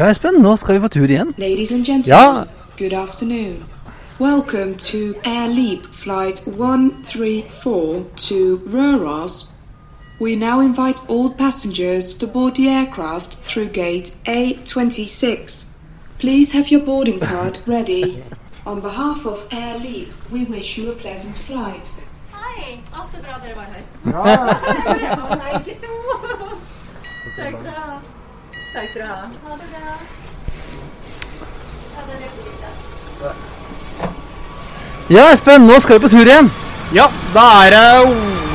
Ja, 0.00 0.06
Espen, 0.10 0.34
nå 0.40 0.54
skal 0.56 0.74
vi 0.78 0.80
på 0.80 0.88
tur 0.88 1.04
igjen. 1.12 1.34
Ladies 1.38 1.72
and 1.72 1.84
gentlemen, 1.84 2.36
Ja. 2.36 2.44
good 2.78 2.92
afternoon. 2.92 3.64
Welcome 4.20 4.74
to 4.76 4.98
Air 5.24 5.48
Leap 5.48 5.84
Flight 5.92 6.42
134 6.46 8.04
to 8.16 8.60
Røros. 8.66 9.48
We 10.20 10.36
now 10.36 10.60
invite 10.60 11.00
all 11.08 11.30
passengers 11.30 12.14
to 12.14 12.26
board 12.26 12.54
the 12.54 12.68
aircraft 12.68 13.32
through 13.42 13.68
gate 13.72 14.12
A26. 14.26 15.66
Please 16.18 16.52
have 16.52 16.70
your 16.70 16.82
boarding 16.84 17.20
card 17.20 17.58
ready. 17.66 18.22
On 18.66 18.80
behalf 18.80 19.26
of 19.26 19.46
Air 19.52 19.78
Leap, 19.80 20.08
we 20.32 20.44
wish 20.44 20.78
you 20.78 20.90
a 20.90 20.94
pleasant 20.94 21.36
flight. 21.38 21.88
Hei! 22.32 22.80
Å, 22.92 23.04
så 23.12 23.18
bra 23.22 23.38
dere 23.42 23.54
var 23.56 23.68
her. 23.72 23.82
Ja! 24.04 25.36
Nei, 25.36 25.52
ikke 25.60 25.76
to. 25.80 25.94
Takk 27.36 27.56
skal 27.58 27.64
du 27.64 27.70
ha. 27.70 28.00
Takk 28.74 28.86
skal 28.90 29.02
du 29.02 29.06
ha. 29.06 29.14
Ha 29.46 29.52
det 29.60 29.66
bra. 29.72 29.94
Ha 31.96 32.00
det. 32.06 32.20
Ja, 35.10 35.24
Espen, 35.32 35.66
nå 35.66 35.80
skal 35.82 35.98
vi 35.98 36.04
på 36.04 36.10
tur 36.12 36.22
igjen. 36.22 36.50
Ja, 36.94 37.08
da 37.34 37.46
er 37.64 37.74
det 37.74 37.88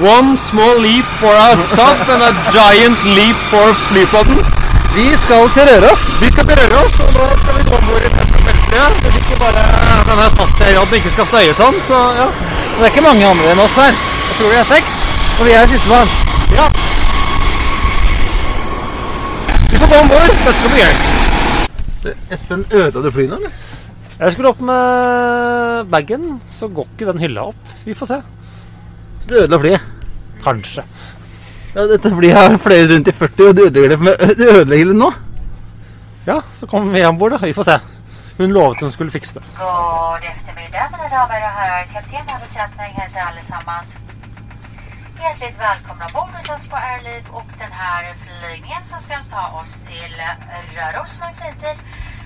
one 0.07 0.37
small 0.39 0.79
leap 0.83 1.09
for 1.19 1.35
a 1.35 1.55
sub 1.59 2.07
and 2.15 2.23
a 2.23 2.31
giant 2.55 3.03
leap 3.17 3.43
for 3.51 3.75
flypodden. 3.89 4.39
Vi 4.95 5.09
skal 5.25 5.51
til 5.51 5.67
Røros. 5.67 6.07
Vi 6.21 6.31
skal 6.31 6.47
til 6.47 6.63
Røros, 6.63 6.99
og 7.03 7.13
da 7.19 7.29
skal 7.43 7.59
vi 7.59 7.69
gå 7.69 7.75
om 7.75 7.85
bord 7.91 8.07
i 8.07 8.15
dette 8.15 8.43
beltet. 8.47 8.99
Hvis 9.03 9.21
ikke 9.21 9.39
bare 9.43 9.67
denne 10.07 10.31
fastserien 10.39 10.99
ikke 10.99 11.15
skal 11.17 11.31
støye 11.33 11.59
sånn, 11.59 11.83
så 11.91 12.03
ja. 12.23 12.31
Det 12.77 12.83
er 12.87 12.93
ikke 12.93 13.07
mange 13.11 13.27
andre 13.35 13.51
enn 13.51 13.65
oss 13.67 13.75
her. 13.83 13.91
Jeg 14.31 14.39
tror 14.39 14.55
vi 14.55 14.61
er 14.63 14.69
seks. 14.71 14.99
Og 15.35 15.47
vi 15.49 15.59
er 15.59 15.67
sistemann. 15.67 16.19
Ja. 16.55 16.71
Vi 19.75 19.79
får 19.79 19.87
gå 19.87 19.95
om 20.01 20.07
bord. 20.07 20.29
Dette 20.31 20.51
skal 20.55 20.69
bli 20.71 20.83
gøy. 20.85 22.11
Espen, 22.31 22.61
ødela 22.71 23.01
du 23.03 23.09
flyet 23.11 23.33
nå, 23.33 23.39
eller? 23.41 23.55
Jeg 24.21 24.31
skulle 24.31 24.51
opp 24.53 24.61
med 24.63 25.89
bagen, 25.91 26.37
så 26.55 26.69
går 26.71 26.87
ikke 26.93 27.07
den 27.09 27.19
hylla 27.19 27.43
opp. 27.49 27.73
Vi 27.83 27.95
får 27.99 28.07
se. 28.13 28.19
Så 29.25 29.27
du 29.33 29.35
ødela 29.41 29.59
flyet. 29.59 29.89
Kanskje. 30.45 30.85
Ja, 31.73 31.89
dette 31.91 32.13
flyet 32.13 32.39
har 32.39 32.55
fløyet 32.63 32.93
rundt 32.93 33.11
i 33.11 33.15
40, 33.19 33.49
og 33.49 33.57
du 33.57 33.61
ødelegger 33.65 33.91
det, 33.97 33.99
med, 34.07 34.23
du 34.39 34.45
ødelegger 34.45 34.93
det 34.93 34.97
nå? 35.01 35.11
Ja, 36.29 36.39
så 36.55 36.71
kommer 36.71 36.95
vi 36.95 37.03
om 37.09 37.19
bord, 37.19 37.35
da. 37.35 37.43
Vi 37.43 37.57
får 37.59 37.67
se. 37.73 37.77
Hun 38.37 38.55
lovet 38.55 38.87
hun 38.87 38.95
skulle 38.95 39.11
fikse 39.11 39.41
det. 39.41 39.43
God 39.59 40.23
eftermiddag 40.31 40.87
mine 40.95 41.09
damer 41.17 41.43
och 41.47 41.55
har 41.59 41.83
Kapten 41.93 42.25
meg 42.77 42.95
her, 42.95 43.09
alle 43.11 43.27
allesammans. 43.27 43.97
Hjärtligt 45.19 45.59
välkomna 45.59 46.05
ombord 46.05 46.35
hos 46.35 46.49
oss 46.49 46.67
på 46.67 46.75
Airlib 46.75 47.25
och 47.31 47.49
den 47.59 47.71
här 47.71 48.13
flygningen 48.13 48.83
som 48.85 49.01
ska 49.01 49.17
ta 49.31 49.61
oss 49.61 49.73
till 49.73 50.15
en 50.55 50.65
flygtid 51.35 51.77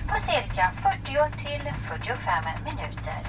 på 0.08 0.18
cirka 0.18 0.72
40 0.82 1.36
till 1.36 1.72
45 1.88 2.44
minuter. 2.64 3.20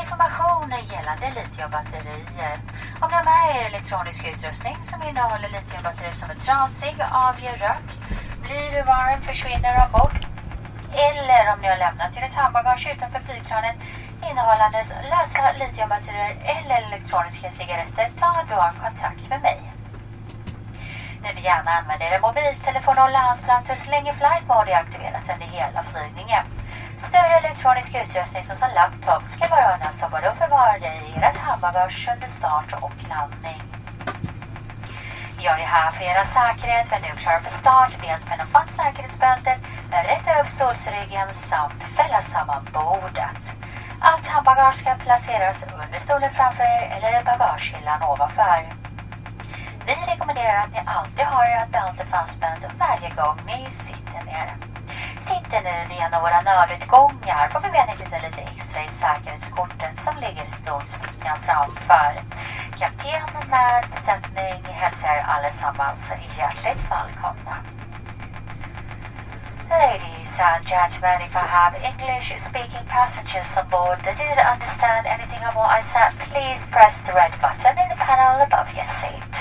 Information 0.00 0.72
gällande 0.92 1.32
litiumbatterier. 1.36 2.60
Om 3.00 3.10
ni 3.10 3.16
har 3.16 3.24
med 3.24 3.56
er 3.56 3.66
elektronisk 3.66 4.24
utrustning 4.24 4.76
som 4.82 5.02
innehåller 5.02 5.48
litiumbatterier 5.48 6.12
som 6.12 6.30
är 6.30 6.34
trasig, 6.34 6.96
avger 7.12 7.56
rök, 7.56 7.88
blir 8.42 8.82
varm, 8.82 9.22
försvinner 9.22 9.84
ombord 9.84 10.16
eller 10.92 11.52
om 11.52 11.60
ni 11.60 11.68
har 11.68 11.78
lämnat 11.78 12.16
er 12.16 12.22
handbagage 12.34 12.88
utanför 12.96 13.20
flygplanet 13.20 13.76
innehållandes 14.22 14.92
lösa 15.10 15.52
litiumbatterier 15.52 16.36
eller 16.44 16.76
elektroniska 16.86 17.50
cigaretter, 17.50 18.08
tar 18.20 18.44
du 18.48 18.54
av 18.54 18.72
kontakt 18.84 19.30
med 19.30 19.40
mig. 19.40 19.60
Ni 21.22 21.32
vill 21.32 21.44
gärna 21.44 21.70
använda 21.70 22.04
er 22.04 22.18
mobiltelefon 22.18 22.98
och 22.98 23.10
landsplattor 23.10 23.74
så 23.74 23.90
länge 23.90 24.12
flight 24.12 24.48
mode 24.48 24.70
är 24.72 24.78
aktiverat 24.78 25.30
under 25.32 25.46
hela 25.46 25.82
flygningen. 25.82 26.44
Större 26.98 27.36
elektronisk 27.36 27.94
utrustning 27.94 28.42
såsom 28.42 28.68
laptop 28.74 29.24
ska 29.24 29.48
vara 29.48 29.74
undanstoppad 29.74 30.24
och 30.24 30.36
förvarade 30.36 30.86
i 30.86 31.16
ert 31.22 31.36
handbagage 31.36 32.08
under 32.12 32.26
start 32.26 32.72
och 32.72 32.92
landning. 33.08 33.62
Jag 35.38 35.60
är 35.60 35.64
här 35.64 35.90
för 35.90 36.04
era 36.04 36.24
säkerhet. 36.24 36.90
men 36.90 37.00
nu 37.02 37.14
klara 37.14 37.40
för 37.40 37.50
start. 37.50 37.94
Har 38.06 38.18
spänt 38.18 38.48
fast 38.48 38.72
säkerhetsbältet, 38.72 39.58
rätta 39.90 40.40
upp 40.40 40.48
stolsryggen 40.48 41.32
samt 41.32 41.84
fälla 41.84 42.20
samman 42.20 42.68
bordet. 42.72 43.52
Allt 44.02 44.26
handbagage 44.26 44.74
ska 44.74 44.94
placeras 44.94 45.64
under 45.84 45.98
stolen 45.98 46.30
framför 46.32 46.64
er 46.64 46.92
eller 46.96 47.20
i 47.20 47.24
bagagehyllan 47.24 48.02
ovanför. 48.02 48.72
Vi 49.86 49.94
rekommenderar 49.94 50.56
att 50.62 50.72
ni 50.72 50.80
alltid 50.86 51.24
har 51.24 51.44
ert 51.44 51.72
bälte 51.72 52.04
fastspänt 52.04 52.64
varje 52.78 53.10
gång 53.10 53.38
ni 53.46 53.70
sitter 53.70 54.24
ner. 54.24 54.54
Sitter 55.20 55.60
ni 55.62 55.84
vid 55.88 55.98
en 55.98 56.14
av 56.14 56.22
våra 56.22 56.40
nödutgångar 56.40 57.48
får 57.48 57.60
vi 57.60 57.70
med 57.70 57.88
en 57.88 57.96
titta 57.96 58.18
lite 58.18 58.40
i 58.40 58.88
säkerhetskortet 58.88 60.00
som 60.00 60.16
ligger 60.16 60.44
i 60.44 60.50
stolsfickan 60.50 61.36
framför. 61.40 62.12
Kapten 62.78 63.50
med 63.50 63.84
besättning 63.90 64.64
hälsar 64.64 65.24
allesammans 65.26 66.12
hjärtligt 66.38 66.84
välkomna. 66.90 67.79
Ladies 69.70 70.34
and 70.42 70.66
gentlemen, 70.66 71.22
if 71.22 71.36
I 71.36 71.46
have 71.46 71.78
English 71.78 72.34
speaking 72.42 72.84
passengers 72.90 73.54
on 73.56 73.70
board 73.70 74.02
that 74.02 74.18
didn't 74.18 74.42
understand 74.42 75.06
anything 75.06 75.38
of 75.46 75.54
what 75.54 75.70
I 75.70 75.78
said, 75.78 76.10
please 76.26 76.66
press 76.74 76.98
the 77.06 77.14
red 77.14 77.30
button 77.38 77.78
in 77.78 77.86
the 77.86 77.94
panel 77.94 78.42
above 78.42 78.66
your 78.74 78.88
seat. 78.98 79.34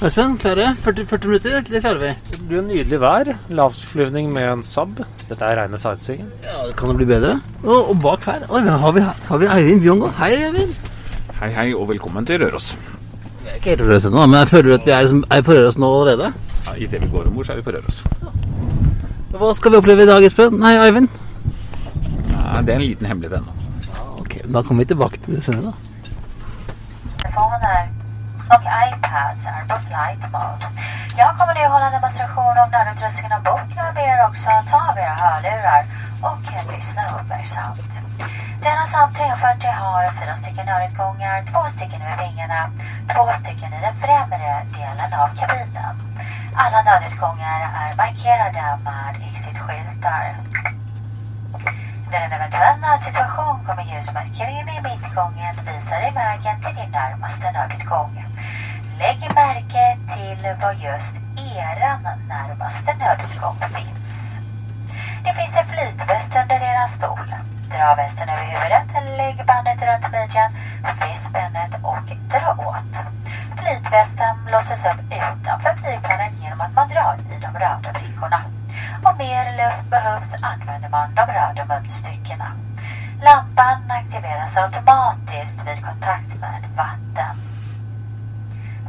Espen, 0.00 0.38
klare? 0.40 0.74
40, 0.80 1.04
40 1.04 1.28
minutter, 1.28 1.60
det 1.60 1.84
klarer 1.84 2.00
vi. 2.00 2.16
Det 2.32 2.40
blir 2.48 2.64
nydelig 2.64 3.00
vær. 3.04 3.36
Lavtflyvning 3.52 4.32
med 4.32 4.50
en 4.54 4.64
Saab. 4.64 5.04
Dette 5.28 5.44
er 5.44 5.60
reine 5.60 5.76
sightseeingen. 5.76 6.32
Ja, 6.48 6.64
det 6.64 6.76
Kan 6.80 6.88
det 6.88 6.96
bli 7.04 7.12
bedre? 7.12 7.40
Og, 7.62 7.90
og 7.90 8.00
bak 8.00 8.24
her 8.24 8.48
Oi, 8.48 8.64
har 8.64 8.92
vi, 8.96 9.04
har 9.04 9.44
vi 9.44 9.54
Eivind 9.60 9.84
Bjongo. 9.84 10.14
Hei, 10.16 10.32
Eivind. 10.48 10.92
Hei, 11.42 11.52
hei, 11.52 11.74
og 11.76 11.90
velkommen 11.92 12.24
til 12.24 12.40
Røros. 12.40 12.72
Jeg 13.56 13.62
er 13.62 13.72
ikke 13.72 13.82
helt 13.82 13.90
Røros 13.90 14.04
ennå, 14.04 14.26
men 14.26 14.38
jeg 14.38 14.48
føler 14.48 14.74
at 14.74 14.82
vi 14.86 14.90
er, 14.92 15.00
liksom, 15.06 15.20
er 15.32 15.42
på 15.46 15.52
Røros 15.56 15.78
nå 15.80 15.88
allerede. 16.00 16.26
Ja, 16.66 16.72
Idet 16.76 17.00
vi 17.02 17.06
går 17.08 17.22
om 17.30 17.34
bord, 17.38 17.44
så 17.46 17.52
er 17.52 17.56
vi 17.56 17.62
på 17.62 17.72
Røros. 17.72 18.02
Hva 19.32 19.52
skal 19.56 19.72
vi 19.72 19.78
oppleve 19.80 20.02
i 20.04 20.06
dag, 20.10 20.24
Espen? 20.28 20.58
Nei, 20.60 20.74
Eivind? 20.84 21.08
Ja, 22.28 22.60
det 22.60 22.74
er 22.74 22.76
en 22.76 22.84
liten 22.84 23.08
hemmelighet 23.08 23.38
ennå. 23.38 23.54
Ok, 24.20 24.36
Da 24.52 24.62
kommer 24.62 24.84
vi 24.84 24.88
tilbake 24.92 25.22
til 25.24 25.38
det 25.38 25.44
senere, 25.44 25.72
da. 25.72 25.72
telefoner 27.22 27.95
och 28.54 28.64
iPads 28.88 29.46
är 29.46 29.64
på 29.68 29.76
flight 29.88 30.32
mode. 30.32 30.66
Jag 31.16 31.38
kommer 31.38 31.54
nu 31.54 31.66
hålla 31.66 31.86
en 31.86 31.92
demonstration 31.92 32.58
om 32.58 32.68
nödutrustningen 32.70 33.32
ombord. 33.38 33.68
Jag 33.76 33.94
ber 33.94 34.26
också 34.28 34.50
ta 34.70 34.76
av 34.88 34.98
era 34.98 35.16
hörlurar 35.24 35.82
och 36.28 36.72
lyssna 36.72 37.02
uppmärksamt. 37.16 37.92
Denna 38.62 38.86
Saab 38.86 39.14
340 39.14 39.70
har 39.70 40.10
fyra 40.20 40.36
stycken 40.36 40.66
nödutgångar, 40.66 41.44
två 41.52 41.68
stycken 41.68 42.02
över 42.02 42.18
vingarna, 42.24 42.70
två 43.14 43.32
stycken 43.40 43.72
i 43.72 43.80
den 43.80 43.94
främre 43.94 44.52
delen 44.76 45.10
av 45.22 45.28
kabinen. 45.40 45.94
Alla 46.56 46.82
nödutgångar 46.82 47.60
är 47.82 47.96
markerade 47.96 48.78
med 48.84 49.14
exitskyltar. 49.28 50.36
Vid 52.10 52.20
en 52.20 52.32
eventuell 52.32 52.80
nödsituation 52.80 53.64
kommer 53.66 53.82
ljusmarkeringen 53.82 54.68
i 54.68 54.80
mittgången 54.80 55.54
visa 55.66 55.94
dig 55.98 56.12
vägen 56.14 56.60
till 56.60 56.74
din 56.74 56.90
närmaste 56.90 57.50
nödutgång. 57.50 58.24
Lägg 58.98 59.34
märke 59.34 59.98
till 60.14 60.56
var 60.62 60.72
just 60.72 61.16
eran 61.36 62.02
närmaste 62.28 62.94
nödutgång 62.94 63.56
finns. 63.56 64.38
Det 65.24 65.34
finns 65.34 65.56
en 65.56 65.66
flytväst 65.66 66.36
under 66.42 66.62
eran 66.62 66.88
stol. 66.88 67.34
Dra 67.70 67.94
västen 67.94 68.28
över 68.28 68.44
huvudet, 68.44 69.16
lägg 69.16 69.46
bandet 69.46 69.82
runt 69.82 70.12
midjan, 70.12 70.52
fäst 70.98 71.28
spännet 71.28 71.74
och 71.82 72.06
dra 72.30 72.50
åt. 72.68 72.92
Flytvästen 73.58 74.36
låses 74.52 74.86
upp 74.86 75.00
utanför 75.10 75.74
flygplanet 75.74 76.32
genom 76.42 76.60
att 76.60 76.74
man 76.74 76.88
drar 76.88 77.16
i 77.30 77.40
de 77.40 77.58
röda 77.58 77.92
brickorna. 77.92 78.42
Om 79.04 79.18
mer 79.18 79.44
luft 79.60 79.90
behövs 79.90 80.34
använder 80.42 80.88
man 80.88 81.14
de 81.14 81.26
röda 81.26 81.64
munstyckena. 81.64 82.52
Lampan 83.22 83.90
aktiveras 83.90 84.56
automatiskt 84.56 85.66
vid 85.66 85.84
kontakt 85.84 86.40
med 86.40 86.62
vatten. 86.76 87.55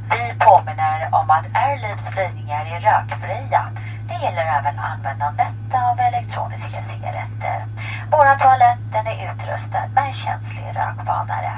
Vi 0.09 0.33
påminner 0.39 1.09
om 1.11 1.29
att 1.29 1.45
Airlibs 1.53 2.09
flygningar 2.09 2.65
är 2.65 2.79
rökfria. 2.79 3.69
Det 4.07 4.15
gäller 4.15 4.45
även 4.45 4.79
användandet 4.79 5.55
av 5.73 5.99
elektroniska 5.99 6.81
cigaretter. 6.81 7.65
Våra 8.11 8.35
toaletten 8.35 9.07
är 9.07 9.31
utrustad 9.33 9.87
med 9.95 10.03
en 10.07 10.13
känslig 10.13 10.65
rökvarnare. 10.75 11.51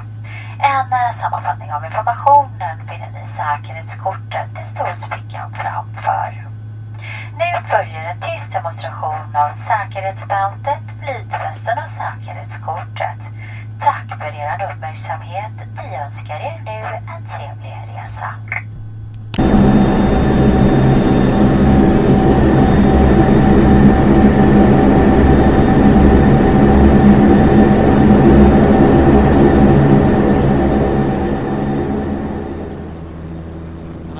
En 0.58 1.12
sammanfattning 1.12 1.72
av 1.72 1.84
informationen 1.84 2.86
finner 2.88 3.08
ni 3.10 3.20
i 3.24 3.26
säkerhetskortet 3.26 4.60
i 4.62 4.64
stolsfickan 4.64 5.52
framför. 5.52 6.46
Nu 7.38 7.68
följer 7.68 8.04
en 8.04 8.20
tyst 8.20 8.52
demonstration 8.52 9.36
av 9.36 9.52
säkerhetsbältet, 9.52 10.80
flytvästen 11.00 11.78
och 11.78 11.88
säkerhetskortet. 11.88 13.18
Tack 13.80 14.08
för 14.18 14.24
er 14.24 14.72
uppmärksamhet. 14.72 15.52
Vi 15.76 15.96
önskar 15.96 16.34
er 16.34 16.62
nu 16.64 16.70
en 16.96 17.26
trevlig 17.26 17.76
resa. 17.88 18.30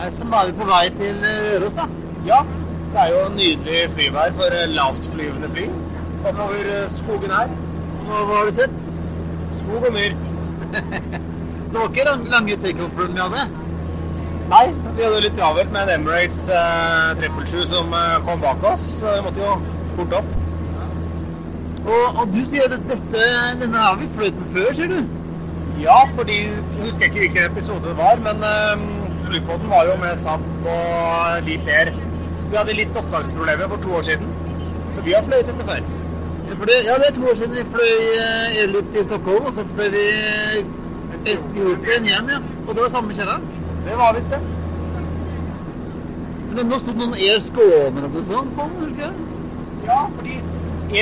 Espen, 0.06 0.30
da 0.30 0.36
er 0.36 0.46
vi 0.46 0.52
på 0.52 0.64
vei 0.64 0.86
til 0.96 1.24
eh, 1.24 1.42
Røros, 1.44 1.72
da. 1.72 1.88
Ja, 2.26 2.40
det 2.92 3.02
er 3.02 3.10
jo 3.12 3.28
nydelig 3.34 3.82
flyvær 3.96 4.32
for 4.40 4.56
eh, 4.62 4.70
lavtflyvende 4.78 5.48
fly. 5.48 5.68
Oppover 6.24 6.48
over 6.48 6.88
skogen 6.88 7.36
her. 7.38 7.52
Hva 8.08 8.24
har 8.32 8.48
du 8.48 8.56
sett? 8.62 8.89
Skog 9.58 9.88
og 9.88 9.92
myr. 9.96 10.14
Det 11.70 11.78
var 11.78 11.86
ikke 11.86 12.04
lang, 12.08 12.22
lange 12.32 12.56
takeoff-runden 12.62 13.14
vi 13.14 13.22
hadde. 13.22 13.66
Nei, 14.50 14.64
vi 14.96 15.04
hadde 15.04 15.20
litt 15.22 15.36
travelt 15.38 15.70
med 15.70 15.86
en 15.86 16.00
Emirates 16.00 16.48
eh, 16.50 17.12
777 17.20 17.68
som 17.70 17.92
eh, 17.94 18.16
kom 18.26 18.42
bak 18.42 18.64
oss. 18.72 18.86
Så 18.98 19.12
vi 19.14 19.22
måtte 19.28 19.44
jo 19.44 19.52
fort 19.94 20.16
opp. 20.18 20.32
Og, 21.84 22.18
og 22.20 22.34
du 22.34 22.40
sier 22.44 22.66
at 22.66 22.88
dette, 22.90 23.28
denne 23.62 23.84
har 23.84 23.94
vi 24.00 24.10
fløyet 24.16 24.40
med 24.40 24.50
før, 24.56 24.72
sier 24.76 24.90
du? 24.90 24.98
Ja, 25.80 26.00
fordi 26.16 26.40
Jeg 26.42 26.82
husker 26.82 27.06
ikke 27.06 27.22
hvilken 27.22 27.46
episode 27.46 27.86
det 27.86 27.96
var, 28.02 28.18
men 28.26 28.42
eh, 28.50 28.82
flypodden 29.28 29.70
var 29.70 29.86
jo 29.92 29.96
med 30.02 30.18
Sapp 30.18 30.50
og 30.74 31.46
Leap 31.46 31.70
Air. 31.78 31.94
Vi 32.50 32.58
hadde 32.58 32.76
litt 32.76 32.98
opptaksproblemer 32.98 33.70
for 33.70 33.86
to 33.86 33.94
år 34.00 34.10
siden, 34.10 34.34
så 34.96 35.06
vi 35.06 35.14
har 35.14 35.22
fløyet 35.24 35.46
dette 35.52 35.70
før. 35.70 35.86
Det, 36.50 36.76
ja, 36.84 36.94
det 36.98 37.08
er 37.08 37.14
to 37.14 37.26
år 37.30 37.36
siden 37.38 37.56
vi 37.56 37.64
fløy 37.72 37.96
eh, 38.20 38.62
Elip 38.62 38.92
til 38.92 39.04
Stockholm, 39.04 39.44
og 39.46 39.52
så 39.54 39.64
fløy 39.74 39.90
vi 39.94 40.06
Etiopien 41.20 42.08
hjem, 42.10 42.32
ja. 42.34 42.40
Og 42.66 42.74
det 42.74 42.82
var 42.82 42.90
samme 42.94 43.14
kjerra? 43.14 43.36
Det 43.86 43.98
var 43.98 44.14
visst 44.16 44.34
det. 44.34 44.40
Men 46.50 46.66
nå 46.66 46.80
sto 46.82 46.94
det 46.94 47.00
noen 47.00 47.14
E 47.14 47.36
Skåne 47.44 48.02
eller 48.02 48.08
noe 48.10 48.24
sånt 48.28 48.56
på 48.56 48.66
den, 48.72 48.90
ikke 48.90 49.10
det? 49.10 49.28
Ja, 49.86 50.00
fordi 50.16 50.40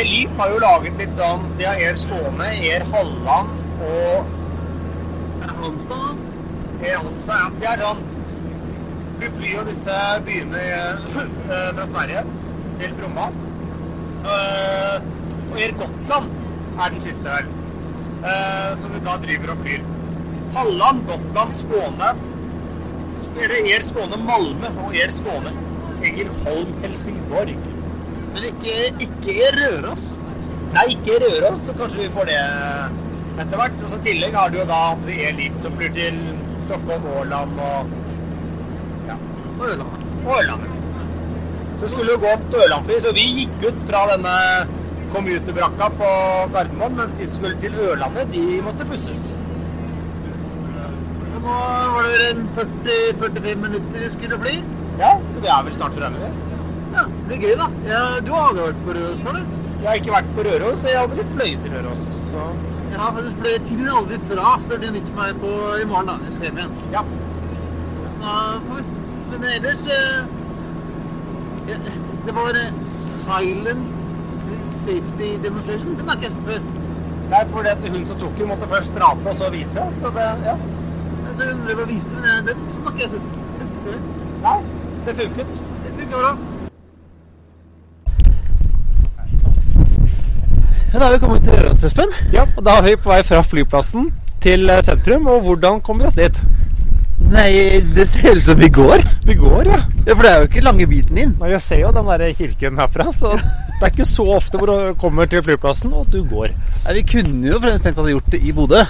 Elip 0.00 0.36
har 0.38 0.52
jo 0.52 0.60
laget 0.60 1.00
litt 1.00 1.16
sånn 1.16 1.46
De 1.58 1.64
har 1.64 1.80
Air 1.80 1.96
Skåne, 1.98 2.50
Air 2.68 2.84
Halland 2.92 3.56
og 3.88 4.36
Halmstad. 5.48 6.22
Air 6.84 7.00
Halmstad. 7.00 7.40
Ja. 7.40 7.50
Det 7.58 7.72
er 7.72 7.84
sånn 7.86 8.06
du 9.18 9.24
flyr 9.34 9.54
jo 9.56 9.62
disse 9.66 9.94
byene 10.26 10.60
eh, 10.62 10.98
fra 11.76 11.86
Sverige 11.90 12.20
til 12.78 12.92
Bromma. 13.00 13.24
Eh, 14.34 15.08
og 15.50 15.60
Air 15.60 15.74
er 16.78 16.90
den 16.92 17.00
siste, 17.02 17.24
vel. 17.24 17.54
Eh, 18.18 18.72
som 18.80 18.98
da 19.04 19.16
driver 19.22 19.54
og 19.54 19.62
flyr. 19.62 19.86
Halland, 20.54 21.06
Gotland, 21.06 21.52
Skåne. 21.54 22.12
Er 23.38 23.50
det 23.50 23.64
Air 23.66 23.82
Skåne 23.82 24.18
Malmö 24.22 24.70
og 24.84 24.94
Air 24.94 25.10
Skåne 25.10 25.54
Engelholm 26.04 26.74
Helsingborg. 26.82 27.56
Men 28.34 28.48
ikke, 28.50 28.74
ikke 29.02 29.50
Røros. 29.56 30.04
Nei, 30.74 30.84
ikke 30.94 31.18
Røros, 31.22 31.64
så 31.66 31.74
kanskje 31.78 32.04
vi 32.04 32.10
får 32.14 32.28
det 32.30 32.40
etter 33.42 33.60
hvert. 33.60 33.78
Og 33.82 33.92
så 33.92 34.00
I 34.00 34.06
tillegg 34.06 34.36
har 34.38 34.52
du 34.52 34.60
jo 34.60 34.66
da 34.68 34.82
Leap 35.08 35.62
som 35.64 35.78
flyr 35.78 35.94
til 35.96 36.20
Stockholm, 36.68 37.06
Åland 37.18 37.62
og 37.64 37.94
ja, 39.08 39.16
Ørland. 39.70 40.04
og 40.24 40.34
Ørland. 40.38 40.66
Så 41.80 41.86
skulle 41.86 42.14
jo 42.14 42.22
gå 42.22 42.34
til 42.50 42.64
Ørlandfly, 42.64 42.98
så 43.02 43.14
vi 43.14 43.26
gikk 43.40 43.68
ut 43.68 43.84
fra 43.88 44.04
denne 44.12 44.34
commuterbrakka 45.14 45.88
på 45.99 46.08
Gardermoen, 46.55 46.96
mens 46.99 47.14
de 47.20 47.26
skulle 47.32 47.56
til 47.62 47.75
Ørlandet, 47.88 48.32
de 48.34 48.43
måtte 48.66 48.87
busses. 48.88 49.25
Nå 51.38 51.55
var 51.94 52.08
det 52.20 52.31
en 52.32 52.49
40-45 52.56 53.55
minutter 53.62 54.02
vi 54.05 54.10
skulle 54.12 54.38
fly. 54.43 54.55
Ja, 54.99 55.12
så 55.34 55.43
vi 55.44 55.50
er 55.55 55.62
vel 55.69 55.76
snart 55.76 55.94
fremme. 55.96 56.31
Ja, 56.94 57.05
det 57.05 57.26
blir 57.28 57.44
gøy, 57.46 57.55
da. 57.60 57.69
Ja, 57.88 58.00
du 58.26 58.32
har 58.34 58.49
aldri 58.50 58.64
vært 58.66 58.82
på 58.88 58.96
Røros 58.99 59.22
før. 59.26 59.38
Jeg 59.78 59.87
har 59.88 60.00
ikke 60.00 60.14
vært 60.16 60.32
på 60.34 60.44
Røros, 60.49 60.81
og 60.82 60.88
jeg 60.90 60.99
har 60.99 61.06
aldri 61.06 61.26
fløyet 61.37 61.62
til 61.64 61.76
Røros. 61.76 62.06
Så 62.32 62.49
Jeg 62.88 62.99
har 62.99 63.12
faktisk 63.14 63.37
fløyet 63.43 63.66
til, 63.69 63.81
og 63.88 63.99
aldri 63.99 64.19
fra, 64.31 64.46
så 64.62 64.70
det 64.72 64.78
blir 64.82 64.93
nytt 64.96 65.08
for 65.12 65.20
meg 65.22 65.40
på 65.43 65.50
i 65.82 65.87
morgen, 65.93 66.08
da. 66.10 66.16
Jeg 66.26 66.34
skal 66.38 66.49
hjem 66.49 66.60
igjen. 66.62 66.76
ja. 66.96 67.02
Da 68.19 68.34
får 68.66 68.81
vi 68.82 68.82
Men 69.31 69.44
ellers 69.55 69.84
eh, 69.87 70.25
ja, 71.69 71.76
Det 72.26 72.34
var 72.34 72.56
eh, 72.58 72.72
silent 72.90 73.97
safety 74.88 75.29
demonstration. 75.46 75.90
Den 75.99 76.08
har 76.08 76.14
ikke 76.17 76.29
jeg 76.29 76.32
sett 76.32 76.46
før. 76.50 76.61
Det 77.29 77.37
er 77.38 77.49
fordi 77.55 77.69
at 77.69 77.88
hun 77.94 78.06
som 78.11 78.20
tok 78.20 78.38
den, 78.38 78.49
måtte 78.49 78.69
først 78.75 78.90
prate 78.99 79.31
og 79.31 79.37
så 79.40 79.50
vise. 79.56 79.81
Så 80.00 80.06
det 80.17 80.29
Ja. 80.49 80.55
Så 81.35 81.44
jeg 81.44 81.55
undrer 81.55 81.75
hva 81.79 81.85
viste, 81.87 82.11
men 82.11 82.46
den 82.46 82.56
har 82.85 82.93
ikke 82.93 83.02
jeg 83.02 83.11
sett, 83.11 83.26
sett 83.58 83.75
før. 83.85 83.99
Nei, 84.46 84.58
det 85.06 85.17
funket. 85.19 85.50
Det 85.85 85.90
funker 85.99 86.17
bra. 86.23 86.32
Ja, 90.93 90.99
da 90.99 91.05
er 91.06 91.12
vi 91.12 91.19
kommet 91.19 91.44
til 91.44 91.52
Røros, 91.52 91.84
Espen. 91.84 92.17
Ja, 92.32 92.46
og 92.56 92.64
da 92.64 92.79
er 92.79 92.82
vi 92.82 92.96
på 92.96 93.12
vei 93.12 93.20
fra 93.23 93.43
flyplassen 93.44 94.08
til 94.41 94.70
sentrum, 94.82 95.26
og 95.26 95.43
hvordan 95.43 95.81
kommer 95.81 96.05
vi 96.05 96.08
oss 96.08 96.17
dit? 96.17 96.43
Nei, 97.28 97.80
det 97.94 98.06
ser 98.08 98.38
ut 98.38 98.44
som 98.44 98.56
vi 98.58 98.70
går. 98.72 99.02
Vi 99.28 99.34
går, 99.36 99.69
ja. 99.69 99.82
Ja, 100.06 100.14
For 100.14 100.25
det 100.25 100.30
er 100.30 100.38
jo 100.40 100.48
ikke 100.48 100.64
lange 100.64 100.86
biten 100.88 101.19
inn. 101.20 101.34
Nei, 101.40 101.50
Jeg 101.52 101.60
ser 101.64 101.82
jo 101.82 101.92
den 101.92 102.08
der 102.08 102.32
kirken 102.38 102.80
herfra, 102.80 103.10
så 103.12 103.34
det 103.36 103.84
er 103.84 103.92
ikke 103.92 104.08
så 104.08 104.25
ofte 104.38 104.58
hvor 104.58 104.72
du 104.72 104.96
kommer 104.98 105.28
til 105.30 105.44
flyplassen 105.44 105.93
og 105.93 106.08
du 106.10 106.22
går. 106.24 106.55
Nei, 106.86 106.96
Vi 107.00 107.05
kunne 107.12 107.53
jo 107.53 107.60
for 107.60 107.69
tenkt 107.69 107.93
at 107.93 108.00
hadde 108.00 108.17
gjort 108.17 108.32
det 108.32 108.41
i 108.43 108.53
Bodø. 108.56 108.82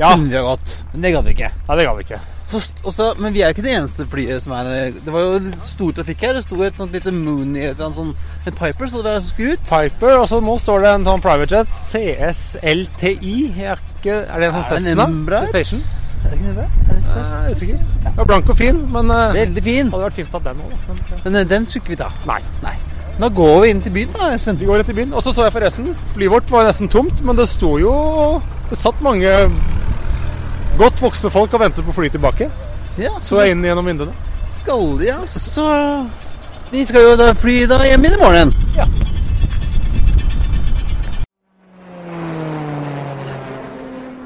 Ja, 0.00 0.14
Kunne 0.14 0.30
vi 0.30 0.36
ha 0.38 0.42
gått. 0.46 0.76
Men 0.94 1.02
det 1.04 1.12
gadd 1.12 1.26
vi 1.28 1.34
ikke. 1.36 1.50
Nei, 1.68 1.76
det 1.76 1.84
ga 1.84 1.94
vi 1.98 2.06
ikke. 2.08 2.20
Så, 2.50 2.58
også, 2.82 3.12
men 3.22 3.34
vi 3.34 3.42
er 3.44 3.52
jo 3.52 3.54
ikke 3.54 3.62
det 3.62 3.74
eneste 3.76 4.04
flyet 4.10 4.42
som 4.42 4.56
er 4.56 4.90
Det 4.90 5.12
var 5.14 5.22
jo 5.22 5.52
stor 5.60 5.92
trafikk 6.00 6.24
her. 6.24 6.32
Det 6.34 6.42
sto 6.42 6.58
et 6.66 6.80
sånt 6.80 6.96
lite 6.96 7.12
Mooney 7.14 7.68
et 7.68 7.76
eller 7.78 7.94
sånn 7.94 8.10
En 8.48 8.56
Piper 8.56 8.90
sto 8.90 9.04
det 9.04 9.12
der 9.12 9.20
som 9.20 9.30
skulle 9.30 9.54
ut. 9.54 9.68
Piper, 9.68 10.16
og 10.16 10.26
så 10.32 10.40
nå 10.42 10.56
står 10.58 10.82
det 10.82 10.94
en 10.96 11.06
sånn 11.12 11.22
private 11.22 11.60
jet, 11.60 11.78
CSLTI. 11.92 13.36
Er, 13.60 13.84
ikke, 14.00 14.22
er 14.24 14.42
det 14.42 14.48
en 14.50 14.56
sånn 14.58 14.70
Cessna? 14.72 15.06
Embraer? 15.12 15.99
Er 16.24 16.30
det 16.30 16.38
ikke 16.38 16.54
det? 16.56 16.68
Er 16.90 16.94
det 16.94 17.02
Jeg 17.10 17.50
er 17.50 17.54
usikker. 17.54 17.78
Den 18.04 18.16
var 18.16 18.24
blank 18.30 18.48
og 18.52 18.56
fin, 18.56 18.80
men 18.92 19.10
uh, 19.10 19.34
Veldig 19.34 19.62
fin. 19.64 19.90
hadde 19.90 20.04
vært 20.04 20.18
fint 20.20 20.34
at 20.34 20.44
den 20.44 20.60
òg, 20.64 20.70
da. 20.70 20.78
Men, 20.88 21.20
Men 21.24 21.36
eh, 21.40 21.48
den 21.50 21.66
skulle 21.66 21.82
ikke 21.84 21.94
vi 21.96 22.00
ta. 22.02 22.08
Nei. 22.28 22.40
Nei. 22.62 22.74
Da 23.20 23.28
går 23.28 23.60
vi 23.62 23.70
inn 23.74 23.82
til 23.84 23.92
byen, 23.92 24.12
da, 24.16 24.30
Espen. 24.34 24.58
Vi 24.60 24.68
går 24.68 24.78
rett 24.80 24.92
i 24.92 24.96
byen. 24.96 25.12
Og 25.12 25.22
så 25.22 25.32
så 25.36 25.44
jeg 25.48 25.52
forresten, 25.52 25.90
flyet 26.14 26.30
vårt 26.32 26.50
var 26.52 26.64
nesten 26.68 26.88
tomt, 26.88 27.20
men 27.24 27.36
det 27.36 27.48
sto 27.50 27.74
jo 27.80 27.92
Det 28.70 28.78
satt 28.78 29.00
mange 29.04 29.28
godt 30.78 31.00
voksne 31.02 31.30
folk 31.30 31.52
og 31.54 31.60
ventet 31.60 31.84
på 31.84 31.92
fly 31.92 32.08
tilbake. 32.08 32.48
Ja, 32.98 33.10
Så 33.20 33.40
jeg 33.42 33.52
inn 33.56 33.64
gjennom 33.64 33.84
vinduene. 33.86 34.12
skal 34.60 34.98
de, 35.00 35.06
ja. 35.10 35.18
Så 35.26 35.66
Vi 36.70 36.84
skal 36.86 37.02
jo 37.02 37.16
da 37.16 37.32
fly 37.34 37.64
da 37.66 37.80
hjem 37.84 38.04
i 38.04 38.12
morgen. 38.20 38.54
Ja. 38.76 38.86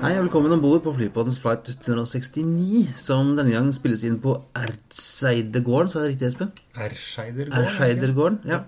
Hei 0.04 0.18
og 0.18 0.26
velkommen 0.26 0.52
om 0.52 0.60
bord 0.60 0.82
på 0.84 0.92
flypodens 0.92 1.38
flight 1.40 1.70
169, 1.72 2.90
som 3.00 3.30
denne 3.38 3.54
gang 3.54 3.70
spilles 3.72 4.02
inn 4.04 4.18
på 4.20 4.34
Ertseidegården, 4.60 5.88
sa 5.88 6.02
jeg 6.02 6.04
det 6.04 6.10
riktig, 6.10 6.28
Espen? 6.28 6.50
Erskeidergården. 6.76 8.36
Ja. 8.44 8.58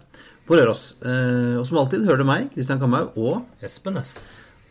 På 0.49 0.57
Røros. 0.57 0.87
Eh, 1.05 1.59
og 1.61 1.67
som 1.69 1.83
alltid 1.83 2.09
hører 2.09 2.23
du 2.23 2.27
meg, 2.31 2.49
Kristian 2.55 2.81
Kamhaug, 2.81 3.21
og 3.21 3.69
Espen 3.69 4.01
S. 4.01 4.15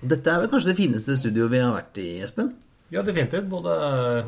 dette 0.02 0.34
er 0.34 0.42
vel 0.42 0.50
kanskje 0.56 0.72
det 0.72 0.78
fineste 0.82 1.20
studioet 1.22 1.54
vi 1.54 1.62
har 1.62 1.78
vært 1.78 2.02
i, 2.02 2.10
Espen? 2.26 2.56
Ja, 2.90 3.06
definitivt. 3.06 3.46
Både 3.54 3.78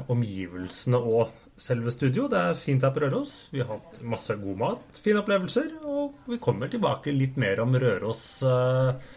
omgivelsene 0.06 1.02
og 1.02 1.34
selve 1.58 1.90
studio. 1.90 2.30
Det 2.30 2.38
er 2.38 2.66
fint 2.70 2.86
her 2.86 2.94
på 2.94 3.02
Røros. 3.02 3.48
Vi 3.50 3.66
har 3.66 3.80
hatt 3.80 4.04
masse 4.06 4.38
god 4.38 4.62
mat, 4.62 5.00
fine 5.02 5.26
opplevelser, 5.26 5.80
og 5.90 6.30
vi 6.30 6.38
kommer 6.38 6.70
tilbake 6.70 7.18
litt 7.18 7.42
mer 7.42 7.66
om 7.66 7.74
Røros 7.82 8.28
eh, 8.46 9.08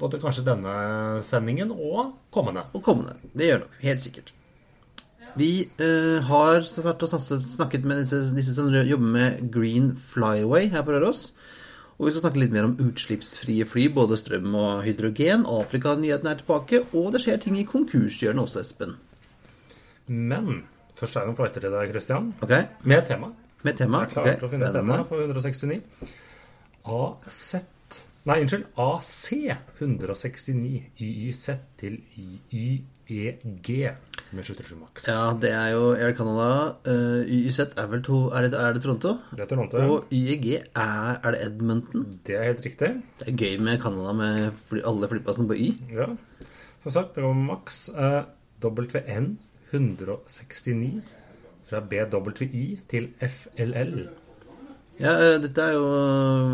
både 0.00 0.20
kanskje 0.22 0.46
denne 0.46 0.74
sendingen 1.26 1.72
og 1.74 2.14
kommende. 2.34 2.66
Og 2.74 2.84
kommende. 2.84 3.16
Det 3.36 3.50
gjør 3.50 3.64
nok, 3.66 3.80
helt 3.84 4.04
sikkert. 4.04 4.34
Vi 5.38 5.70
eh, 5.78 6.18
har 6.26 6.64
snart 6.66 7.04
snakket, 7.06 7.84
med 7.86 8.02
disse, 8.02 8.22
disse 8.34 8.54
som 8.56 8.70
jobber 8.74 9.12
med 9.14 9.50
Green 9.54 9.92
Flyway 9.96 10.70
her 10.72 10.82
på 10.82 10.96
Røros. 10.96 11.30
Og 12.00 12.08
vi 12.08 12.14
skal 12.14 12.24
snakke 12.24 12.40
litt 12.40 12.54
mer 12.54 12.64
om 12.64 12.78
utslippsfrie 12.80 13.66
fly, 13.68 13.90
både 13.92 14.16
strøm 14.16 14.54
og 14.56 14.82
hydrogen. 14.86 15.44
Afrika-nyheten 15.44 16.30
er 16.30 16.40
tilbake, 16.40 16.82
og 16.96 17.12
det 17.14 17.20
skjer 17.22 17.36
ting 17.42 17.58
i 17.60 17.66
konkurshjørnet 17.68 18.46
også, 18.46 18.64
Espen. 18.64 18.96
Men 20.08 20.62
først 20.96 21.18
er 21.18 21.26
det 21.26 21.30
noen 21.30 21.38
flighter 21.38 21.66
til 21.66 21.76
deg, 21.76 21.92
Christian. 21.92 22.32
Okay. 22.40 22.70
Med 22.82 23.04
tema. 23.06 23.34
med 23.62 23.76
tema. 23.76 24.00
Jeg 24.00 24.08
er 24.08 24.14
klar 24.14 24.24
okay. 24.24 24.38
til 24.40 24.48
å 24.48 24.52
finne 24.54 24.72
tema 24.72 25.02
for 25.04 25.20
169. 25.20 25.82
AZ 26.88 27.69
Nei, 28.28 28.36
unnskyld. 28.42 28.66
AC 28.76 29.32
169 29.80 30.90
YYZ 31.00 31.44
til 31.80 31.94
YEG 32.52 33.70
med 34.36 34.44
77 34.44 34.74
maks. 34.76 35.06
Ja, 35.08 35.30
det 35.40 35.52
er 35.56 35.70
jo 35.72 35.94
Air 35.94 36.12
Canada. 36.18 36.50
Uh, 36.84 37.24
YZ 37.24 37.64
er 37.80 37.88
vel 37.88 38.02
to 38.04 38.26
Er 38.28 38.44
det, 38.44 38.52
er 38.60 38.76
det 38.76 38.82
Toronto? 38.84 39.16
Det 39.32 39.46
er 39.46 39.50
Toronto, 39.54 39.80
ja. 39.80 39.88
Og 39.88 40.12
YEG 40.12 40.50
er, 40.52 41.16
er 41.16 41.30
det 41.32 41.40
Edmonton? 41.46 42.04
Det 42.26 42.36
er 42.36 42.44
helt 42.50 42.64
riktig. 42.66 42.92
Det 43.22 43.32
er 43.32 43.38
gøy 43.40 43.56
med 43.64 43.80
Canada 43.80 44.12
med 44.12 44.52
fly, 44.68 44.84
alle 44.84 45.08
flyplassene 45.08 45.48
på 45.48 45.56
Y. 45.56 45.70
Ja. 45.96 46.10
Som 46.84 46.92
sagt, 46.92 47.14
det 47.16 47.24
går 47.24 47.40
maks 47.40 47.86
Uh, 47.96 48.28
WN 48.60 49.38
169 49.72 51.00
fra 51.70 51.80
BWI 51.80 52.80
til 52.90 53.14
FLL. 53.16 54.10
Ja, 55.00 55.14
eh, 55.16 55.38
dette 55.40 55.62
er 55.64 55.72
jo 55.78 55.84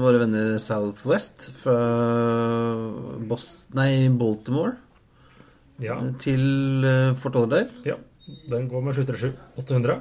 våre 0.03 0.21
venner 0.23 0.53
Southwest 0.63 1.49
fra 1.63 1.77
Boston, 3.27 3.75
nei, 3.79 4.09
Baltimore 4.15 4.77
Ja. 5.83 5.99
til 6.23 6.85
eh, 6.87 7.15
Fort 7.21 7.35
Lauderdale. 7.35 7.71
ja. 7.85 7.97
Den 8.51 8.65
går 8.69 8.83
med 8.83 8.95
737-800. 8.97 10.01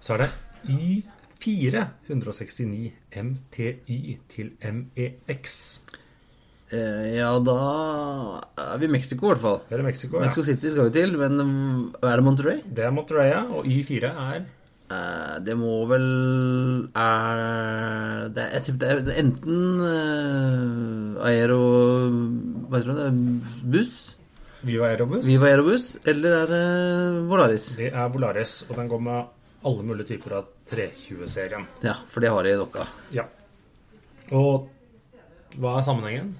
Så 0.00 0.14
er 0.14 0.22
det 0.22 0.28
Y4 0.72 1.82
169 2.08 2.92
MTY 3.12 4.18
til 4.32 4.52
MEX. 4.62 5.80
Eh, 6.72 7.16
Ja, 7.18 7.34
da 7.44 8.40
er 8.56 8.78
vi 8.80 8.86
i 8.86 8.88
Mexico, 8.88 9.26
i 9.26 9.34
hvert 9.34 9.42
fall. 9.42 9.60
Det 9.68 9.78
er 9.78 9.82
Mexico, 9.84 10.16
ja. 10.16 10.24
Mexico 10.24 10.44
City 10.48 10.70
skal 10.72 10.88
vi 10.88 10.94
til, 10.96 11.12
men 11.18 11.92
er 12.02 12.16
det 12.16 12.24
Monterey? 12.24 12.62
Det 12.72 12.84
er 12.86 12.90
Monterey, 12.90 13.28
ja. 13.34 13.42
og 13.44 13.64
Y4 13.66 14.04
er 14.08 14.40
Eh, 14.40 14.42
Det 15.46 15.54
må 15.58 15.74
vel 15.90 16.06
er, 16.94 18.28
det 18.34 18.42
er, 18.44 18.50
Jeg 18.58 18.78
det 18.80 18.88
er- 18.90 19.20
enten 19.22 19.60
uh, 19.82 21.26
Aero 21.26 21.60
Hva 22.68 22.78
heter 22.80 22.98
det? 22.98 23.06
Buss? 23.72 23.94
Viva 24.62 24.86
Aerobus. 24.92 25.26
Viva 25.26 25.48
Aerobus? 25.50 25.86
Eller 26.06 26.36
er 26.42 26.46
det 26.52 26.64
Volaris? 27.26 27.64
Det 27.76 27.88
er 27.90 28.08
Volaris, 28.14 28.52
og 28.70 28.76
den 28.78 28.88
går 28.92 29.00
med 29.02 29.24
alle 29.66 29.82
mulige 29.86 30.06
typer 30.12 30.36
av 30.38 30.46
320-serien. 30.70 31.66
Ja, 31.82 31.96
for 32.10 32.22
det 32.22 32.30
har 32.30 32.46
de 32.46 32.52
nok 32.60 32.76
av. 32.82 32.92
Ja. 33.14 33.24
Og 34.30 34.68
hva 35.58 35.74
er 35.80 35.84
sammenhengen? 35.86 36.30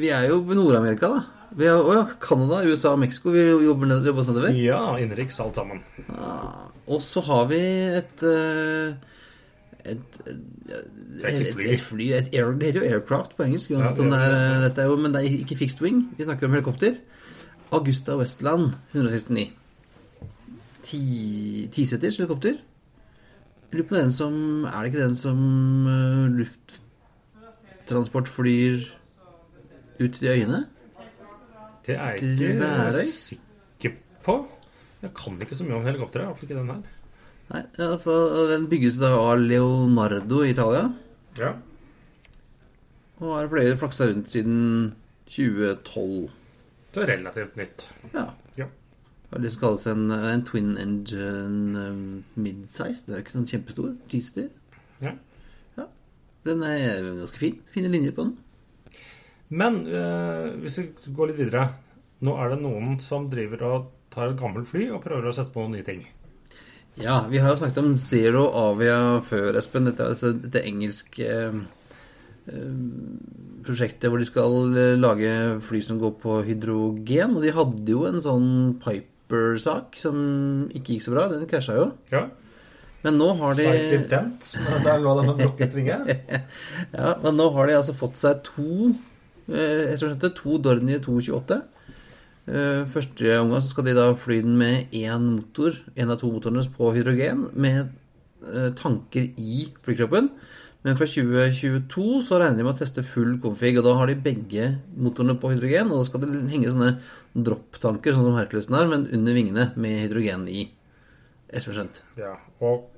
Vi 0.00 0.08
er 0.12 0.26
jo 0.30 0.40
på 0.44 0.56
Nord-Amerika, 0.56 1.08
da. 1.12 1.43
Vi 1.54 1.66
har, 1.70 1.78
å 1.86 1.92
ja, 1.94 2.04
Canada, 2.20 2.62
USA, 2.66 2.96
Mexico. 2.98 3.30
Vi 3.34 3.42
jobber, 3.46 3.86
ned, 3.90 4.06
jobber 4.08 4.24
oss 4.24 4.30
nedover. 4.30 4.54
Ja, 4.58 4.80
innenriks 4.98 5.36
alt 5.44 5.54
sammen. 5.60 5.82
Ah, 6.10 6.64
og 6.90 7.00
så 7.04 7.22
har 7.28 7.44
vi 7.52 7.60
et 8.00 8.24
eh, 8.26 8.94
et, 9.84 10.16
et, 10.26 10.40
et, 11.28 11.80
fly. 11.84 12.06
et 12.16 12.30
air, 12.34 12.52
Det 12.56 12.70
heter 12.70 12.80
jo 12.80 12.88
aircraft 12.96 13.34
på 13.36 13.44
engelsk, 13.44 13.70
uansett 13.74 13.98
Ja, 14.00 14.04
om 14.06 14.10
det 14.14 14.20
er, 14.24 14.34
dette 14.64 14.80
er 14.80 14.88
jo, 14.88 14.96
men 14.96 15.12
det 15.14 15.20
er 15.20 15.36
ikke 15.44 15.58
fixed 15.60 15.82
wing. 15.84 15.98
Vi 16.16 16.24
snakker 16.26 16.48
om 16.48 16.56
helikopter. 16.56 16.96
Augusta 17.74 18.16
Westland 18.16 18.72
169. 18.94 19.50
Ti- 20.84 21.68
Tiseters 21.72 22.16
helikopter. 22.20 22.58
Lurer 23.74 23.86
på 23.88 23.96
den 23.98 24.12
som 24.14 24.34
Er 24.68 24.76
det 24.84 24.90
ikke 24.92 25.02
den 25.06 25.16
som 25.18 25.38
uh, 25.88 26.26
lufttransport 26.38 28.28
flyr 28.30 28.84
ut 30.00 30.12
til 30.18 30.28
øyene? 30.28 30.64
Det 31.84 31.96
er 31.96 32.16
jeg 32.16 32.34
ikke 32.40 33.04
sikker 33.04 33.96
på. 34.24 34.36
Jeg 35.04 35.12
kan 35.18 35.40
ikke 35.44 35.56
så 35.58 35.66
mye 35.66 35.78
om 35.78 35.84
helikoptre, 35.84 36.24
Iallfall 36.24 36.48
ikke 36.48 36.60
den 36.60 36.70
her. 36.72 36.84
Nei, 37.52 37.62
Den 37.76 38.68
bygges 38.70 38.96
da 38.96 39.10
av 39.18 39.42
Leonardo 39.42 40.40
i 40.44 40.54
Italia. 40.54 40.86
Ja. 41.36 41.50
Og 43.20 43.34
har 43.36 43.50
flere 43.52 43.76
flaksa 43.76 44.08
rundt 44.08 44.32
siden 44.32 44.94
2012. 45.28 46.30
Det 46.94 47.02
er 47.02 47.12
relativt 47.18 47.56
nytt. 47.58 47.90
Ja. 48.14 48.30
Ja. 48.58 48.70
Hva 49.28 49.38
er 49.38 49.44
det 49.44 49.52
som 49.52 49.64
kalles 49.64 49.86
en, 49.90 50.08
en 50.14 50.44
twin 50.46 50.72
engine 50.78 51.84
um, 51.90 52.24
midsize? 52.38 53.04
Det 53.04 53.16
er 53.16 53.24
ikke 53.24 53.36
sånn 53.36 53.48
kjempestor. 53.50 53.94
Ja. 55.02 55.14
Ja. 55.76 55.86
Den 56.46 56.64
er 56.64 57.10
ganske 57.20 57.40
fin. 57.40 57.60
Fine 57.74 57.92
linjer 57.92 58.14
på 58.16 58.28
den. 58.28 58.36
Men 59.52 59.82
eh, 59.86 60.52
hvis 60.62 60.78
vi 60.80 61.14
går 61.14 61.30
litt 61.30 61.40
videre 61.42 61.68
Nå 62.24 62.34
er 62.40 62.54
det 62.54 62.62
noen 62.62 62.96
som 63.02 63.26
driver 63.28 63.64
og 63.68 63.88
tar 64.14 64.30
et 64.30 64.38
gammelt 64.38 64.68
fly 64.70 64.86
og 64.94 65.02
prøver 65.04 65.28
å 65.28 65.34
sette 65.34 65.52
på 65.52 65.64
noen 65.64 65.74
nye 65.76 65.86
ting. 65.86 66.04
Ja, 67.00 67.24
vi 67.26 67.40
har 67.42 67.50
jo 67.50 67.58
snakket 67.58 67.80
om 67.82 67.94
Zero 67.98 68.44
Avia 68.54 69.18
før, 69.26 69.56
Espen. 69.58 69.88
Dette 69.88 70.06
er 70.12 70.36
dette 70.38 70.62
engelske 70.62 71.26
eh, 71.26 71.56
eh, 72.52 72.76
prosjektet 73.66 74.12
hvor 74.12 74.22
de 74.22 74.28
skal 74.28 74.78
eh, 74.78 74.94
lage 75.00 75.32
fly 75.66 75.80
som 75.82 75.98
går 76.02 76.14
på 76.22 76.38
hydrogen. 76.46 77.34
Og 77.34 77.42
de 77.42 77.54
hadde 77.56 77.96
jo 77.96 78.04
en 78.06 78.22
sånn 78.22 78.48
Piper-sak 78.84 79.98
som 79.98 80.16
ikke 80.70 80.94
gikk 80.94 81.06
så 81.08 81.16
bra. 81.16 81.26
Den 81.32 81.50
krasja 81.50 81.80
jo. 81.80 81.88
Ja. 82.14 82.28
Men 83.04 83.18
nå 83.20 83.32
har 83.42 83.58
de 83.58 83.66
dent. 84.08 84.54
Der 84.86 85.02
lå 85.02 85.18
det 85.18 85.26
en 85.26 85.40
brukket 85.42 85.74
vinge. 85.76 85.98
Ja, 86.94 87.16
men 87.20 87.34
nå 87.36 87.50
har 87.56 87.68
de 87.68 87.74
altså 87.80 87.96
fått 87.98 88.22
seg 88.22 88.46
to 88.46 88.94
jeg 89.48 89.98
tror 90.00 90.14
det 90.14 90.30
er 90.30 90.36
to 90.38 90.58
Dornier 90.62 91.02
228. 91.04 91.62
Eh, 92.44 92.82
første 92.92 93.38
omgang 93.40 93.62
så 93.64 93.70
skal 93.72 93.86
de 93.88 93.94
da 93.96 94.10
fly 94.20 94.42
den 94.44 94.56
med 94.60 94.92
én 94.92 95.30
motor, 95.38 95.76
en 95.96 96.12
av 96.12 96.18
to 96.20 96.28
motorene 96.32 96.64
på 96.76 96.90
hydrogen, 96.92 97.46
med 97.56 97.86
eh, 98.44 98.70
tanker 98.76 99.30
i 99.40 99.70
flykroppen. 99.84 100.28
Men 100.84 100.98
fra 101.00 101.08
2022 101.08 102.20
så 102.26 102.36
regner 102.36 102.60
de 102.60 102.66
med 102.66 102.74
å 102.74 102.80
teste 102.82 103.06
full 103.08 103.38
config, 103.40 103.78
og 103.80 103.86
da 103.86 103.94
har 103.96 104.10
de 104.10 104.18
begge 104.20 104.66
motorene 105.00 105.38
på 105.40 105.54
hydrogen. 105.54 105.88
Og 105.88 106.02
da 106.02 106.08
skal 106.10 106.20
det 106.24 106.42
henge 106.52 106.72
sånne 106.74 106.98
dropptanker, 107.32 108.12
sånn 108.12 108.28
som 108.28 108.36
Herculesen 108.36 108.76
har, 108.76 108.90
men 108.90 109.06
under 109.16 109.36
vingene 109.36 109.70
med 109.80 110.02
hydrogen 110.02 110.44
i. 110.52 110.66
Espen 111.48 111.78
skjønt. 111.78 112.02
Ja, 112.20 112.34
og 112.60 112.90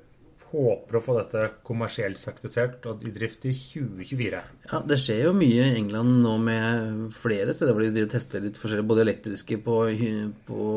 håper 0.57 0.99
å 0.99 1.03
få 1.05 1.15
dette 1.19 1.43
kommersielt 1.67 2.19
sertifisert 2.21 2.87
og 2.89 3.05
i 3.07 3.13
drift 3.15 3.47
i 3.49 3.53
2024. 3.55 4.43
Ja, 4.71 4.81
det 4.89 4.99
skjer 5.03 5.27
jo 5.29 5.37
mye 5.37 5.69
i 5.69 5.77
England 5.79 6.21
nå 6.25 6.35
med 6.43 7.15
flere 7.17 7.55
steder 7.57 7.77
hvor 7.77 7.87
de 7.97 8.05
tester 8.11 8.45
litt 8.45 8.61
forskjellig, 8.61 8.87
både 8.89 9.05
elektriske 9.07 9.61
på, 9.65 9.79
på 10.49 10.69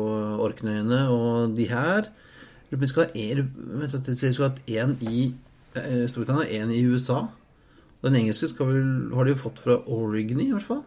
Orknøyene 0.46 1.04
og 1.14 1.56
de 1.56 1.68
her. 1.70 2.10
Vi 2.70 2.90
skal 2.90 3.08
ha 3.08 4.50
en 4.78 4.96
i 5.02 5.22
eh, 5.74 6.04
Storbritannia 6.06 6.44
og 6.44 6.56
en 6.60 6.74
i 6.74 6.82
USA. 6.86 7.24
Den 8.04 8.16
engelske 8.16 8.48
skal 8.52 8.70
vel, 8.70 8.92
har 9.16 9.26
de 9.26 9.34
jo 9.34 9.40
fått 9.42 9.58
fra 9.64 9.80
Origny, 9.90 10.46
i 10.48 10.52
hvert 10.54 10.68
fall. 10.68 10.84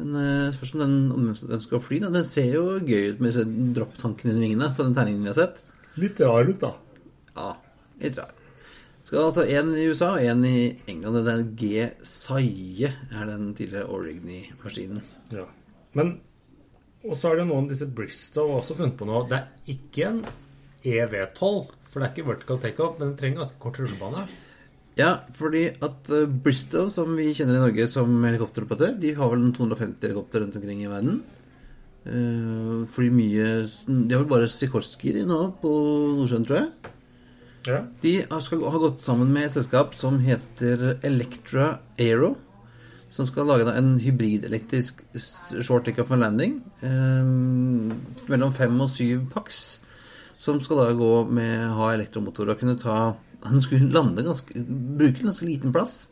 Men 0.00 0.16
eh, 0.18 0.54
spørs 0.56 0.74
om 0.74 0.82
den, 0.82 0.96
om 1.14 1.28
den 1.30 1.62
skal 1.62 1.82
fly. 1.82 2.00
Da. 2.02 2.10
Den 2.12 2.26
ser 2.28 2.50
jo 2.56 2.64
gøy 2.80 3.12
ut 3.12 3.22
med 3.22 3.30
disse 3.30 3.44
dropptankene 3.46 4.34
under 4.34 4.46
vingene 4.48 4.72
på 4.74 4.86
den 4.86 4.96
tegningen 4.96 5.22
vi 5.22 5.30
har 5.30 5.38
sett. 5.38 5.62
Litt 6.02 6.18
rar 6.24 6.50
ut, 6.50 6.58
da. 6.60 6.72
Ja, 7.34 7.52
litt 8.00 8.18
rar. 8.18 8.32
Skal 9.04 9.26
altså 9.26 9.44
en 9.44 9.74
i 9.76 9.84
USA 9.90 10.14
og 10.14 10.24
en 10.24 10.46
i 10.48 10.58
England. 10.88 11.18
Det 11.26 11.34
er 11.34 11.42
G. 11.60 11.88
Saie 12.08 12.88
er 12.88 13.26
den 13.28 13.50
tidligere 13.56 13.90
Origny-maskinen. 13.92 15.02
Ja. 15.34 15.44
Men 15.94 16.16
Og 17.04 17.18
så 17.20 17.30
er 17.30 17.42
det 17.42 17.50
noen 17.50 17.66
disse 17.68 17.84
Bristow 17.84 18.54
også 18.54 18.78
funnet 18.78 18.96
på 18.96 19.04
noe. 19.04 19.26
Det 19.28 19.36
er 19.36 19.74
ikke 19.74 20.06
en 20.08 20.22
EV12, 20.88 21.74
for 21.90 22.00
det 22.00 22.06
er 22.06 22.12
ikke 22.14 22.28
vertical 22.30 22.60
takeoff, 22.62 22.94
men 22.96 23.10
den 23.10 23.18
trenger 23.20 23.42
ganske 23.42 23.60
kort 23.60 23.80
rullebane. 23.82 24.22
Ja, 24.96 25.10
fordi 25.36 25.66
at 25.84 26.10
eh, 26.14 26.30
Bristow, 26.46 26.88
som 26.88 27.12
vi 27.18 27.32
kjenner 27.36 27.58
i 27.58 27.64
Norge 27.66 27.86
som 27.92 28.08
helikopteroperatør, 28.24 28.96
de 29.02 29.12
har 29.18 29.32
vel 29.32 29.42
en 29.42 29.52
250 29.52 30.06
helikopter 30.06 30.44
rundt 30.44 30.56
omkring 30.56 30.80
i 30.80 30.90
verden. 30.90 31.20
Eh, 32.04 32.84
fordi 32.88 33.10
mye 33.12 33.46
De 33.88 34.12
har 34.14 34.20
vel 34.22 34.28
bare 34.28 34.48
Sikorskij 34.48 35.24
nå 35.28 35.40
på 35.60 35.72
Nordsjøen, 36.20 36.48
tror 36.48 36.60
jeg. 36.62 36.94
Ja. 37.66 37.84
De 38.00 38.16
har, 38.30 38.78
gått 38.78 39.02
sammen 39.02 39.30
med 39.32 39.48
et 39.48 39.54
selskap 39.56 39.94
som 39.96 40.18
heter 40.20 40.98
Electra 41.06 41.78
Aero. 41.98 42.34
Som 43.14 43.28
skal 43.28 43.46
lage 43.46 43.70
en 43.70 43.94
hybridelektrisk 44.02 45.00
short 45.62 45.86
takeoff 45.86 46.10
and 46.12 46.24
landing. 46.24 46.58
Eh, 46.82 47.30
mellom 48.28 48.52
fem 48.56 48.80
og 48.80 48.90
syv 48.92 49.28
pax. 49.32 49.78
Som 50.38 50.60
skal 50.60 50.82
da 50.82 50.88
gå 50.98 51.12
med 51.30 51.70
ha 51.78 51.92
elektromotor 51.94 52.50
og 52.52 52.58
kunne 52.60 52.76
ta 52.76 53.14
Han 53.44 53.60
skulle 53.60 53.92
lande 53.92 54.24
ganske 54.24 54.56
Bruke 54.56 55.20
en 55.20 55.30
ganske 55.30 55.46
liten 55.46 55.72
plass. 55.72 56.08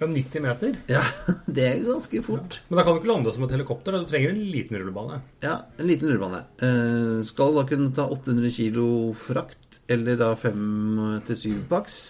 Ja 0.00 0.08
90 0.10 0.42
meter. 0.42 0.76
Ja, 0.90 1.02
det 1.56 1.66
er 1.68 1.84
ganske 1.86 2.22
fort. 2.26 2.60
Men 2.68 2.78
da 2.78 2.84
kan 2.86 2.96
du 2.96 3.02
ikke 3.02 3.12
lande 3.12 3.32
som 3.34 3.46
et 3.46 3.54
helikopter. 3.54 3.94
Da. 3.94 4.02
Du 4.02 4.10
trenger 4.10 4.34
en 4.34 4.44
liten 4.52 4.78
rullebane. 4.80 5.20
Ja, 5.44 5.56
en 5.78 5.88
liten 5.90 6.10
rullebane. 6.10 6.44
Eh, 6.58 7.18
skal 7.28 7.58
da 7.58 7.66
kunne 7.68 7.94
ta 7.94 8.08
800 8.10 8.54
kilo 8.56 8.86
frakt, 9.18 9.80
eller 9.88 10.18
da 10.20 10.32
5-7 10.38 11.64
pax, 11.70 12.00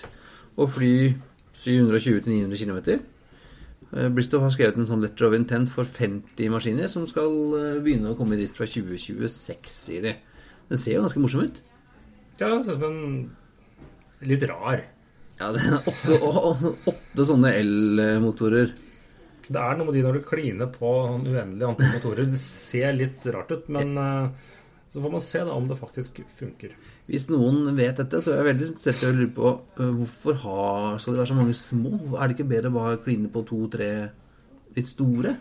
og 0.56 0.70
fly 0.76 0.94
720-900 1.54 2.62
km. 2.62 2.80
Bristow 4.14 4.42
har 4.42 4.50
skrevet 4.50 4.78
en 4.80 4.88
sånn 4.88 5.04
letter 5.04 5.28
of 5.28 5.36
intent 5.36 5.70
for 5.70 5.86
50 5.86 6.50
maskiner 6.50 6.90
som 6.90 7.04
skal 7.06 7.30
eh, 7.58 7.82
begynne 7.84 8.10
å 8.10 8.18
komme 8.18 8.34
i 8.34 8.40
drift 8.40 8.58
fra 8.58 8.66
2026, 8.66 9.70
sier 9.70 10.02
de. 10.02 10.16
Den 10.70 10.80
ser 10.80 10.96
jo 10.96 11.04
ganske 11.04 11.22
morsom 11.22 11.44
ut. 11.46 11.60
Ja, 12.40 12.48
det 12.48 12.64
ser 12.66 12.78
ut 12.78 12.82
som 12.82 12.88
en 12.88 14.26
litt 14.26 14.42
rar. 14.50 14.82
Ja, 15.40 15.48
det 15.54 15.62
er 15.66 15.78
åtte, 15.90 16.16
å- 16.22 16.74
åtte 16.90 17.24
sånne 17.26 17.50
elmotorer. 17.58 18.72
Det 19.44 19.60
er 19.60 19.76
noe 19.76 19.88
med 19.90 19.96
de 19.98 20.02
når 20.06 20.18
du 20.20 20.26
kliner 20.28 20.70
på 20.72 20.90
en 21.10 21.24
uendelig 21.26 21.66
antall 21.68 21.90
motorer. 21.98 22.28
Det 22.32 22.38
ser 22.40 22.94
litt 22.96 23.26
rart 23.34 23.50
ut, 23.52 23.66
men 23.74 23.90
eh, 24.00 24.28
så 24.94 25.02
får 25.04 25.12
man 25.12 25.24
se 25.26 25.42
da 25.44 25.52
om 25.58 25.66
det 25.68 25.76
faktisk 25.80 26.22
funker. 26.38 26.76
Hvis 27.10 27.26
noen 27.28 27.74
vet 27.76 27.98
dette, 28.00 28.22
så 28.24 28.32
er 28.32 28.38
jeg 28.40 28.48
veldig 28.52 28.68
interessert 28.70 29.02
i 29.02 29.08
å 29.10 29.16
lure 29.18 29.32
på 29.36 29.50
øh, 29.82 29.90
hvorfor 29.98 30.38
har, 30.46 30.86
skal 31.02 31.12
det 31.16 31.20
være 31.24 31.32
så 31.34 31.40
mange 31.40 31.56
små? 31.58 31.92
Er 32.16 32.30
det 32.30 32.38
ikke 32.38 32.48
bedre 32.54 32.70
å 32.72 32.76
bare 32.78 33.02
kline 33.04 33.28
på 33.34 33.42
to-tre 33.50 33.90
litt 34.78 34.88
store? 34.88 35.34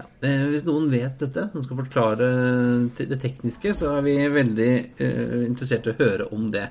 Ja, 0.00 0.08
eh, 0.26 0.44
hvis 0.50 0.66
noen 0.66 0.88
vet 0.90 1.22
dette, 1.22 1.44
som 1.52 1.62
skal 1.62 1.78
forklare 1.84 2.32
det 2.98 3.20
tekniske, 3.22 3.76
så 3.78 3.92
er 3.98 4.02
vi 4.08 4.16
veldig 4.32 4.72
eh, 4.96 5.38
interessert 5.46 5.86
i 5.86 5.94
å 5.94 5.98
høre 6.02 6.28
om 6.34 6.48
det 6.54 6.66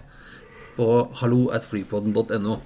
på 0.78 0.88
halloatflypodden.no 1.22 2.58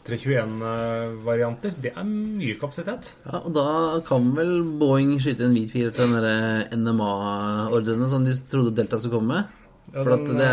A321-varianter. 0.00 1.74
Det 1.82 1.92
er 1.92 2.04
mye 2.08 2.56
kapasitet. 2.60 3.12
Ja, 3.26 3.40
og 3.44 3.52
da 3.54 3.64
kan 4.06 4.30
vel 4.36 4.62
Boeing 4.80 5.20
skyte 5.20 5.44
en 5.46 5.56
hvit 5.56 5.72
fil 5.74 5.90
til 5.94 6.04
den 6.06 6.16
der 6.24 6.76
NMA-ordrene 6.76 8.08
som 8.10 8.24
de 8.26 8.34
trodde 8.50 8.74
Delta 8.76 8.98
skulle 9.00 9.18
komme 9.18 9.34
med? 9.36 9.44
For 9.90 10.14
at 10.14 10.26
den, 10.26 10.38
det, 10.38 10.52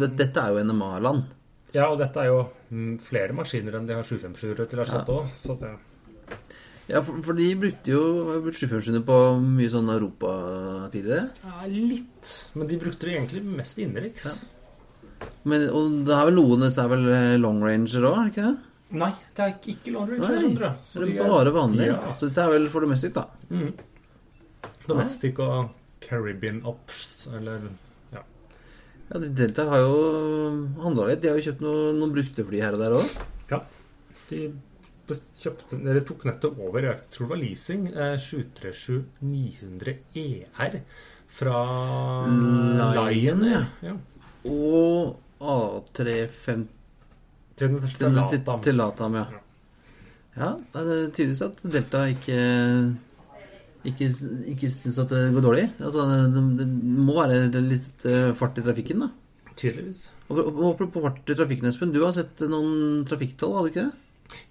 det, 0.00 0.10
dette 0.20 0.42
er 0.42 0.54
jo 0.54 0.64
NMA-land. 0.66 1.22
Ja, 1.74 1.90
og 1.90 1.98
dette 2.00 2.22
er 2.22 2.30
jo 2.30 2.40
mm, 2.70 2.94
flere 3.04 3.36
maskiner 3.36 3.76
enn 3.76 3.88
de 3.88 3.96
har 3.98 4.06
757-ere 4.06 4.68
til 4.70 4.80
å 4.80 4.84
erstatte 4.86 5.16
òg, 5.16 5.32
så 5.36 5.56
det 5.60 5.74
Ja, 6.86 7.00
for, 7.02 7.18
for 7.26 7.34
de 7.36 7.48
brukte 7.58 7.90
jo 7.90 8.02
har 8.30 8.44
brukt 8.44 8.60
757 8.60 9.02
på 9.08 9.16
mye 9.42 9.72
sånn 9.72 9.90
Europa 9.90 10.30
tidligere. 10.92 11.32
Ja, 11.42 11.66
litt. 11.66 12.36
Men 12.54 12.70
de 12.70 12.78
brukte 12.80 13.08
det 13.08 13.16
egentlig 13.16 13.42
mest 13.44 13.82
innenriks. 13.82 14.38
Men, 15.48 15.66
og 15.74 16.00
det 16.06 16.14
er 16.14 16.28
vel 16.28 16.38
noen 16.38 16.64
det 16.66 16.72
er 16.78 16.90
vel 16.92 17.10
eh, 17.10 17.36
long 17.40 17.60
ranger 17.64 18.06
òg, 18.06 18.16
er 18.20 18.32
ikke 18.32 18.46
det? 18.46 18.72
Nei, 18.90 19.10
det 19.34 19.42
er 19.42 19.48
ikke- 19.56 19.72
ikke 19.74 19.92
long 19.92 20.08
range. 20.08 20.20
Nei, 20.20 20.38
skjønner. 20.42 20.76
Så 20.84 21.00
det 21.02 21.08
de 21.14 21.18
er 21.18 21.28
bare 21.28 21.50
vanlig. 21.52 21.86
Ja. 21.86 22.14
Så 22.14 22.28
dette 22.28 22.38
er 22.44 22.50
vel 22.50 22.68
for 22.70 22.80
domestic, 22.80 23.12
da. 23.14 23.24
Mm. 23.50 23.72
Domestic 24.86 25.38
og 25.42 25.70
Caribbean 26.00 26.62
Ops, 26.64 27.26
eller 27.34 27.60
ja. 28.12 28.22
Ja, 29.10 29.18
de 29.18 29.28
Delta 29.34 29.64
har 29.68 29.78
jo 29.78 30.68
handla 30.84 31.08
litt. 31.08 31.20
De 31.22 31.28
har 31.28 31.36
jo 31.40 31.50
kjøpt 31.52 31.60
noen, 31.66 31.98
noen 31.98 32.12
brukte 32.14 32.44
fly 32.46 32.60
her 32.60 32.72
og 32.74 32.78
der 32.78 32.90
òg. 33.00 33.18
ja. 33.50 33.60
De 34.30 34.52
kjøpte, 35.38 35.72
eller 35.80 36.00
tok 36.02 36.24
nettopp 36.26 36.58
over, 36.58 36.80
jeg 36.82 36.96
tror 37.10 37.26
det 37.26 37.30
var 37.30 37.36
leasing, 37.38 37.88
eh, 37.94 38.16
737-900 38.18 39.98
ER 40.14 40.80
fra 41.28 41.60
Lion, 42.26 43.44
ja. 43.44 43.64
ja. 43.82 43.94
Og 44.50 45.16
A350 45.40 46.66
Til, 47.56 47.76
til, 47.96 48.12
Latam. 48.12 48.60
til 48.64 48.76
Latam, 48.76 49.14
ja. 49.16 49.26
Ja, 50.36 50.48
det 50.74 50.80
er 50.84 51.06
tydeligvis 51.16 51.44
at 51.46 51.60
Delta 51.72 52.02
ikke 52.12 52.38
ikke, 53.86 54.08
ikke 54.52 54.68
syns 54.72 54.98
at 55.00 55.12
det 55.14 55.20
går 55.36 55.44
dårlig. 55.46 55.66
Altså, 55.80 56.04
det, 56.34 56.42
det 56.58 56.66
må 57.06 57.14
være 57.20 57.62
litt 57.64 58.04
eh, 58.08 58.32
fart 58.36 58.58
i 58.60 58.64
trafikken, 58.66 59.04
da. 59.06 59.12
Tydeligvis. 59.56 60.08
Og, 60.28 60.40
og, 60.42 60.58
og 60.72 60.82
på 60.92 61.02
fart 61.04 61.30
i 61.32 61.36
trafikken, 61.38 61.70
Espen, 61.70 61.94
du 61.94 62.02
har 62.04 62.12
sett 62.16 62.42
noen 62.50 63.06
trafikktall, 63.08 63.54
har 63.56 63.64
du 63.64 63.72
ikke 63.72 63.86
det? 63.86 64.02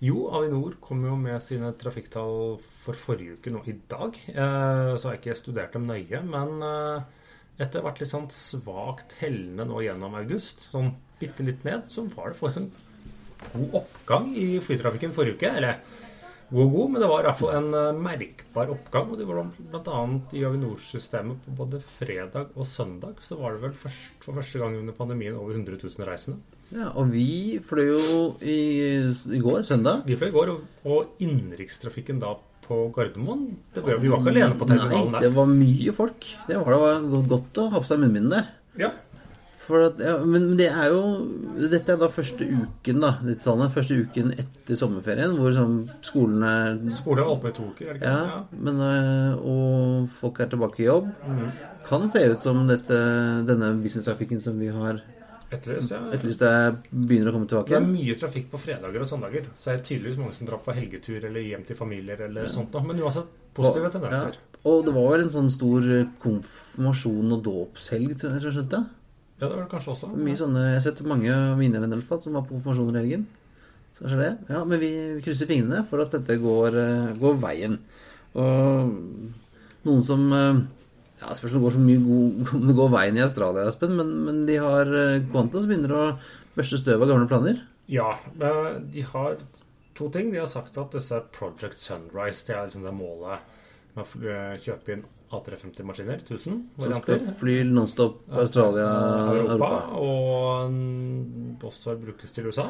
Jo, 0.07 0.29
Avinor 0.31 0.77
kom 0.81 1.03
jo 1.03 1.17
med 1.19 1.35
sine 1.43 1.73
trafikktall 1.77 2.55
for 2.85 2.95
forrige 2.97 3.35
uke 3.37 3.51
nå 3.51 3.61
i 3.67 3.75
dag. 3.91 4.15
Eh, 4.31 4.93
Så 4.95 5.09
har 5.09 5.17
jeg 5.17 5.21
ikke 5.25 5.37
studert 5.41 5.75
dem 5.75 5.85
nøye, 5.89 6.23
men 6.25 6.63
eh, 6.63 7.27
etter 7.59 7.81
å 7.81 7.83
ha 7.83 7.89
vært 7.91 8.01
litt 8.05 8.13
sånn 8.15 8.29
svakt 8.33 9.17
hellende 9.19 9.67
nå 9.67 9.83
gjennom 9.83 10.15
august, 10.17 10.69
sånn 10.71 10.93
bitte 11.19 11.43
litt 11.47 11.61
ned, 11.67 11.85
så 11.91 12.07
var 12.15 12.31
det 12.33 12.39
faktisk 12.39 12.63
en 12.63 12.71
god 13.53 13.77
oppgang 13.81 14.31
i 14.37 14.47
flytrafikken 14.63 15.13
forrige 15.15 15.37
uke. 15.39 15.51
Eller 15.59 15.81
god 16.49 16.63
og 16.65 16.73
god, 16.75 16.89
men 16.93 17.01
det 17.01 17.09
var 17.09 17.23
i 17.23 17.27
hvert 17.27 17.39
fall 17.41 17.53
en 17.57 17.69
eh, 17.79 18.01
merkbar 18.07 18.73
oppgang. 18.73 19.11
Og 19.11 19.21
det 19.21 19.27
var 19.29 19.41
bl.a. 19.57 20.01
i 20.37 20.43
Avinor-systemet 20.47 21.45
på 21.45 21.55
både 21.61 21.81
fredag 21.99 22.51
og 22.55 22.67
søndag 22.69 23.21
så 23.25 23.39
var 23.39 23.55
det 23.55 23.65
vel 23.67 23.77
først, 23.85 24.17
for 24.23 24.37
første 24.37 24.61
gang 24.61 24.77
under 24.79 24.97
pandemien 24.97 25.37
over 25.37 25.57
100 25.57 25.79
000 25.81 26.09
reisende. 26.09 26.41
Ja, 26.73 26.89
og 26.97 27.11
vi 27.13 27.59
fløy 27.61 27.91
jo 27.93 28.19
i, 28.41 28.57
i 29.05 29.41
går, 29.41 29.61
søndag. 29.67 30.03
Vi 30.09 30.17
fløy 30.17 30.31
i 30.31 30.35
går, 30.35 30.53
og, 30.55 30.83
og 30.89 31.21
innenrikstrafikken 31.21 32.21
da 32.23 32.33
på 32.65 32.79
Gardermoen 32.93 33.43
det 33.75 33.83
var, 33.85 33.99
Vi 34.01 34.09
var 34.09 34.23
ikke 34.23 34.31
alene 34.33 34.57
på 34.57 34.67
terminalen 34.69 35.11
der. 35.11 35.19
Nei, 35.19 35.21
det 35.21 35.33
var 35.35 35.49
mye 35.51 35.93
folk. 35.93 36.29
Det 36.47 36.57
var, 36.57 36.77
det 37.03 37.11
var 37.11 37.27
godt 37.35 37.59
å 37.61 37.67
ha 37.73 37.81
på 37.81 37.89
seg 37.89 38.01
munnbind 38.01 38.33
der. 38.33 38.49
Ja, 38.81 38.89
For 39.65 39.81
at, 39.87 39.97
ja, 40.03 40.17
men 40.21 40.51
det 40.59 40.67
er 40.69 40.91
jo 40.93 40.99
Dette 41.71 41.95
er 41.95 41.97
da 41.97 42.07
første 42.11 42.45
uken, 42.45 42.99
da. 43.01 43.15
Dette 43.25 43.41
tallet, 43.47 43.71
første 43.73 43.95
uken 43.97 44.33
etter 44.37 44.77
sommerferien, 44.77 45.33
hvor 45.39 45.55
sånn, 45.55 45.79
skolen 46.05 46.43
er 46.45 46.77
Skolen 46.93 47.23
er 47.23 47.29
holdt 47.31 47.47
i 47.49 47.53
to 47.57 47.65
uker, 47.71 47.87
er 47.89 47.97
det 47.97 48.03
ikke? 48.03 48.11
Ja, 48.11 48.43
men, 48.67 48.81
øh, 48.85 49.45
og 49.49 50.09
folk 50.19 50.39
er 50.43 50.51
tilbake 50.53 50.83
i 50.83 50.89
jobb. 50.89 51.09
Mm. 51.25 51.47
Kan 51.87 52.05
se 52.09 52.21
ut 52.29 52.39
som 52.41 52.63
dette, 52.69 52.99
denne 53.49 53.71
businesstrafikken 53.81 54.41
som 54.41 54.57
vi 54.61 54.69
har 54.73 55.01
Etterlyst, 55.53 55.91
ja. 55.93 55.99
etterlyst, 56.11 56.41
er- 56.41 56.77
begynner 56.91 57.29
å 57.29 57.35
komme 57.35 57.47
tilbake. 57.47 57.69
Det 57.69 57.77
er 57.77 57.85
mye 57.85 58.15
trafikk 58.19 58.47
på 58.51 58.59
fredager 58.59 58.99
og 59.01 59.07
søndager. 59.07 59.45
Så 59.55 59.69
det 59.71 59.75
er 59.79 59.83
tydeligvis 59.85 60.17
mange 60.17 60.33
som 60.35 60.47
drar 60.49 60.57
på 60.65 60.73
helgetur 60.73 61.23
eller 61.23 61.39
hjem 61.45 61.63
til 61.67 61.77
familier 61.77 62.21
eller 62.25 62.47
sånt 62.49 62.73
noe. 62.73 62.83
Men 62.89 62.99
uansett 63.05 63.29
positive 63.55 63.91
tendenser. 63.93 64.35
Ja, 64.35 64.57
og 64.65 64.85
det 64.87 64.93
var 64.97 65.11
vel 65.13 65.21
en 65.27 65.29
sånn 65.29 65.51
stor 65.53 65.85
konfirmasjon 66.25 67.33
og 67.37 67.43
dåpshelg, 67.45 68.15
tror 68.19 68.33
jeg 68.35 68.47
jeg 68.49 68.55
skjønte. 68.57 68.83
Ja, 69.35 69.49
det 69.49 69.55
var 69.55 69.65
det 69.65 69.71
kanskje 69.73 69.91
også. 69.91 70.09
Mye 70.15 70.37
sånne, 70.39 70.61
Jeg 70.69 70.77
har 70.77 70.83
sett 70.85 71.01
mange 71.07 71.31
av 71.33 71.57
mine 71.59 71.81
venner 71.83 72.03
fall, 72.07 72.21
som 72.23 72.37
var 72.37 72.45
på 72.45 72.55
konfirmasjon 72.55 72.95
i 72.95 73.01
helgen. 73.01 73.25
Så 73.95 74.05
kanskje 74.05 74.21
det. 74.21 74.31
Ja, 74.51 74.61
men 74.67 74.79
vi 74.79 74.91
krysser 75.25 75.49
fingrene 75.49 75.81
for 75.89 76.03
at 76.03 76.15
dette 76.15 76.37
går, 76.39 76.77
eh, 76.79 77.11
går 77.19 77.35
veien. 77.43 77.77
Og 78.35 78.95
noen 79.87 80.01
som 80.03 80.25
eh, 80.31 80.63
Ja, 81.15 81.31
spørs 81.31 81.53
om 81.55 81.61
det 81.61 81.65
går 81.65 81.75
så 81.75 81.79
mye 81.83 82.01
god, 82.03 82.49
om 82.57 82.65
det 82.67 82.75
går 82.75 82.89
veien 82.91 83.17
i 83.17 83.23
Australia, 83.23 83.67
Aspen, 83.67 83.95
men, 83.95 84.09
men 84.25 84.41
de 84.47 84.57
har 84.59 84.89
eh, 84.91 85.23
Qantas 85.31 85.67
begynner 85.67 85.93
å 85.95 86.05
børste 86.55 86.79
støv 86.79 87.03
av 87.03 87.11
gamle 87.11 87.29
planer. 87.31 87.61
Ja, 87.87 88.15
de 88.35 89.03
har 89.11 89.37
to 89.95 90.09
ting. 90.11 90.31
De 90.33 90.41
har 90.41 90.51
sagt 90.51 90.77
at 90.79 90.95
disse 90.95 91.19
Project 91.35 91.79
Sunrise 91.79 92.47
det 92.47 92.55
er 92.55 92.67
liksom 92.67 92.87
det 92.87 92.95
målet 92.95 93.55
med 93.95 94.03
å 94.03 94.55
kjøpe 94.63 94.95
inn 94.95 95.05
A350-maskiner. 95.31 96.19
1000 96.21 96.37
Som 96.37 96.63
skal 96.77 97.01
varianter. 97.01 97.33
fly 97.39 97.55
nonstop 97.63 98.21
Australia, 98.31 98.89
Europa, 99.35 99.53
Europa. 99.53 99.79
og 99.99 101.63
også 101.69 101.95
brukes 102.01 102.31
til 102.31 102.47
USA. 102.47 102.67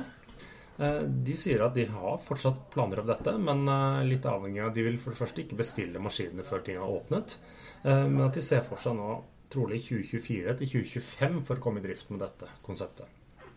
Eh, 0.77 1.01
De 1.07 1.35
sier 1.39 1.61
at 1.65 1.73
de 1.75 1.85
har 1.87 2.17
fortsatt 2.23 2.69
planer 2.73 2.99
om 2.99 3.07
dette, 3.07 3.31
men 3.39 3.67
eh, 3.67 4.03
litt 4.09 4.25
avhengig 4.27 4.63
av 4.65 4.73
De 4.75 4.83
vil 4.83 4.97
for 4.99 5.11
det 5.15 5.19
første 5.21 5.41
ikke 5.45 5.55
bestille 5.59 5.99
maskinene 6.03 6.43
før 6.43 6.63
ting 6.65 6.77
har 6.81 6.91
åpnet, 6.91 7.37
eh, 7.83 8.05
men 8.07 8.25
at 8.27 8.33
de 8.35 8.41
ser 8.43 8.61
for 8.67 8.75
seg 8.81 8.95
nå 8.99 9.21
trolig 9.49 9.79
2024 9.85 10.57
til 10.59 10.67
2025 10.67 11.43
for 11.47 11.55
å 11.55 11.63
komme 11.63 11.79
i 11.79 11.85
drift 11.85 12.09
med 12.11 12.19
dette 12.25 12.49
konseptet. 12.65 13.07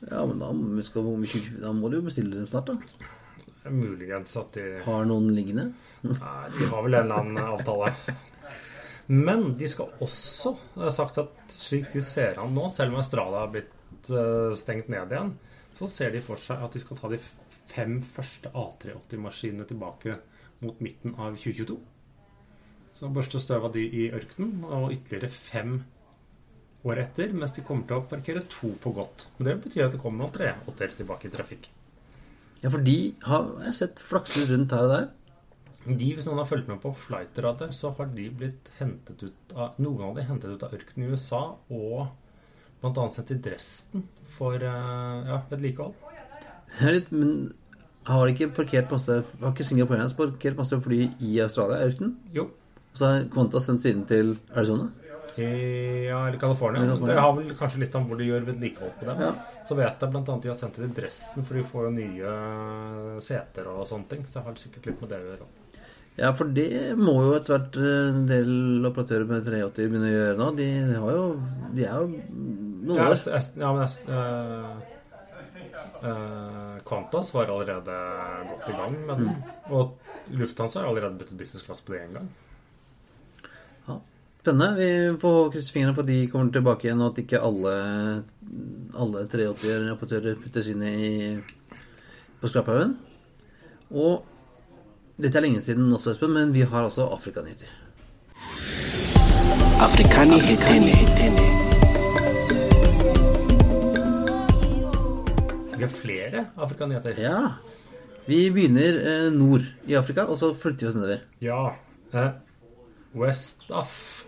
Ja, 0.05 0.23
men 0.27 0.39
da, 0.39 0.53
skal, 0.87 1.03
da 1.59 1.73
må 1.75 1.89
du 1.91 1.97
jo 1.99 2.05
bestille 2.07 2.37
dem 2.37 2.47
snart, 2.47 2.71
da. 2.71 2.77
Muligens 3.69 4.37
at 4.39 4.53
de 4.55 4.81
Har 4.85 5.05
noen 5.09 5.27
liggende? 5.35 5.73
Nei, 6.07 6.45
de 6.55 6.69
har 6.71 6.85
vel 6.87 6.95
en 6.95 7.09
eller 7.09 7.19
annen 7.25 7.39
avtale. 7.57 7.91
Men 9.09 9.55
de 9.57 9.69
skal 9.71 9.93
også 10.05 10.53
ha 10.77 10.91
sagt 10.93 11.21
at 11.23 11.53
slik 11.53 11.89
de 11.95 12.03
ser 12.05 12.37
an 12.41 12.53
nå, 12.53 12.67
selv 12.73 12.93
om 12.93 13.01
Australia 13.01 13.45
har 13.45 13.53
blitt 13.55 14.11
eh, 14.13 14.51
stengt 14.57 14.91
ned 14.93 15.15
igjen, 15.15 15.31
så 15.79 15.89
ser 15.89 16.13
de 16.13 16.21
for 16.25 16.41
seg 16.43 16.61
at 16.65 16.75
de 16.75 16.83
skal 16.83 16.99
ta 16.99 17.09
de 17.13 17.21
fem 17.71 17.99
første 18.05 18.53
A380-maskinene 18.53 19.65
tilbake 19.69 20.19
mot 20.61 20.81
midten 20.85 21.15
av 21.17 21.39
2022. 21.39 21.79
Så 22.99 23.09
børste 23.15 23.41
støv 23.41 23.69
av 23.69 23.77
de 23.77 23.85
i 23.87 24.09
ørkenen, 24.11 24.65
og 24.67 24.93
ytterligere 24.93 25.31
fem 25.31 25.79
år 26.89 27.03
etter, 27.05 27.33
mens 27.37 27.55
de 27.55 27.65
kommer 27.67 27.87
til 27.87 28.01
å 28.01 28.07
parkere 28.11 28.43
to 28.51 28.73
for 28.83 28.97
godt. 28.97 29.29
Men 29.39 29.51
det 29.51 29.59
betyr 29.65 29.87
at 29.87 29.95
det 29.95 30.03
kommer 30.03 30.25
noen 30.25 30.35
380-er 30.35 30.97
tilbake 30.99 31.29
i 31.29 31.33
trafikk. 31.33 31.71
Ja, 32.59 32.73
for 32.73 32.83
de 32.83 32.99
har 33.23 33.53
jeg 33.69 33.79
sett 33.79 34.03
flakse 34.03 34.45
rundt 34.51 34.75
her 34.75 34.85
og 34.89 34.93
der. 34.93 35.09
De, 35.87 36.09
Hvis 36.15 36.27
noen 36.27 36.41
har 36.43 36.49
fulgt 36.49 36.69
med 36.69 36.81
på 36.83 36.91
flightradar, 37.07 37.71
så 37.73 37.93
har 37.97 38.11
de 38.13 38.27
blitt 38.35 38.67
hentet 38.81 39.23
ut 39.23 39.55
av 39.55 39.79
Noen 39.81 40.11
av 40.11 40.19
de 40.19 40.25
hentet 40.27 40.51
ut 40.51 40.65
av 40.67 40.75
ørkenen 40.75 41.07
i 41.07 41.13
USA 41.15 41.43
og 41.71 42.11
bl.a. 42.83 43.07
sendt 43.15 43.31
til 43.31 43.41
Dresden 43.43 44.05
for 44.35 44.59
eh, 44.59 45.31
ja, 45.31 45.41
vedlikehold. 45.51 45.95
Litt, 46.85 47.11
men 47.15 47.55
har 48.09 48.27
de 48.27 48.35
ikke 48.35 48.51
parkert 48.59 48.91
masse 48.93 49.15
Har 49.41 49.53
ikke 49.55 49.65
Singapore 49.65 49.97
Airlines 49.97 50.17
parkert 50.19 50.59
masse 50.59 50.77
fly 50.85 50.99
i 51.25 51.39
Australia, 51.45 51.81
Ørken? 51.87 52.13
ørkenen? 52.19 52.35
Jo. 52.37 52.49
Og 52.93 53.01
så 53.01 53.09
har 53.09 53.29
Qantas 53.33 53.69
sendt 53.69 53.85
siden 53.85 54.05
til 54.11 54.35
Arizona? 54.55 54.91
I, 55.39 55.47
ja, 56.09 56.25
eller 56.27 56.39
California. 56.41 56.83
California. 56.83 57.15
Det 57.15 57.23
har 57.23 57.35
vel 57.37 57.53
kanskje 57.61 57.83
litt 57.85 57.95
om 57.95 58.09
hvor 58.09 58.19
de 58.19 58.27
gjør 58.27 58.47
vedlikehold 58.49 58.97
på 58.99 59.07
dem. 59.07 59.21
Ja. 59.23 59.61
Så 59.69 59.77
vet 59.79 60.03
jeg 60.03 60.11
bl.a. 60.11 60.23
de 60.27 60.51
har 60.51 60.59
sendt 60.59 60.81
det 60.81 60.89
til 60.89 60.97
Dresden, 60.97 61.47
for 61.47 61.59
de 61.59 61.63
får 61.69 61.87
jo 61.87 61.93
nye 61.95 62.33
seter 63.23 63.71
og 63.71 63.85
sånne 63.87 64.11
ting. 64.11 64.25
Så 64.27 64.41
jeg 64.41 64.49
har 64.49 64.59
sikkert 64.65 64.91
litt 64.91 65.05
med 65.05 65.13
det 65.13 65.21
å 65.23 65.29
gjøre. 65.29 65.49
Ja, 66.19 66.33
for 66.35 66.51
det 66.51 66.97
må 66.99 67.13
jo 67.23 67.35
etter 67.37 67.55
hvert 67.55 67.77
eh, 67.79 68.09
en 68.11 68.25
del 68.27 68.87
operatører 68.89 69.29
med 69.29 69.45
380 69.47 69.91
begynne 69.93 70.09
å 70.09 70.15
gjøre 70.15 70.39
nå. 70.41 70.47
De, 70.59 70.67
de 70.89 70.97
har 70.99 71.13
jo 71.15 71.27
De 71.77 71.85
er 71.87 71.93
jo 71.95 72.07
noen 72.89 73.03
år. 73.05 73.21
ja 73.63 73.69
men 73.77 73.85
eh, 74.17 74.97
eh, 76.11 76.73
Qantas 76.89 77.31
var 77.37 77.53
allerede 77.55 77.99
godt 78.49 78.67
i 78.73 78.75
gang 78.81 78.97
med 79.07 79.23
den. 79.23 79.37
Og 79.71 80.35
Lufthansa 80.35 80.83
har 80.83 80.89
allerede 80.91 81.21
byttet 81.21 81.39
business 81.39 81.67
class 81.67 81.85
på 81.87 81.95
det 81.95 82.01
en 82.03 82.17
gang. 82.19 82.31
Ja, 83.87 83.99
Spennende. 84.41 84.73
Vi 84.81 85.21
får 85.23 85.53
krysse 85.55 85.75
fingrene 85.77 85.95
for 85.95 86.03
at 86.03 86.11
de 86.11 86.19
kommer 86.33 86.51
tilbake 86.57 86.89
igjen, 86.89 87.05
og 87.05 87.13
at 87.13 87.21
ikke 87.23 87.45
alle, 87.47 87.77
alle 89.05 89.23
380-operatører 89.37 90.43
puttes 90.43 90.73
inn 90.73 90.83
i, 90.89 91.13
på 92.43 92.51
skraphaugen. 92.51 92.97
Og 93.95 94.27
dette 95.19 95.39
er 95.39 95.43
lenge 95.43 95.63
siden 95.67 95.91
også, 95.93 96.13
Espen, 96.15 96.31
men 96.31 96.53
vi 96.55 96.63
har 96.63 96.85
altså 96.87 97.09
Afrikanyheter. 97.11 97.71
Vi 105.79 105.83
har 105.83 105.91
flere 105.95 106.45
afrikanyheter. 106.57 107.19
Ja. 107.19 107.41
Vi 108.27 108.45
begynner 108.55 108.99
eh, 109.11 109.33
nord 109.33 109.67
i 109.87 109.95
Afrika, 109.99 110.27
og 110.31 110.39
så 110.39 110.53
flytter 110.55 110.87
vi 110.87 110.91
oss 110.91 110.99
nedover. 110.99 111.25
Ja. 111.43 111.65
Eh, 112.15 112.31
Westaf. 113.19 114.25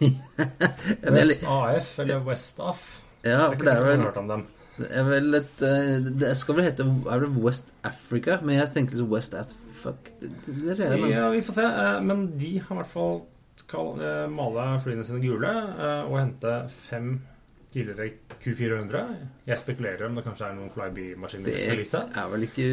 West 0.00 1.44
AF, 1.46 1.98
eller 2.02 2.24
Westaf. 2.26 2.82
Ja, 3.24 3.30
det 3.30 3.36
er 3.36 3.52
ikke 3.52 3.66
er 3.66 3.70
sikkert 3.70 3.86
man 3.86 3.98
har 3.98 4.06
hørt 4.06 4.16
om 4.22 4.28
dem. 4.28 4.46
Det 4.76 4.88
er 4.90 5.06
vel 5.08 5.38
et 5.38 5.62
eh, 5.64 6.10
Det 6.20 6.34
skal 6.36 6.58
vel 6.58 6.66
hete 6.66 6.84
Er 7.08 7.22
det 7.22 7.30
West 7.40 7.70
Africa? 7.84 8.36
Men 8.42 8.58
jeg 8.58 8.68
tenker 8.74 8.92
liksom 8.92 9.08
West 9.12 9.34
as 9.34 9.54
fuck. 9.76 10.10
Det, 10.20 10.76
ser 10.76 10.92
jeg, 10.94 11.00
men 11.04 11.10
Ja, 11.14 11.28
vi 11.34 11.40
får 11.46 11.58
se. 11.60 11.68
eh, 11.84 12.00
Men 12.08 12.26
de 12.38 12.52
har 12.58 12.76
i 12.76 12.80
hvert 12.82 12.92
fall 12.96 13.22
skal 13.56 13.94
eh, 14.04 14.26
male 14.28 14.66
flyene 14.84 15.04
sine 15.08 15.22
gule 15.24 15.48
eh, 15.48 16.02
og 16.04 16.18
hente 16.20 16.58
fem 16.68 17.14
tidligere 17.76 18.06
Q400. 18.40 19.00
Jeg 19.50 19.58
spekulerer 19.60 20.06
om 20.06 20.14
det 20.16 20.22
kanskje 20.24 20.46
er 20.46 20.54
noen 20.56 20.70
Flyby-maskiner 20.72 21.50
i 21.50 21.58
skal 21.84 22.06
det 22.12 22.20
er 22.22 22.28
vel 22.32 22.44
ikke 22.46 22.68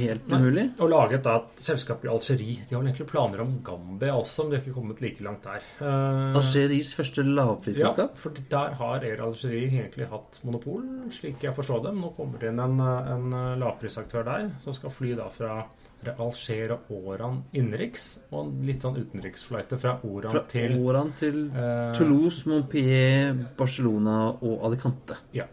helt 0.00 0.28
Nei. 0.30 0.38
umulig? 0.40 0.64
Og 0.80 0.88
laget 0.92 1.24
da 1.26 1.34
et 1.40 1.60
selskap 1.60 2.04
i 2.06 2.08
Algerie. 2.12 2.62
De 2.68 2.74
har 2.76 2.80
vel 2.80 2.88
egentlig 2.92 3.08
planer 3.10 3.42
om 3.44 3.58
Gambia 3.66 4.14
også, 4.16 4.44
men 4.46 4.54
de 4.54 4.56
har 4.60 4.64
ikke 4.64 4.76
kommet 4.78 5.02
like 5.04 5.24
langt 5.26 5.44
der. 5.44 5.66
Eh, 5.82 6.38
Algeries 6.40 6.94
første 6.96 7.24
lavprisselskap? 7.26 8.14
Ja, 8.16 8.22
for 8.22 8.40
der 8.54 8.78
har 8.80 9.04
Air 9.10 9.24
Algerie 9.26 9.68
egentlig 9.82 10.08
hatt 10.12 10.40
monopol, 10.48 10.86
slik 11.12 11.44
jeg 11.44 11.56
forstår 11.58 11.84
dem. 11.90 12.00
Nå 12.00 12.14
kommer 12.16 12.40
det 12.40 12.54
inn 12.54 12.62
en, 12.64 12.80
en 12.80 13.30
lavprisaktør 13.60 14.24
der, 14.30 14.48
som 14.64 14.76
skal 14.76 14.94
fly 14.96 15.12
da 15.18 15.28
fra 15.34 15.64
Alger 16.08 16.72
og 16.76 16.90
Oran 17.12 17.42
innenriks, 17.52 18.20
og 18.32 18.52
litt 18.64 18.82
sånn 18.82 18.96
utenriksflighter 18.96 19.76
fra 19.80 19.98
Oran 20.08 20.32
Fra 20.32 20.42
til 20.48 20.78
Oran 20.80 21.10
til 21.18 21.42
eh, 21.52 21.92
Toulouse, 21.98 22.48
Montpellier, 22.48 23.34
Barcelona 23.58 24.30
og 24.32 24.64
Alicante. 24.70 25.18
Ja. 25.36 25.44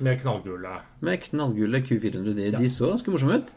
Med 0.00 0.20
knallgule. 0.22 0.76
Med 1.04 1.20
knallgule 1.26 1.82
Q400. 1.84 2.34
De, 2.34 2.46
Ja. 2.52 2.58
de 2.58 2.68
så 2.72 2.88
ganske 2.92 3.10
morsomme 3.12 3.40
ut. 3.42 3.50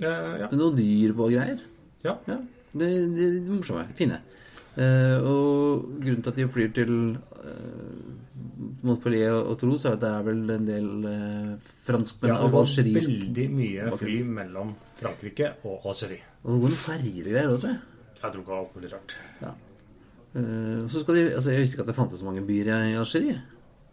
Eh, 0.00 0.36
ja. 0.44 0.48
Noe 0.52 0.76
dyr 0.76 1.12
på 1.16 1.26
og 1.26 1.32
greier. 1.34 1.64
Ja. 2.04 2.14
Ja, 2.28 2.36
de, 2.72 2.86
de, 3.16 3.30
de 3.40 3.50
morsomme. 3.56 3.88
Fine. 3.98 4.20
Eh, 4.76 5.16
og 5.26 5.88
grunnen 6.00 6.22
til 6.22 6.30
at 6.30 6.36
de 6.38 6.46
flyr 6.48 6.70
til 6.76 6.92
uh, 7.16 8.29
Montpellier 8.86 9.34
og 9.36 9.56
Toulouse, 9.60 9.88
er 9.88 9.96
at 9.96 10.02
det 10.02 10.10
er 10.10 10.26
vel 10.26 10.54
en 10.54 10.66
del 10.68 10.88
eh, 11.10 11.70
franskmenn 11.86 12.32
ja, 12.32 12.38
og 12.46 12.58
algerisk 12.62 13.12
veldig 13.12 13.46
mye 13.54 13.92
fly 14.00 14.16
mellom 14.40 14.74
Frankrike 15.00 15.52
og 15.68 15.88
Algerie. 15.92 16.24
Og 16.44 16.56
noen 16.56 16.76
ferjegreier 16.76 17.50
òg, 17.50 17.58
tror 17.62 17.72
jeg. 17.74 17.80
Jeg 18.20 18.32
tror 18.32 18.42
ikke 18.42 18.58
alt 18.58 18.76
mulig 18.76 18.92
rart. 18.94 19.16
Ja. 19.40 19.52
Uh, 20.30 20.86
så 20.86 21.00
skal 21.02 21.16
de, 21.16 21.22
altså 21.34 21.50
Jeg 21.50 21.58
visste 21.58 21.74
ikke 21.74 21.82
at 21.82 21.88
det 21.90 21.96
fantes 21.96 22.20
så 22.22 22.26
mange 22.28 22.44
byer 22.46 22.68
i 22.86 22.98
Algerie. 23.00 23.40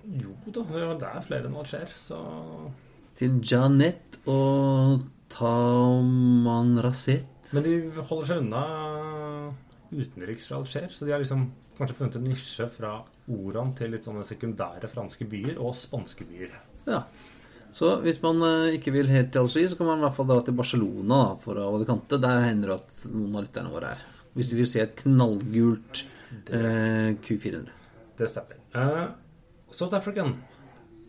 Jo 0.07 0.35
da, 0.45 0.61
det 0.69 1.07
er 1.07 1.23
flere 1.25 1.49
enn 1.49 1.57
Alger, 1.57 1.89
så 1.91 2.19
Til 3.17 3.39
Janet 3.41 4.19
og 4.29 5.01
Tamanrasset. 5.33 7.25
Men 7.55 7.63
de 7.63 7.73
holder 7.95 8.27
seg 8.27 8.43
unna 8.43 8.61
utenriks 9.91 10.47
fra 10.49 10.59
Alger, 10.61 10.89
så 10.93 11.05
de 11.05 11.13
har 11.13 11.23
liksom 11.23 11.47
kanskje 11.77 11.97
funnet 11.97 12.19
en 12.19 12.27
nisje 12.27 12.67
fra 12.73 12.97
Oran 13.31 13.73
til 13.77 13.91
litt 13.93 14.07
sånne 14.07 14.25
sekundære 14.27 14.89
franske 14.91 15.27
byer 15.29 15.59
og 15.61 15.75
spanske 15.77 16.27
byer. 16.27 16.55
Ja. 16.87 17.03
Så 17.71 17.97
hvis 18.03 18.21
man 18.23 18.41
eh, 18.47 18.75
ikke 18.77 18.93
vil 18.95 19.09
helt 19.11 19.33
til 19.33 19.43
Algerie, 19.43 19.69
så 19.69 19.77
kan 19.79 19.89
man 19.91 20.01
i 20.01 20.07
hvert 20.07 20.15
fall 20.17 20.29
dra 20.29 20.39
til 20.45 20.55
Barcelona 20.57 21.21
da, 21.25 21.39
for 21.41 21.59
å 21.59 21.69
Alicante. 21.75 22.19
Der 22.23 22.45
hender 22.47 22.73
det 22.73 22.77
at 22.81 22.99
noen 23.11 23.35
av 23.35 23.47
lytterne 23.47 23.73
våre 23.73 23.93
er. 23.95 24.05
Hvis 24.37 24.53
vi 24.53 24.61
vil 24.61 24.69
se 24.69 24.83
et 24.83 24.95
knallgult 25.01 26.03
eh, 26.53 27.15
Q400. 27.25 27.73
Det 28.17 28.29
stemmer. 28.31 28.61
Uh, 28.73 29.09
South 29.73 29.95
African 29.97 30.35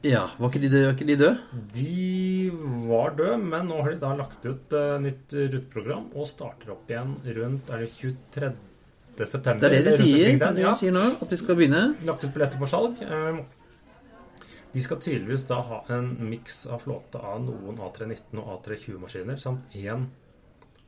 Ja, 0.05 0.27
var 0.38 0.51
ikke 0.51 0.62
de 0.62 0.71
døde? 0.73 0.93
Var 0.93 1.09
de 1.09 1.17
døde? 1.19 1.31
de 1.75 2.51
var 2.88 3.17
døde, 3.19 3.38
men 3.43 3.69
nå 3.71 3.81
har 3.83 3.93
de 3.93 4.01
da 4.03 4.12
lagt 4.19 4.45
ut 4.47 4.75
uh, 4.77 4.97
nytt 5.03 5.35
ruteprogram 5.35 6.11
og 6.14 6.29
starter 6.31 6.75
opp 6.75 6.91
igjen 6.91 7.17
rundt 7.38 7.71
er 7.73 7.85
det 7.85 7.93
23. 7.97 8.53
september. 9.26 9.68
Det 9.68 9.78
er 9.81 9.85
det 9.85 9.92
de 9.96 10.02
sier, 10.02 10.38
det 10.38 10.48
er 10.48 10.61
ja. 10.62 10.72
sier 10.78 10.92
nå, 10.94 11.02
at 11.22 11.28
de 11.31 11.37
skal 11.37 11.57
begynne. 11.59 11.96
lagt 12.07 12.24
ut 12.24 12.33
billetter 12.35 12.59
for 12.59 12.66
salg. 12.70 13.02
Eh, 13.02 13.40
De 14.72 14.81
skal 14.85 15.00
tydeligvis 15.00 15.46
da 15.48 15.62
ha 15.64 15.78
en 15.88 16.11
miks 16.28 16.66
av 16.66 16.83
flåte 16.85 17.18
av 17.18 17.40
noen 17.42 17.78
A319 17.81 18.37
og 18.38 18.50
A320-maskiner 18.59 19.38
samt 19.40 19.72
én 19.74 20.04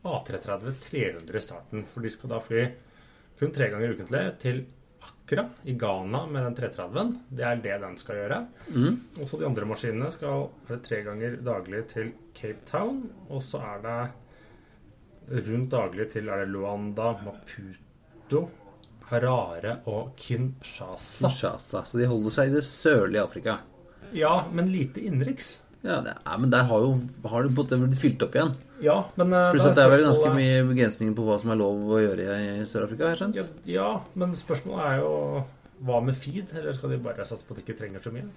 A330 0.04 0.74
300 0.90 1.36
i 1.36 1.40
starten. 1.40 1.86
For 1.88 2.00
de 2.04 2.10
skal 2.12 2.30
da 2.34 2.40
fly 2.44 2.66
kun 3.40 3.50
tre 3.56 3.70
ganger 3.72 3.94
ukentlig 3.96 4.38
til 4.42 4.60
Accra 5.00 5.46
i 5.64 5.72
Ghana 5.80 6.26
med 6.28 6.44
den 6.44 6.56
330-en. 6.58 7.12
Det 7.32 7.44
er 7.48 7.56
det 7.64 7.80
den 7.80 7.96
skal 7.96 8.16
gjøre. 8.20 8.40
Og 9.16 9.26
så 9.28 9.38
de 9.40 9.46
andre 9.48 9.64
maskinene 9.64 10.10
skal 10.12 10.50
være 10.68 10.82
tre 10.84 11.02
ganger 11.06 11.36
daglig 11.46 11.86
til 11.88 12.12
Cape 12.36 12.60
Town. 12.68 13.06
Og 13.30 13.40
så 13.42 13.62
er 13.64 13.80
det 13.86 15.44
rundt 15.48 15.70
daglig 15.72 16.10
til 16.12 16.28
er 16.28 16.44
det 16.44 16.50
Luanda, 16.52 17.14
Maputo, 17.24 17.89
Harare 19.10 19.80
og 19.90 20.12
Kinshasa. 20.20 21.28
Kinshasa. 21.28 21.82
Så 21.86 21.98
de 21.98 22.06
holder 22.10 22.36
seg 22.36 22.52
i 22.52 22.54
det 22.58 22.64
sørlige 22.66 23.24
Afrika. 23.26 23.58
Ja, 24.14 24.44
men 24.52 24.70
lite 24.70 25.02
innenriks. 25.02 25.58
Ja, 25.80 26.00
det 26.04 26.12
er, 26.12 26.36
men 26.36 26.50
der 26.52 26.66
har 26.68 26.82
jo 26.84 26.90
har 27.30 27.46
det 27.46 27.54
blitt 27.56 27.96
fylt 28.00 28.22
opp 28.26 28.34
igjen. 28.36 28.52
Ja, 28.84 28.98
men 29.16 29.32
eh, 29.32 29.46
Pluss 29.54 29.64
at 29.64 29.78
det 29.78 29.84
er 29.86 29.92
vel 29.94 30.04
ganske 30.04 30.32
mye 30.36 30.60
begrensninger 30.68 31.14
på 31.16 31.24
hva 31.24 31.38
som 31.40 31.52
er 31.54 31.60
lov 31.60 31.94
å 31.96 32.00
gjøre 32.02 32.36
i 32.36 32.50
Sør-Afrika. 32.68 33.08
har 33.08 33.20
skjønt? 33.20 33.38
ja, 33.40 33.46
ja, 33.68 33.88
men 34.20 34.34
spørsmålet 34.36 34.86
er 34.90 35.00
jo 35.00 35.14
hva 35.88 36.02
med 36.04 36.18
feed? 36.20 36.52
Eller 36.56 36.76
skal 36.76 36.92
de 36.92 37.00
bare 37.00 37.24
satse 37.28 37.46
på 37.46 37.56
at 37.56 37.60
de 37.60 37.64
ikke 37.64 37.78
trenger 37.80 38.04
så 38.04 38.12
mye? 38.12 38.28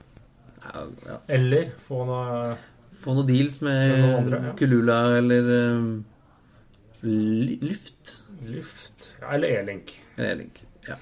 Ja, 0.64 0.86
ja. 1.10 1.20
Eller 1.36 1.74
få 1.88 2.06
noe 2.08 2.56
Få 2.94 3.16
noen 3.18 3.28
deals 3.28 3.58
med 3.66 3.82
Med 3.92 4.04
noen 4.06 4.18
andre. 4.22 4.42
Kulula 4.60 5.00
eller 5.18 5.50
um, 5.76 5.88
Lyft. 7.04 8.14
Luft 8.48 9.12
Eller 9.22 9.60
E-link. 9.60 9.94
Eller 10.18 10.36
Elink. 10.38 10.64
Ja. 10.88 10.98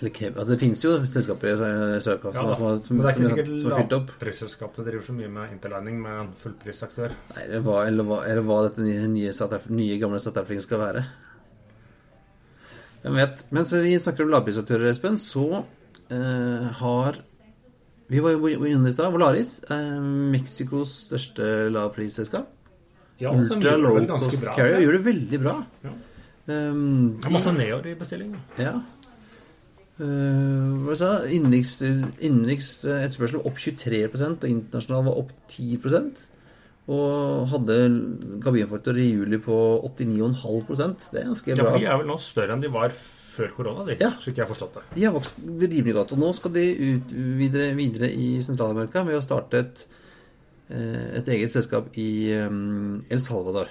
Eller 0.00 0.12
Kev. 0.16 0.36
Ja, 0.38 0.44
det 0.48 0.56
finnes 0.60 0.82
jo 0.84 0.92
selskaper 1.04 1.50
i 1.50 1.56
Sør-Afrika 1.60 2.30
Ja, 2.32 2.40
som, 2.40 2.54
som, 2.56 2.84
som, 2.84 2.96
men 2.96 3.04
det 3.04 3.10
er 3.10 3.18
ikke 3.18 3.30
sikkert 3.30 3.50
som 3.50 3.74
har 3.74 3.88
lavprisselskapene 3.92 4.86
driver 4.86 5.04
så 5.04 5.16
mye 5.16 5.32
med 5.32 5.56
interlining 5.56 5.98
med 6.00 6.20
en 6.22 6.30
fullprisaktør. 6.40 7.16
Nei, 7.34 7.42
eller 7.44 7.64
hva, 7.66 7.80
eller 7.88 8.08
hva, 8.08 8.20
eller 8.28 8.46
hva 8.48 8.60
dette 8.68 8.84
nye, 8.86 9.08
nye, 9.12 9.34
nye 9.76 9.98
gamle 10.00 10.22
South 10.22 10.54
skal 10.64 10.80
være. 10.80 11.04
Hvem 13.02 13.20
vet. 13.20 13.44
Mens 13.56 13.74
vi 13.76 13.98
snakker 14.00 14.24
om 14.24 14.32
lavprisaktører, 14.32 14.88
Espen, 14.92 15.20
så 15.20 15.64
eh, 16.12 16.66
har 16.80 17.20
Vi 18.10 18.24
var 18.24 18.34
jo 18.34 18.48
inne 18.66 18.88
i 18.88 18.92
stad. 18.92 19.12
Volaris, 19.12 19.58
eh, 19.68 20.00
Mexicos 20.32 20.96
største 21.10 21.68
lavprisselskap. 21.72 22.48
Ja, 23.20 23.34
som 23.44 23.60
Ultra 23.60 23.76
low 23.76 23.98
cost 24.08 24.32
carrier 24.56 24.80
gjør 24.80 24.96
det 24.96 25.04
veldig 25.04 25.40
bra. 25.42 25.58
Ja. 25.84 25.92
Um, 26.48 27.18
Det 27.20 27.28
er 27.28 27.36
masse 27.36 27.52
nedover 27.52 27.90
i 27.90 27.98
bestillingen. 27.98 28.40
Ja. 28.58 28.78
Uh, 30.00 30.80
hva 30.86 30.96
sa? 30.96 31.10
Innenriks, 31.28 31.74
innenriks 31.84 32.70
eh, 32.88 33.02
etterspørsel 33.04 33.42
var 33.42 33.50
opp 33.50 33.58
23 33.60 33.98
og 34.08 34.46
internasjonal 34.48 35.02
var 35.10 35.18
opp 35.20 35.34
10% 35.52 36.22
Og 36.88 37.50
hadde 37.52 37.76
kabinfaktor 38.40 38.96
i 38.96 39.10
juli 39.10 39.36
på 39.44 39.58
89,5% 39.84 41.10
Det 41.12 41.20
er 41.20 41.28
ganske 41.28 41.52
bra. 41.52 41.60
Ja, 41.60 41.68
for 41.68 41.84
de 41.84 41.90
er 41.92 42.00
vel 42.00 42.08
nå 42.08 42.16
større 42.24 42.56
enn 42.56 42.64
de 42.64 42.72
var 42.72 42.96
før 42.96 43.52
korona, 43.58 43.84
de, 43.86 43.98
Ja. 44.00 44.10
slik 44.18 44.40
jeg 44.40 44.46
har 44.46 44.50
forstått 44.50 44.74
det. 44.78 44.82
De 44.96 45.04
har 45.04 45.12
vokst 45.14 45.36
rimelig 45.38 45.94
godt. 45.94 46.12
Og 46.16 46.18
nå 46.18 46.32
skal 46.34 46.52
de 46.56 46.64
ut 46.96 47.12
videre, 47.38 47.68
videre 47.78 48.10
i 48.10 48.32
Sentral-Amerika 48.42 49.04
ved 49.06 49.20
å 49.20 49.22
starte 49.22 49.60
et, 49.62 49.84
eh, 50.70 51.18
et 51.20 51.28
eget 51.28 51.52
selskap 51.54 51.92
i 51.94 52.32
um, 52.40 53.04
El 53.08 53.20
Salvador. 53.22 53.70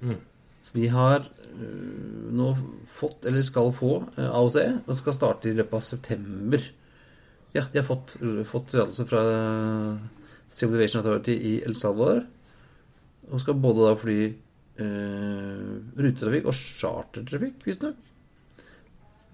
Mm. 0.00 0.16
Så 0.62 0.78
de 0.78 0.88
har 0.88 1.28
nå 1.58 2.48
fått, 2.86 3.24
eller 3.26 3.42
skal 3.42 3.72
få, 3.74 3.92
eh, 4.16 4.28
AOC, 4.30 4.58
og 4.86 4.96
skal 4.96 5.16
starte 5.16 5.50
i 5.50 5.54
løpet 5.58 5.74
av 5.74 5.86
september. 5.86 6.64
Ja, 7.52 7.64
de 7.72 7.78
har 7.80 7.86
fått, 7.86 8.16
fått 8.46 8.70
tillatelse 8.70 9.06
fra 9.08 9.22
Civil 10.48 10.76
Aviation 10.76 11.00
Authority 11.00 11.32
i 11.32 11.54
El 11.64 11.74
Salvador. 11.74 12.26
Og 13.30 13.40
skal 13.40 13.54
både 13.60 13.88
da 13.88 13.94
fly 13.98 14.18
eh, 14.78 15.72
rutetrafikk 15.98 16.46
og 16.48 16.54
chartertrafikk, 16.56 17.64
visstnok. 17.66 17.96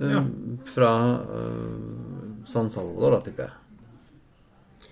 Eh, 0.01 0.11
Ja. 0.11 0.25
Fra 0.67 0.93
eh, 1.23 2.47
San 2.47 2.71
Salvador, 2.71 3.19
da, 3.19 3.21
tipper 3.21 3.49
jeg. 3.49 4.91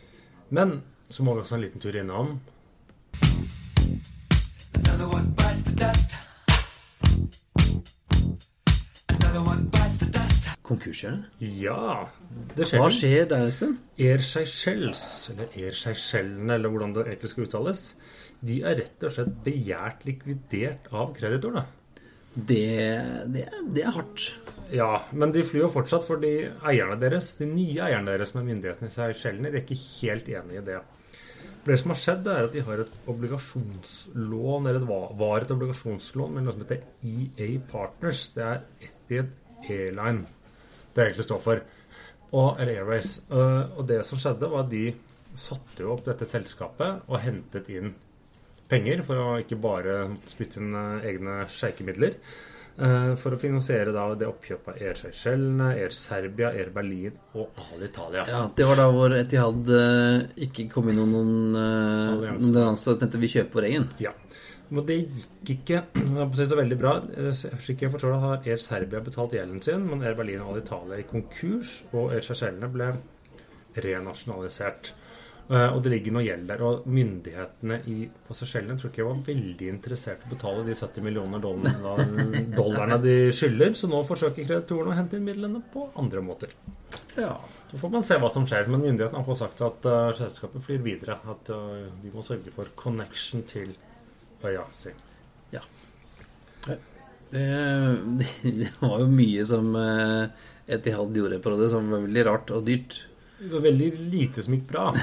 Men 0.51 0.83
så 1.09 1.23
må 1.25 1.35
vi 1.35 1.40
også 1.40 1.57
en 1.57 1.64
liten 1.64 1.81
tur 1.81 1.97
innom 1.97 2.40
Another 4.75 5.09
one 5.09 5.33
bites 5.37 5.62
the 5.62 5.73
dust. 5.73 6.32
Konkursgjørende. 10.62 11.27
Ja, 11.59 12.07
det 12.57 12.69
skjer 12.69 12.81
Hva 12.81 12.88
skjer 12.95 13.29
der, 13.29 13.49
Espen? 13.51 13.75
Air 14.01 14.23
Seychelles, 14.25 15.05
eller 15.33 15.57
Air 15.59 15.77
Seychellene, 15.77 16.55
eller 16.55 16.73
hvordan 16.73 16.95
det 16.97 17.07
egentlig 17.09 17.33
skal 17.33 17.49
uttales, 17.49 17.85
de 18.43 18.61
er 18.67 18.79
rett 18.79 19.07
og 19.07 19.15
slett 19.15 19.35
begjært 19.45 20.07
likvidert 20.09 20.88
av 20.95 21.12
kreditorene. 21.19 21.65
Det, 22.33 22.65
det, 23.35 23.45
det 23.75 23.85
er 23.85 23.93
hardt. 23.99 24.31
Ja, 24.73 25.03
men 25.12 25.35
de 25.35 25.45
flyr 25.45 25.67
jo 25.67 25.73
fortsatt 25.75 26.07
fordi 26.07 26.33
eierne 26.65 26.97
deres, 27.01 27.35
de 27.37 27.51
nye 27.51 27.83
eierne 27.85 28.15
deres 28.15 28.33
med 28.38 28.47
myndighetene 28.49 28.88
i 28.88 28.95
Seychellene, 28.95 29.51
de 29.53 29.61
er 29.61 29.67
ikke 29.67 29.83
helt 29.83 30.31
enig 30.33 30.62
i 30.62 30.67
det. 30.71 30.79
Det 31.62 31.77
som 31.79 31.92
har 31.92 31.98
skjedd, 32.01 32.27
er 32.27 32.48
at 32.48 32.55
de 32.57 32.62
har 32.66 32.81
et 32.83 32.94
obligasjonslån, 33.12 34.66
eller 34.66 34.81
det 34.83 34.88
var, 35.20 35.44
et 35.44 35.55
obligasjonslån 35.55 36.35
med 36.35 36.46
noe 36.46 36.57
som 36.57 36.64
heter 36.64 36.83
EA 37.07 37.53
Partners. 37.70 38.25
Det 38.35 38.42
er 38.48 38.64
Etiet 38.83 39.68
Airline 39.70 40.27
det 40.94 41.05
egentlig 41.07 41.25
står 41.25 41.40
for. 41.44 41.62
Og, 42.33 42.61
eller 42.61 42.81
Airways. 42.81 43.18
Eh, 43.31 43.79
Og 43.79 43.87
det 43.88 44.03
som 44.09 44.20
skjedde, 44.20 44.51
var 44.51 44.64
at 44.66 44.72
de 44.72 44.87
satte 45.37 45.85
jo 45.85 45.92
opp 45.94 46.05
dette 46.05 46.29
selskapet 46.29 47.07
og 47.09 47.20
hentet 47.22 47.70
inn 47.72 47.94
penger 48.68 49.03
for 49.07 49.20
å 49.20 49.29
ikke 49.40 49.61
bare 49.61 49.94
spytte 50.29 50.61
inn 50.61 50.75
eh, 50.77 51.07
egne 51.12 51.42
sjeikemidler. 51.53 52.18
Eh, 52.78 53.14
For 53.20 53.37
å 53.37 53.40
finansiere 53.40 53.92
da 53.94 54.06
det 54.18 54.28
oppkjøpet 54.30 54.72
av 54.74 54.80
Air 54.82 55.00
Seychellene, 55.00 55.72
Air 55.76 55.96
Serbia, 55.96 56.52
Air 56.52 56.70
Berlin 56.74 57.18
og 57.35 57.61
Al 57.66 57.85
Italia. 57.87 58.24
Ja, 58.28 58.44
Det 58.56 58.68
var 58.68 58.80
da 58.80 58.88
hvor 58.92 59.16
Etihad 59.16 59.74
eh, 59.76 60.46
ikke 60.48 60.68
kom 60.72 60.88
inn 60.92 61.02
noen, 61.02 61.35
uh, 61.56 62.38
Allianse. 62.38 62.90
og 62.94 63.00
tenkte 63.00 63.20
vi 63.22 63.32
kjøper 63.32 63.61
vår 63.61 63.68
egen. 63.70 63.88
Ja. 64.02 64.14
Men 64.72 64.87
det 64.88 64.96
gikk 65.44 65.50
ikke 65.58 65.82
så 66.48 66.56
veldig 66.56 66.78
bra. 66.80 66.94
Eh, 67.12 67.32
Slik 67.37 67.82
jeg 67.85 67.92
forstår 67.92 68.14
det, 68.14 68.20
har 68.22 68.46
Air 68.48 68.62
Serbia 68.62 69.02
betalt 69.04 69.35
gjelden 69.37 69.61
sin, 69.64 69.85
men 69.88 70.04
Air 70.04 70.16
Berlin 70.16 70.40
og 70.40 70.54
Al 70.54 70.62
Italia 70.62 71.00
i 71.02 71.08
konkurs, 71.08 71.82
og 71.92 72.14
Air 72.14 72.24
Seychellene 72.24 72.70
ble 72.72 72.88
renasjonalisert. 73.76 74.94
Eh, 75.53 75.69
Og 75.75 75.83
det 75.85 75.91
ligger 75.93 76.15
noe 76.17 76.25
gjeld 76.25 76.47
der. 76.49 76.62
Og 76.65 76.87
myndighetene 76.88 77.79
i, 77.93 77.97
på 78.09 78.37
Seychellene 78.37 78.79
tror 78.81 78.93
ikke 78.93 79.03
jeg 79.03 79.09
var 79.09 79.25
veldig 79.27 79.69
interessert 79.69 80.23
i 80.25 80.29
å 80.29 80.33
betale 80.33 80.65
de 80.65 80.77
70 80.79 81.05
millioner 81.05 81.43
dollarene, 81.43 82.45
dollarene 82.61 83.01
de 83.03 83.17
skylder, 83.37 83.77
så 83.77 83.91
nå 83.91 84.01
forsøker 84.09 84.49
kreditorene 84.49 84.95
å 84.95 84.97
hente 84.97 85.19
inn 85.19 85.27
midlene 85.29 85.61
på 85.75 85.91
andre 86.01 86.25
måter. 86.25 86.55
Ja. 87.19 87.35
Så 87.69 87.81
får 87.81 87.93
man 87.93 88.05
se 88.05 88.19
hva 88.21 88.33
som 88.33 88.47
skjer. 88.49 88.71
Men 88.73 88.85
myndighetene 88.87 89.21
har 89.21 89.29
fått 89.29 89.43
sagt 89.43 89.61
at 89.65 89.88
uh, 89.88 90.12
selskapet 90.17 90.65
flyr 90.65 90.81
videre. 90.85 91.19
At 91.29 91.53
uh, 91.53 91.85
de 92.01 92.12
må 92.15 92.25
sørge 92.25 92.53
for 92.55 92.73
connection 92.79 93.45
til 93.49 93.75
øya 94.45 94.65
si. 94.77 94.93
Det, 97.33 98.29
det 98.61 98.73
var 98.81 99.01
jo 99.01 99.07
mye 99.09 99.45
som 99.49 99.73
uh, 99.77 100.29
Etihad 100.73 101.17
gjorde 101.17 101.41
på 101.45 101.57
det 101.61 101.71
som 101.73 101.88
var 101.93 102.05
veldig 102.05 102.25
rart 102.29 102.53
og 102.57 102.65
dyrt. 102.69 103.03
Det 103.42 103.50
var 103.50 103.64
veldig 103.64 103.88
lite 104.12 104.42
som 104.44 104.55
gikk 104.55 104.66
bra. 104.70 104.88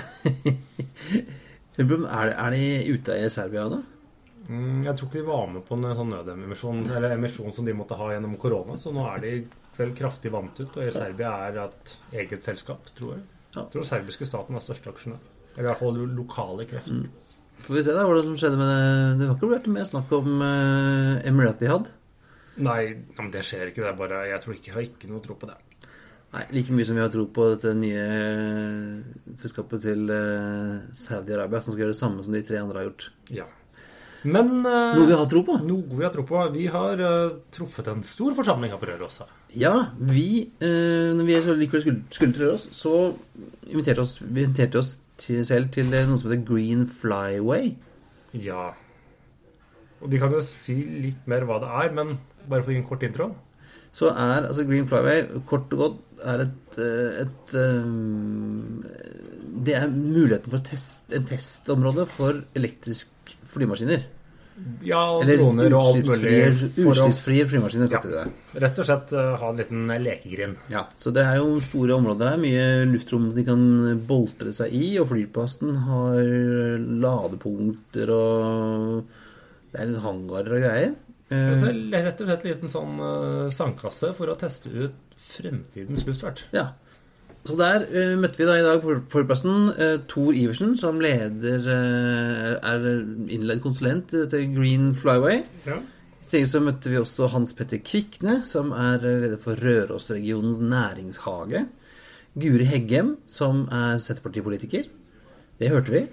Er, 1.80 2.34
er 2.34 2.52
de 2.52 2.64
ute 2.92 3.16
i 3.16 3.28
Serbia 3.32 3.62
nå? 3.72 3.78
Mm, 4.50 4.82
Jeg 4.84 4.98
tror 4.98 5.08
ikke 5.08 5.20
de 5.22 5.28
var 5.30 5.46
med 5.48 5.64
på 5.64 5.78
en 5.78 5.86
sånn 5.96 6.10
nødemisjon 6.12 6.82
Eller 6.92 7.14
emisjon 7.14 7.54
som 7.56 7.68
de 7.68 7.76
måtte 7.78 7.96
ha 7.96 8.10
gjennom 8.12 8.34
korona, 8.42 8.76
så 8.82 8.92
nå 8.92 9.06
er 9.14 9.22
de 9.24 9.32
vel 9.78 9.94
kraftig 9.96 10.32
vant 10.34 10.60
ut. 10.60 10.74
Og 10.76 10.82
i 10.84 10.92
Serbia 10.92 11.30
er 11.48 11.62
et 11.64 11.94
eget 12.12 12.44
selskap, 12.44 12.90
tror 12.98 13.14
jeg. 13.16 13.22
Ja. 13.54 13.62
Jeg 13.62 13.72
tror 13.78 13.86
serbiske 13.88 14.28
staten 14.28 14.60
er 14.60 14.66
største 14.66 14.92
aksjonær. 14.92 15.22
Eller 15.54 15.70
i 15.70 15.70
hvert 15.70 15.80
fall 15.80 16.02
lokale 16.18 16.68
krefter. 16.68 17.08
Får 17.64 17.78
vi 17.78 17.86
se 17.88 17.96
da 17.96 18.04
hva 18.08 18.20
som 18.26 18.36
skjedde 18.40 18.60
med 18.60 18.70
det. 18.74 18.84
Det 19.22 19.30
har 19.30 19.40
ikke 19.40 19.54
vært 19.54 19.72
mer 19.72 19.88
snakk 19.88 20.12
om 20.20 20.44
uh, 20.44 21.24
Emiratihad. 21.32 21.88
Nei, 22.60 22.82
men 23.16 23.32
det 23.32 23.46
skjer 23.48 23.72
ikke. 23.72 23.86
Det 23.86 23.92
er 23.94 23.98
bare 24.04 24.26
Jeg 24.34 24.44
tror 24.44 24.58
ikke 24.58 24.72
jeg 24.72 24.76
har 24.76 24.88
ikke 24.90 25.14
noe 25.14 25.24
tro 25.24 25.40
på 25.40 25.48
det. 25.48 25.56
Nei, 26.30 26.44
like 26.54 26.74
mye 26.76 26.86
som 26.86 26.98
vi 26.98 27.02
har 27.02 27.10
tro 27.10 27.24
på 27.34 27.46
dette 27.56 27.72
nye 27.74 28.02
eh, 28.06 29.38
selskapet 29.40 29.82
til 29.82 30.12
eh, 30.14 30.76
Saudi-Arabia, 30.94 31.62
som 31.66 31.74
skal 31.74 31.88
gjøre 31.88 31.96
det 31.96 32.00
samme 32.00 32.26
som 32.26 32.36
de 32.36 32.44
tre 32.46 32.60
andre 32.62 32.78
har 32.84 32.86
gjort. 32.92 33.08
Ja. 33.34 33.48
Men 34.30 34.60
eh, 34.62 35.00
Noe 35.00 35.08
vi 35.10 35.18
har 35.18 35.26
tro 35.32 35.42
på. 35.48 35.56
Noe 35.66 35.98
vi 35.98 36.06
har 36.06 36.14
tro 36.14 36.28
på. 36.30 36.44
Vi 36.54 36.68
har 36.70 37.02
truffet 37.56 37.90
en 37.90 38.06
stor 38.06 38.38
forsamling 38.38 38.76
på 38.78 38.92
Røros. 38.92 39.24
her. 39.24 39.34
Ja, 39.58 39.74
vi, 39.98 40.52
når 40.62 41.26
vi 41.26 41.34
er 41.34 41.48
så 41.48 41.58
likevel 41.58 41.86
skulle, 41.88 42.06
skulle 42.14 42.36
til 42.38 42.46
Røros, 42.46 42.68
så 42.78 42.96
inviterte 43.66 44.06
oss, 44.06 44.20
vi 44.22 44.46
inviterte 44.46 44.84
oss 44.84 44.94
til, 45.18 45.42
selv 45.50 45.74
til 45.74 45.90
noe 45.90 46.20
som 46.20 46.30
heter 46.30 46.46
Green 46.46 46.86
Flyway. 46.94 47.74
Ja. 48.38 48.70
Og 50.00 50.12
de 50.14 50.22
kan 50.22 50.38
jo 50.38 50.46
si 50.46 50.78
litt 51.10 51.26
mer 51.26 51.50
hva 51.50 51.58
det 51.64 51.74
er, 51.82 51.96
men 51.98 52.20
bare 52.46 52.62
for 52.62 52.70
å 52.70 52.78
gi 52.78 52.84
en 52.84 52.92
kort 52.92 53.02
intro. 53.08 53.34
Så 53.96 54.12
er 54.14 54.46
altså 54.48 54.64
Green 54.70 54.86
Flyway 54.88 55.26
kort 55.50 55.72
og 55.74 55.80
godt 55.80 55.98
er 56.30 56.44
et, 56.46 56.78
eh, 56.78 57.24
et 57.24 57.56
eh, 57.58 57.90
Det 59.66 59.76
er 59.76 59.90
muligheten 59.92 60.52
for 60.54 60.60
test, 60.64 61.04
en 61.16 61.26
testområde 61.28 62.06
for 62.08 62.42
elektrisk 62.56 63.36
flymaskiner. 63.50 64.04
Ja, 64.84 65.00
og 65.16 65.22
Eller 65.24 65.38
droner 65.40 65.72
og 65.72 65.86
alt 65.96 66.06
mulig. 66.10 66.34
utslippsfrie, 66.84 67.46
flymaskiner, 67.48 67.90
Ja. 67.92 68.02
det. 68.04 68.26
rett 68.62 68.80
og 68.80 68.86
slett 68.86 69.14
eh, 69.16 69.38
ha 69.40 69.50
en 69.50 69.58
liten 69.58 69.88
lekegrind. 70.04 70.58
Ja, 70.70 70.86
så 71.00 71.14
det 71.16 71.24
er 71.24 71.38
jo 71.40 71.60
store 71.64 71.96
områder 71.96 72.34
her. 72.34 72.38
Mye 72.44 72.86
luftrom 72.92 73.34
de 73.34 73.44
kan 73.48 73.64
boltre 74.06 74.52
seg 74.52 74.74
i. 74.76 74.98
Og 75.00 75.08
flyplassen 75.08 75.76
har 75.88 76.20
ladepunkter 76.78 78.12
og 78.12 79.06
Det 79.72 79.82
er 79.86 80.00
hangarer 80.02 80.56
og 80.58 80.64
greier. 80.66 80.96
Eh, 81.30 81.54
Så 81.58 81.70
rett 81.70 82.22
og 82.22 82.30
slett 82.30 82.46
en 82.46 82.52
liten 82.52 82.72
sånn 82.72 83.02
eh, 83.06 83.50
sandkasse 83.54 84.14
for 84.18 84.32
å 84.32 84.38
teste 84.40 84.72
ut 84.74 85.18
fremtidens 85.30 86.06
luftfart. 86.08 86.48
Ja. 86.56 86.72
Så 87.48 87.56
der 87.56 87.86
uh, 87.88 88.18
møtte 88.20 88.42
vi 88.42 88.46
da 88.50 88.58
i 88.60 88.64
dag 88.66 88.82
på 88.84 88.98
flyplassen 89.14 89.70
uh, 89.72 89.96
Tor 90.12 90.36
Iversen, 90.36 90.74
som 90.78 91.00
leder 91.02 91.64
uh, 91.64 92.58
er 92.68 92.88
innleid 93.32 93.62
konsulent 93.64 94.12
i 94.12 94.26
dette 94.26 94.42
Green 94.52 94.92
Flyway. 94.98 95.40
Ja. 95.64 95.78
I 95.80 96.28
tillegg 96.28 96.50
så 96.52 96.62
møtte 96.62 96.92
vi 96.92 97.00
også 97.00 97.30
Hans 97.32 97.56
Petter 97.58 97.80
Kvikne, 97.80 98.42
som 98.46 98.74
er 98.76 99.00
leder 99.06 99.40
for 99.42 99.58
Rørosregionens 99.58 100.60
næringshage. 100.62 101.64
Guri 102.40 102.68
Heggem, 102.70 103.16
som 103.26 103.64
er 103.74 104.02
Senterpartipolitiker. 104.04 104.92
Det 105.60 105.72
hørte 105.72 105.96
vi. 105.96 106.04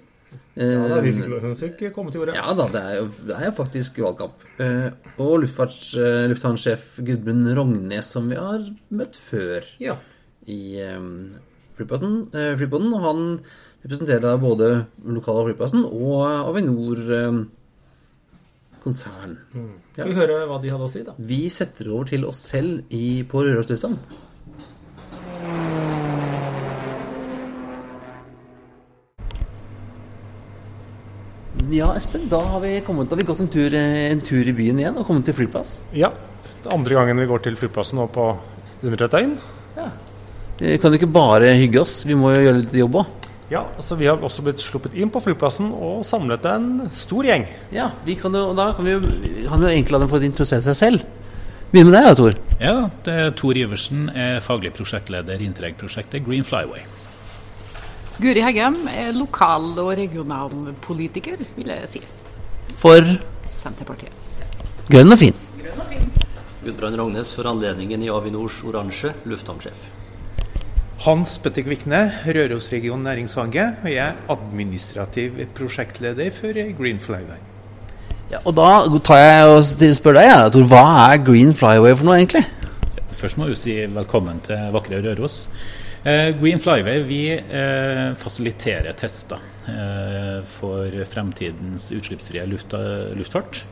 Ja, 0.57 0.87
da, 0.89 0.97
vi 1.01 1.11
Eh, 1.11 1.17
fikk, 1.21 1.41
hun 1.43 1.55
fikk 1.55 1.81
komme 1.93 2.11
til 2.11 2.21
ordet. 2.23 2.35
ja 2.35 2.53
da, 2.57 2.65
det 2.73 2.81
er 2.81 2.95
jo, 2.97 3.05
det 3.29 3.35
er 3.37 3.45
jo 3.45 3.51
faktisk 3.59 3.99
valgkamp. 4.01 4.45
Eh, 4.59 4.89
og 5.21 5.35
luftfarts, 5.43 5.93
eh, 6.01 6.25
lufthavnsjef 6.31 6.97
Gudmund 7.05 7.51
Rognes, 7.55 8.09
som 8.15 8.27
vi 8.29 8.35
har 8.35 8.65
møtt 8.89 9.15
før 9.21 9.63
Ja. 9.79 9.95
i 10.47 10.81
um, 10.97 11.35
flyplassen, 11.77 12.29
han 12.33 13.39
representerer 13.85 14.39
både 14.41 14.71
lokale 15.05 15.45
flyplassen 15.51 15.85
og 15.85 16.25
Avinor 16.49 16.97
um, 17.29 17.41
konsern. 18.83 19.37
Skal 19.93 20.09
vi 20.09 20.15
høre 20.17 20.41
hva 20.49 20.57
de 20.61 20.71
hadde 20.73 20.87
å 20.87 20.91
si, 20.91 21.03
da? 21.05 21.13
Vi 21.19 21.43
setter 21.53 21.89
over 21.93 22.09
til 22.09 22.25
oss 22.25 22.41
selv 22.49 22.81
i, 22.89 23.21
på 23.29 23.45
Røros 23.45 23.69
lufthavn. 23.69 23.99
Ja, 31.73 31.91
Espen, 31.97 32.29
da 32.31 32.39
har 32.53 32.61
vi, 32.63 32.77
kommet, 32.85 33.09
da 33.09 33.15
har 33.15 33.21
vi 33.21 33.27
gått 33.27 33.43
en 33.43 33.51
tur, 33.51 33.73
eh, 33.73 34.07
en 34.11 34.21
tur 34.23 34.47
i 34.47 34.55
byen 34.55 34.79
igjen 34.79 34.97
og 34.97 35.07
kommet 35.07 35.27
til 35.27 35.35
flyplass. 35.35 35.81
Ja. 35.97 36.11
Det 36.63 36.69
er 36.69 36.75
andre 36.77 36.97
gangen 36.99 37.19
vi 37.19 37.29
går 37.29 37.43
til 37.43 37.57
flyplassen 37.59 37.99
nå 37.99 38.07
på 38.11 38.31
under 38.83 39.03
et 39.03 39.11
døgn. 39.13 39.37
Vi 40.57 40.77
kan 40.81 40.89
jo 40.89 40.97
ikke 40.97 41.13
bare 41.13 41.51
hygge 41.53 41.83
oss, 41.83 41.99
vi 42.07 42.15
må 42.17 42.31
jo 42.33 42.45
gjøre 42.47 42.61
litt 42.63 42.73
jobb 42.79 42.95
òg. 43.03 43.13
Ja, 43.47 43.61
altså 43.77 43.95
Vi 43.95 44.07
har 44.09 44.17
også 44.19 44.43
blitt 44.43 44.59
sluppet 44.59 44.95
inn 44.97 45.11
på 45.13 45.21
flyplassen 45.23 45.69
og 45.71 46.01
samlet 46.03 46.43
en 46.49 46.89
stor 46.97 47.23
gjeng. 47.23 47.45
Ja, 47.71 47.91
vi 48.03 48.17
kan 48.19 48.33
jo, 48.35 48.49
da 48.57 48.71
kan 48.75 48.87
vi 48.87 48.95
jo, 48.95 48.99
vi 48.99 49.45
kan 49.47 49.61
jo 49.63 49.69
egentlig 49.69 49.95
la 49.95 50.01
dem 50.03 50.11
få 50.11 50.19
introdusere 50.19 50.65
seg 50.65 50.75
selv. 50.75 51.05
Begynn 51.71 51.89
med 51.91 51.95
deg 51.95 52.07
da, 52.07 52.15
Tor. 52.17 52.35
Ja, 52.59 52.75
det 53.05 53.13
er 53.13 53.31
Tor 53.37 53.57
Iversen 53.59 54.09
er 54.15 54.41
faglig 54.43 54.73
prosjektleder 54.75 55.39
i 55.39 55.47
Interreg-prosjektet 55.47 56.25
Green 56.25 56.43
Flyway. 56.47 56.83
Guri 58.17 58.41
Heggem 58.41 58.87
er 58.89 59.11
lokal- 59.13 59.77
og 59.77 59.91
regionalpolitiker, 59.97 61.37
vil 61.55 61.67
jeg 61.69 61.89
si. 61.91 61.99
For 62.73 63.05
Senterpartiet. 63.45 64.09
grønn 64.89 65.11
og 65.11 65.19
fin. 65.19 65.33
fin. 65.89 66.11
Gudbrand 66.63 66.97
Rognes 66.99 67.33
for 67.33 67.45
anledningen 67.45 68.01
i 68.03 68.09
Avinors 68.09 68.63
oransje 68.63 69.13
lufthavnsjef. 69.25 69.85
Hans 71.05 71.37
Petter 71.37 71.61
Kvikne, 71.61 72.11
Rørosregion 72.25 73.03
næringshage, 73.03 73.75
og 73.83 73.91
jeg 73.91 74.07
er 74.07 74.13
administrativ 74.29 75.45
prosjektleder 75.53 76.31
for 76.31 76.53
Green 76.77 76.99
Flyway. 76.99 77.37
Ja, 78.31 78.37
og 78.43 78.55
da 78.55 78.97
tar 78.97 79.17
jeg 79.17 79.47
og 79.47 79.63
spør 79.95 80.17
deg, 80.17 80.25
ja, 80.25 80.49
Tor, 80.49 80.65
hva 80.65 81.13
er 81.13 81.23
Green 81.23 81.53
Flyway 81.53 81.93
for 81.95 82.09
noe, 82.09 82.17
egentlig? 82.17 82.47
Først 83.11 83.37
må 83.37 83.45
du 83.47 83.55
si 83.55 83.77
velkommen 83.93 84.41
til 84.43 84.71
vakre 84.73 85.03
Røros. 85.05 85.49
Eh, 86.07 86.29
Green 86.39 86.59
Flyway 86.59 87.01
vi 87.03 87.21
eh, 87.35 88.13
fasiliterer 88.15 88.95
tester 88.95 89.41
eh, 89.67 90.37
for 90.47 90.93
fremtidens 91.09 91.89
utslippsfrie 91.91 92.45
luft, 92.47 92.75
luftfart. 93.17 93.65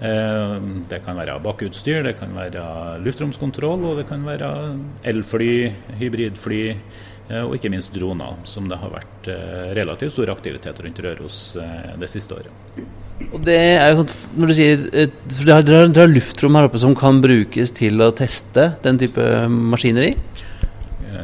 Eh, 0.00 0.56
Det 0.90 0.98
kan 1.06 1.16
være 1.16 1.38
bakkeutstyr, 1.40 2.02
det 2.04 2.18
kan 2.18 2.34
være 2.36 2.98
luftromskontroll, 3.04 3.86
og 3.92 4.02
det 4.02 4.08
kan 4.10 4.26
være 4.28 4.50
elfly, 5.08 5.54
hybridfly 6.02 6.60
eh, 6.68 7.40
og 7.46 7.56
ikke 7.56 7.72
minst 7.72 7.96
droner, 7.96 8.36
som 8.44 8.68
det 8.68 8.80
har 8.82 8.92
vært 8.98 9.32
eh, 9.32 9.72
relativt 9.80 10.18
stor 10.18 10.34
aktivitet 10.36 10.84
rundt 10.84 11.00
Røros 11.06 11.40
det 12.00 12.12
siste 12.12 12.36
året. 12.42 12.84
Og 13.30 13.40
det 13.44 13.56
er 13.56 13.88
jo 13.94 14.02
sånn, 14.02 14.12
når 14.40 14.48
du 14.52 14.56
sier 14.56 14.84
Dere 14.84 15.80
har, 15.96 16.12
luftrom 16.12 16.56
her 16.56 16.68
oppe 16.68 16.80
som 16.80 16.92
kan 16.96 17.24
brukes 17.24 17.72
til 17.76 18.00
å 18.04 18.12
teste 18.16 18.74
den 18.84 19.00
type 19.00 19.24
maskineri? 19.48 20.14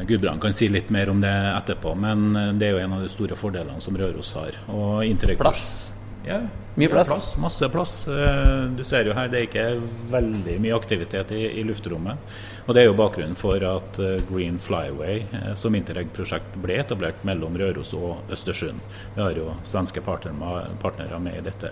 Gudbrand 0.08 0.40
kan 0.42 0.52
si 0.56 0.68
litt 0.72 0.90
mer 0.94 1.10
om 1.12 1.20
det 1.22 1.32
etterpå, 1.32 1.94
men 1.98 2.28
eh, 2.36 2.52
det 2.58 2.68
er 2.70 2.76
jo 2.76 2.84
en 2.84 2.96
av 2.98 3.04
de 3.06 3.10
store 3.12 3.38
fordelene 3.38 3.82
som 3.82 3.98
Røros 3.98 4.32
har. 4.38 4.58
Og 4.72 5.04
Plass. 5.38 5.92
Ja, 6.26 6.40
Mye 6.74 6.88
plass. 6.88 7.08
plass. 7.08 7.36
Masse 7.38 7.68
plass. 7.68 7.92
Eh, 8.08 8.64
Du 8.76 8.82
ser 8.84 9.06
jo 9.06 9.14
her, 9.14 9.28
det 9.32 9.38
er 9.38 9.46
ikke 9.46 9.66
veldig 10.10 10.56
mye 10.60 10.74
aktivitet 10.76 11.30
i, 11.32 11.44
i 11.60 11.62
luftrommet. 11.64 12.18
Og 12.66 12.74
Det 12.74 12.82
er 12.82 12.88
jo 12.90 12.96
bakgrunnen 12.98 13.38
for 13.38 13.62
at 13.64 14.00
eh, 14.02 14.18
Green 14.28 14.58
Flyway 14.58 15.22
eh, 15.22 15.52
som 15.54 15.74
Interreg-prosjekt 15.78 16.58
ble 16.60 16.80
etablert 16.82 17.22
mellom 17.24 17.56
Røros 17.56 17.94
og 17.94 18.26
Østersund. 18.34 18.82
Vi 19.14 19.22
har 19.22 19.38
jo 19.38 19.54
svenske 19.64 20.02
partner, 20.04 20.34
partnere 20.82 21.20
med 21.22 21.38
i 21.38 21.46
dette, 21.46 21.70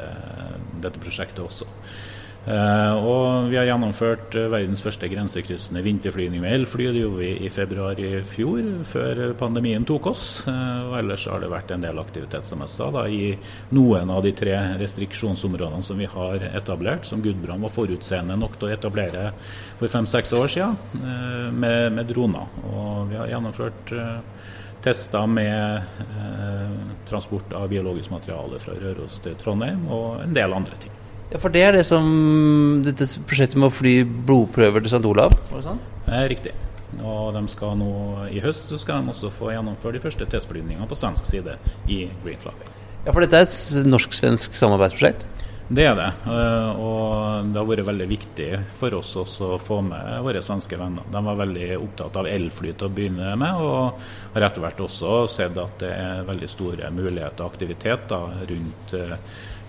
dette 0.81 1.03
prosjektet 1.03 1.43
også. 1.45 1.67
Eh, 2.45 2.95
og 3.09 3.49
vi 3.49 3.57
har 3.57 3.69
gjennomført 3.71 4.35
eh, 4.37 4.51
verdens 4.53 4.83
første 4.85 5.09
grensekryssende 5.09 5.81
vinterflygning 5.85 6.43
med 6.43 6.59
elfly. 6.59 6.91
Det 6.93 7.05
gjorde 7.05 7.21
vi 7.23 7.31
i 7.47 7.53
februar 7.53 8.01
i 8.01 8.11
fjor, 8.29 8.61
før 8.89 9.23
pandemien 9.41 9.87
tok 9.89 10.11
oss. 10.13 10.25
Eh, 10.51 10.81
og 10.91 10.99
ellers 11.01 11.25
har 11.31 11.41
det 11.41 11.53
vært 11.53 11.73
en 11.73 11.87
del 11.87 12.01
aktivitet, 12.03 12.45
som 12.49 12.65
jeg 12.65 12.73
sa, 12.75 12.91
da, 12.95 13.07
i 13.09 13.33
noen 13.77 14.13
av 14.13 14.25
de 14.27 14.35
tre 14.37 14.59
restriksjonsområdene 14.83 15.87
som 15.87 16.01
vi 16.01 16.11
har 16.11 16.45
etablert, 16.51 17.09
som 17.09 17.25
Gudbrand 17.25 17.65
var 17.65 17.73
forutseende 17.73 18.37
nok 18.41 18.59
til 18.59 18.69
å 18.69 18.75
etablere 18.75 19.31
for 19.79 19.89
fem-seks 19.89 20.37
år 20.37 20.53
siden, 20.53 20.77
med, 21.55 21.95
med 21.97 22.07
droner. 22.09 22.53
Og 22.69 23.09
vi 23.11 23.19
har 23.19 23.33
gjennomført 23.33 23.93
tester 24.85 25.27
med 25.27 25.77
eh, 25.77 26.71
transport 27.09 27.53
av 27.53 27.69
biologisk 27.69 28.11
materiale 28.11 28.61
fra 28.61 28.77
Røros 28.81 29.17
til 29.25 29.37
Trondheim, 29.41 29.87
og 29.89 30.21
en 30.27 30.37
del 30.37 30.53
andre 30.53 30.77
ting. 30.85 31.04
Ja, 31.33 31.39
For 31.41 31.51
det 31.55 31.63
er 31.67 31.73
det 31.79 31.87
som 31.89 32.05
dette 32.85 33.07
prosjektet 33.27 33.59
med 33.59 33.71
å 33.71 33.75
fly 33.75 33.95
blodprøver 34.05 34.85
til 34.85 34.93
St. 34.93 35.03
Olav? 35.09 35.35
Var 35.51 35.59
det 35.63 35.67
sånn? 35.67 35.81
Er 36.13 36.29
riktig. 36.31 36.53
Og 37.03 37.33
de 37.35 37.41
skal 37.51 37.75
nå 37.81 37.89
i 38.31 38.39
høst 38.45 38.69
så 38.71 38.79
skal 38.79 39.03
de 39.03 39.11
også 39.15 39.33
få 39.35 39.51
gjennomføre 39.55 39.97
de 39.97 40.03
første 40.05 40.29
testflyvningene 40.31 40.87
på 40.91 40.99
svensk 40.99 41.27
side 41.27 41.57
i 41.91 42.05
Green 42.23 42.39
Flyway. 42.39 42.69
Ja, 43.05 43.11
for 43.13 43.25
dette 43.25 43.41
er 43.41 43.49
et 43.49 43.89
norsk-svensk 43.91 44.55
samarbeidsprosjekt? 44.57 45.27
Det 45.75 45.87
er 45.89 45.95
det. 45.97 46.07
eh, 46.29 46.71
Og 46.79 47.49
det 47.51 47.57
har 47.59 47.67
vært 47.67 47.87
veldig 47.89 48.07
viktig 48.09 48.49
for 48.77 48.95
oss 49.01 49.15
også 49.17 49.55
å 49.57 49.61
få 49.61 49.79
med 49.83 50.21
våre 50.23 50.43
svenske 50.45 50.77
venner. 50.79 51.03
De 51.11 51.23
var 51.25 51.39
veldig 51.41 51.71
opptatt 51.81 52.17
av 52.21 52.29
elfly 52.29 52.75
til 52.77 52.87
å 52.89 52.93
begynne 52.95 53.33
med, 53.41 53.55
og 53.65 53.99
har 54.37 54.47
etter 54.47 54.61
hvert 54.61 54.85
også 54.85 55.25
sett 55.33 55.57
at 55.59 55.79
det 55.81 55.91
er 55.91 56.29
veldig 56.29 56.51
store 56.53 56.91
muligheter 56.93 57.45
og 57.47 57.51
aktivitet 57.57 58.07
da, 58.13 58.21
rundt 58.53 58.95
eh, 59.01 59.17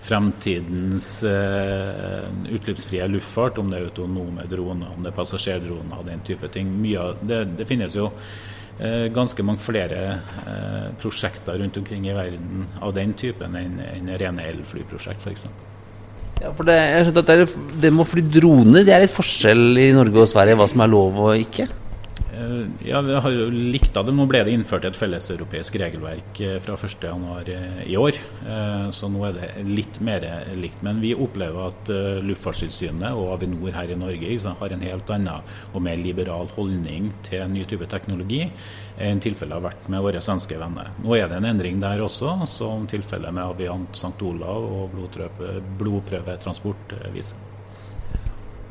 fremtidens 0.06 1.06
eh, 1.26 2.26
utslippsfrie 2.54 3.06
luftfart, 3.10 3.58
om 3.58 3.70
det 3.70 3.80
er 3.80 3.88
autonome 3.88 4.46
droner, 4.50 4.92
om 4.94 5.02
det 5.02 5.12
er 5.12 5.16
passasjerdroner 5.16 6.00
og 6.00 6.06
den 6.08 6.22
type 6.26 6.50
ting. 6.54 6.72
Av, 7.00 7.16
det, 7.26 7.42
det 7.58 7.66
finnes 7.68 7.96
jo 7.96 8.08
eh, 8.78 9.06
ganske 9.14 9.46
mange 9.46 9.62
flere 9.62 10.02
eh, 10.46 10.90
prosjekter 11.02 11.58
rundt 11.62 11.80
omkring 11.80 12.06
i 12.08 12.16
verden 12.16 12.66
av 12.80 12.94
den 12.96 13.16
typen 13.18 13.56
enn 13.58 13.80
en 13.86 14.12
rene 14.20 14.46
elflyprosjekt, 14.52 15.26
f.eks. 15.26 15.48
Ja, 16.36 16.52
for 16.52 16.68
det, 16.68 16.76
jeg 16.76 17.08
skjønt 17.08 17.22
at 17.22 17.30
det, 17.30 17.40
er, 17.40 17.58
det 17.80 17.90
med 17.94 18.04
å 18.04 18.10
fly 18.10 18.22
droner, 18.28 18.84
det 18.84 18.92
er 18.92 19.02
litt 19.06 19.14
forskjell 19.14 19.80
i 19.80 19.90
Norge 19.96 20.26
og 20.26 20.30
Sverige 20.30 20.58
hva 20.60 20.68
som 20.68 20.84
er 20.84 20.92
lov 20.92 21.20
og 21.24 21.46
ikke? 21.46 21.68
Eh, 22.36 22.66
Ja, 22.88 23.00
vi 23.00 23.14
har 23.14 23.30
jo 23.30 23.48
likt 23.50 23.96
av 23.96 24.06
det. 24.06 24.12
Nå 24.14 24.26
ble 24.28 24.42
det 24.44 24.52
innført 24.54 24.84
et 24.84 24.96
felleseuropeisk 24.98 25.78
regelverk 25.80 26.40
eh, 26.44 26.58
fra 26.62 26.76
1.1 26.76 27.86
i 27.86 27.96
år. 27.96 28.18
Eh, 28.46 28.90
Så 28.92 29.08
nå 29.10 29.24
er 29.28 29.32
det 29.38 29.64
litt 29.64 30.00
mer 30.00 30.26
likt. 30.54 30.82
Men 30.84 31.00
vi 31.00 31.14
opplever 31.14 31.70
at 31.70 31.90
eh, 31.92 32.20
Luftfartstilsynet 32.26 33.16
og 33.16 33.32
Avinor 33.36 33.72
her 33.72 33.90
i 33.90 33.98
Norge 33.98 34.54
har 34.60 34.72
en 34.72 34.84
helt 34.84 35.10
annen 35.10 35.42
og 35.72 35.82
mer 35.82 35.96
liberal 35.96 36.48
holdning 36.56 37.10
til 37.26 37.48
ny 37.50 37.64
type 37.64 37.88
teknologi 37.88 38.44
enn 38.98 39.20
tilfellet 39.20 39.58
har 39.58 39.64
vært 39.66 39.88
med 39.92 40.02
våre 40.04 40.20
svenske 40.24 40.56
venner. 40.60 40.90
Nå 41.04 41.16
er 41.16 41.28
det 41.28 41.36
en 41.40 41.48
endring 41.50 41.80
der 41.82 42.00
også, 42.00 42.46
som 42.48 42.86
tilfellet 42.88 43.34
med 43.34 43.44
Aviant 43.44 43.92
St. 43.96 44.14
Olav 44.24 44.64
og 44.64 44.94
blodprøve, 44.94 45.60
blodprøvetransport 45.80 46.96
eh, 47.00 47.12
viser. 47.16 47.36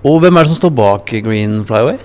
Og 0.05 0.19
hvem 0.21 0.37
er 0.37 0.45
det 0.45 0.53
som 0.53 0.59
står 0.59 0.73
bak 0.77 1.13
Green 1.25 1.63
Flyway? 1.65 1.97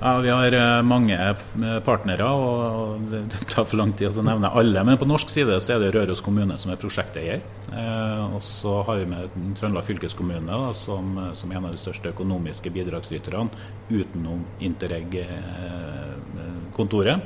Ja, 0.00 0.18
Vi 0.20 0.28
har 0.28 0.52
eh, 0.52 0.82
mange 0.84 1.16
eh, 1.16 1.36
partnere, 1.84 2.24
og 2.28 3.00
det 3.08 3.24
tar 3.48 3.64
for 3.64 3.76
lang 3.80 3.92
tid 3.96 4.12
å 4.12 4.22
nevne 4.26 4.50
alle. 4.52 4.84
Men 4.84 4.98
på 5.00 5.08
norsk 5.08 5.28
side 5.32 5.56
så 5.64 5.72
er 5.72 5.80
det 5.80 5.94
Røros 5.94 6.20
kommune 6.24 6.56
som 6.60 6.70
er 6.72 6.76
prosjekteier. 6.80 7.40
Eh, 7.72 8.24
og 8.26 8.42
så 8.44 8.82
har 8.84 8.96
vi 9.00 9.06
med 9.08 9.30
Trøndelag 9.56 9.84
fylkeskommune 9.88 10.52
da, 10.52 10.72
som, 10.76 11.32
som 11.32 11.48
en 11.48 11.64
av 11.64 11.72
de 11.72 11.80
største 11.80 12.12
økonomiske 12.12 12.68
bidragsyterne 12.74 13.48
utenom 13.88 14.44
Interreg-kontoret. 14.68 17.18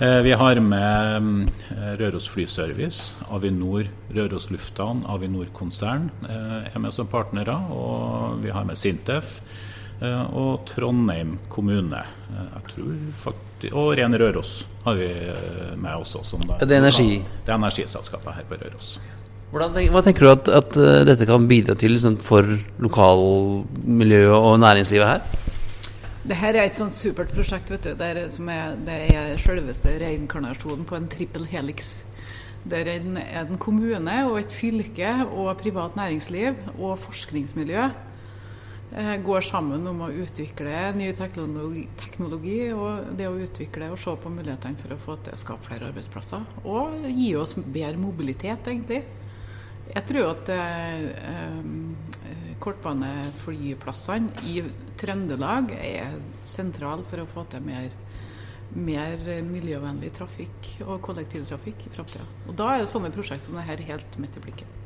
Vi 0.00 0.32
har 0.32 0.56
med 0.64 1.52
Røros 2.00 2.24
Flyservice, 2.32 3.12
Avinor, 3.36 3.84
Røros 4.16 4.48
Lufthavn, 4.48 5.04
Avinor 5.12 5.52
konsern 5.52 6.08
er 6.24 6.72
med 6.80 6.88
som 6.96 7.04
partnere. 7.12 7.52
Og 7.68 8.40
vi 8.40 8.48
har 8.54 8.64
med 8.64 8.80
Sintef 8.80 9.44
og 10.00 10.64
Trondheim 10.66 11.38
kommune. 11.52 12.02
Eh, 12.30 12.46
Jeg 12.54 12.62
tror 12.74 12.92
faktisk, 13.16 13.74
Og 13.74 13.96
Ren 13.98 14.14
Røros 14.16 14.64
har 14.84 14.94
vi 14.94 15.08
med 15.76 15.78
med 15.78 15.94
også. 16.00 16.24
Som 16.24 16.40
da, 16.40 16.54
Er 16.60 16.66
det 16.66 16.78
energi? 16.78 17.22
Det 17.44 17.52
er 17.52 17.58
energiselskapet 17.58 18.34
her 18.34 18.42
på 18.48 18.56
Røros. 18.62 18.98
Hvordan, 19.50 19.74
hva 19.90 20.02
tenker 20.02 20.20
du 20.20 20.30
at, 20.30 20.48
at 20.48 20.76
eh, 20.76 21.04
dette 21.04 21.26
kan 21.26 21.48
bidra 21.48 21.74
til 21.74 21.90
liksom, 21.92 22.16
for 22.22 22.46
lokalmiljøet 22.78 24.36
og 24.36 24.60
næringslivet 24.60 25.06
her? 25.06 25.20
Det 26.22 26.36
her 26.36 26.54
er 26.54 26.68
et 26.68 26.76
sånt 26.76 26.94
supert 26.94 27.32
prosjekt, 27.34 27.70
vet 27.70 27.82
du. 27.82 27.94
Det 27.98 28.06
er, 28.06 28.28
som 28.28 28.48
er, 28.48 28.76
det 28.86 28.98
er 29.16 29.36
selveste 29.40 29.96
reinkarnasjonen 29.98 30.84
på 30.86 30.96
en 30.96 31.08
trippel 31.08 31.46
helix. 31.50 32.04
Der 32.70 32.86
en, 32.92 33.16
en 33.16 33.58
kommune 33.58 34.16
og 34.28 34.38
et 34.38 34.52
fylke 34.52 35.26
og 35.32 35.56
privat 35.58 35.96
næringsliv 35.96 36.54
og 36.78 36.98
forskningsmiljø 37.00 37.84
eh, 37.88 38.09
går 39.24 39.44
sammen 39.46 39.86
om 39.86 40.00
å 40.02 40.10
utvikle 40.10 40.90
ny 40.96 41.12
teknologi, 41.14 41.84
teknologi 42.00 42.58
og 42.74 43.12
det 43.18 43.28
å 43.30 43.38
utvikle 43.38 43.92
og 43.92 44.00
se 44.02 44.16
på 44.18 44.32
mulighetene 44.34 44.80
for 44.80 44.94
å 44.94 44.98
få 44.98 45.16
til 45.22 45.36
å 45.36 45.38
skape 45.38 45.68
flere 45.68 45.90
arbeidsplasser. 45.92 46.42
Og 46.66 47.06
gi 47.06 47.30
oss 47.38 47.54
bedre 47.54 48.00
mobilitet, 48.02 48.66
egentlig. 48.66 49.04
Jeg 49.90 50.06
tror 50.06 50.28
at 50.32 50.50
eh, 50.54 51.06
eh, 51.30 52.50
kortbaneflyplassene 52.62 54.44
i 54.50 54.60
Trøndelag 55.00 55.72
er 55.78 56.18
sentrale 56.38 57.06
for 57.10 57.22
å 57.22 57.30
få 57.30 57.46
til 57.50 57.64
mer, 57.66 57.94
mer 58.74 59.24
miljøvennlig 59.46 60.12
trafikk 60.18 60.74
og 60.86 61.00
kollektivtrafikk 61.06 61.88
i 61.88 61.94
framtida. 61.96 62.26
Og 62.46 62.54
da 62.58 62.76
er 62.76 62.90
sånne 62.90 63.14
prosjekt 63.14 63.46
som 63.46 63.58
dette 63.58 63.90
helt 63.90 64.20
midt 64.22 64.38
i 64.38 64.44
blikket. 64.46 64.79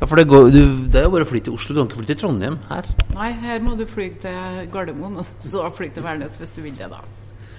Ja, 0.00 0.06
for 0.08 0.16
det, 0.16 0.24
går, 0.24 0.46
du, 0.48 0.60
det 0.88 0.96
er 0.96 1.04
jo 1.04 1.12
bare 1.12 1.26
å 1.26 1.28
fly 1.28 1.42
til 1.44 1.52
Oslo, 1.52 1.74
du 1.76 1.82
kan 1.82 1.90
ikke 1.90 1.98
fly 2.00 2.06
til 2.08 2.16
Trondheim 2.22 2.54
her. 2.70 2.86
Nei, 3.12 3.32
her 3.42 3.60
må 3.60 3.74
du 3.76 3.82
fly 3.84 4.06
til 4.22 4.62
Gardermoen, 4.72 5.18
og 5.20 5.26
så 5.28 5.66
fly 5.76 5.90
til 5.92 6.06
Værnes 6.06 6.38
hvis 6.40 6.54
du 6.56 6.62
vil 6.64 6.78
det, 6.78 6.88
da. 6.88 7.02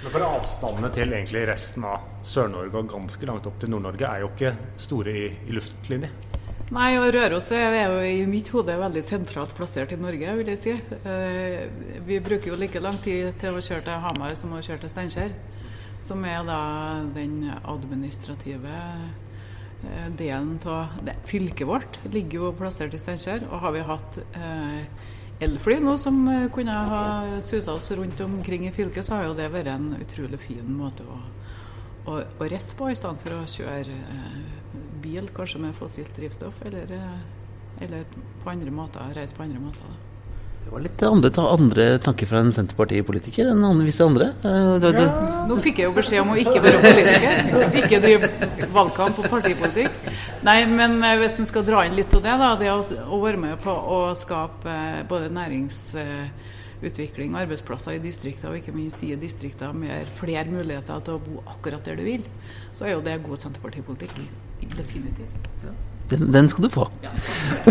Men 0.01 0.09
for 0.15 0.25
avstandene 0.25 0.89
til 0.95 1.13
egentlig 1.13 1.43
resten 1.51 1.85
av 1.85 2.25
Sør-Norge 2.25 2.81
og 2.81 2.89
ganske 2.95 3.29
langt 3.29 3.45
opp 3.45 3.61
til 3.61 3.69
Nord-Norge 3.69 4.09
er 4.09 4.23
jo 4.23 4.31
ikke 4.33 4.55
store 4.81 5.13
i, 5.13 5.27
i 5.45 5.53
luftlinje. 5.53 6.09
Nei, 6.73 6.89
og 6.97 7.11
Røros 7.13 7.51
er 7.53 7.77
jo 7.77 8.01
i 8.09 8.25
mitt 8.31 8.49
hode 8.55 8.73
veldig 8.79 9.05
sentralt 9.05 9.53
plassert 9.53 9.93
i 9.93 10.01
Norge, 10.01 10.33
vil 10.39 10.49
jeg 10.55 10.61
si. 10.63 10.73
Eh, 10.97 11.65
vi 12.07 12.17
bruker 12.25 12.55
jo 12.55 12.57
like 12.57 12.81
lang 12.81 12.97
tid 13.05 13.35
til 13.37 13.53
å 13.53 13.61
kjøre 13.61 13.85
til 13.85 14.05
Hamar 14.07 14.33
som 14.39 14.55
å 14.57 14.63
kjøre 14.63 14.81
til 14.81 14.95
Steinkjer. 14.95 15.35
Som 16.01 16.25
er 16.25 16.41
da 16.47 16.61
den 17.13 17.51
administrative 17.59 18.79
delen 20.17 20.59
av 20.69 21.09
Fylket 21.25 21.67
vårt 21.67 21.99
ligger 22.13 22.37
jo 22.37 22.51
plassert 22.57 22.93
i 22.93 22.99
Steinkjer. 23.01 23.47
Og 23.49 23.63
har 23.63 23.75
vi 23.75 23.83
hatt 23.87 24.19
eh, 24.37 25.07
elfly 25.41 25.79
nå 25.81 25.95
som 25.97 26.21
eh, 26.29 26.47
kunne 26.53 26.75
ha 26.91 27.03
susa 27.41 27.73
oss 27.73 27.91
rundt 27.97 28.21
omkring 28.21 28.67
i 28.67 28.71
fylket, 28.71 29.05
så 29.05 29.17
har 29.17 29.29
jo 29.29 29.37
det 29.37 29.49
vært 29.53 29.73
en 29.73 29.95
utrolig 29.97 30.39
fin 30.43 30.69
måte 30.77 31.05
å, 31.09 31.17
å, 32.05 32.19
å 32.21 32.49
reise 32.51 32.77
på, 32.77 32.91
i 32.91 32.97
stedet 32.97 33.23
for 33.23 33.39
å 33.39 33.49
kjøre 33.49 33.97
eh, 33.97 34.37
bil, 35.01 35.31
kanskje 35.33 35.63
med 35.65 35.77
fossilt 35.79 36.13
drivstoff, 36.17 36.61
eller, 36.69 36.93
eh, 36.97 37.83
eller 37.87 38.05
på 38.43 38.53
andre 38.53 38.73
måter, 38.75 39.13
reise 39.17 39.37
på 39.37 39.47
andre 39.47 39.63
måter. 39.63 39.89
Da. 39.89 40.10
Det 40.63 40.69
var 40.71 40.79
litt 40.85 41.01
andre, 41.03 41.29
andre 41.41 41.85
tanker 41.99 42.27
fra 42.29 42.39
en 42.43 42.51
Senterpartipolitiker 42.55 43.49
enn 43.51 43.63
andre, 43.65 43.85
visse 43.89 44.05
andre. 44.05 44.27
Eh, 44.45 44.75
det, 44.83 44.91
Ja, 45.01 45.07
Nå 45.49 45.57
fikk 45.63 45.77
jeg 45.81 45.87
jo 45.89 45.95
beskjed 45.97 46.21
om 46.21 46.31
å 46.31 46.37
ikke 46.39 46.61
være 46.63 46.79
politiker, 46.85 47.33
ikke 47.81 47.99
drive 48.05 48.29
valgkamp 48.75 49.15
og 49.19 49.25
partipolitikk. 49.33 49.91
Nei, 50.47 50.59
men 50.69 50.91
eh, 51.03 51.17
hvis 51.19 51.35
en 51.41 51.49
skal 51.49 51.65
dra 51.67 51.79
inn 51.87 51.97
litt 51.97 52.13
av 52.15 52.21
det, 52.23 52.35
da, 52.43 52.49
det 52.61 52.69
å, 52.71 52.79
være 53.19 53.41
med 53.41 53.55
på 53.65 53.73
å 53.73 53.99
skape 54.15 54.71
eh, 54.71 55.01
både 55.09 55.27
næringsutvikling 55.35 57.29
og 57.35 57.41
arbeidsplasser 57.43 57.91
i 57.97 58.03
distrikter, 58.05 58.47
og 58.53 58.57
ikke 58.61 58.75
minst 58.77 59.03
gi 59.03 59.11
distrikter 59.19 59.69
mer, 59.75 60.07
flere 60.21 60.47
muligheter 60.53 60.97
til 61.03 61.13
å 61.17 61.23
bo 61.25 61.35
akkurat 61.57 61.83
der 61.89 61.95
du 61.99 62.03
vil, 62.07 62.23
så 62.71 62.81
er 62.87 62.95
jo 62.95 63.03
det 63.05 63.19
god 63.25 63.37
senterpartipolitikk. 63.43 64.15
Definitivt. 64.77 65.51
Ja. 65.65 65.73
Den, 66.11 66.31
den, 66.31 66.49
skal 66.51 66.65
du 66.67 66.71
få. 66.71 66.87
Ja. 67.03 67.11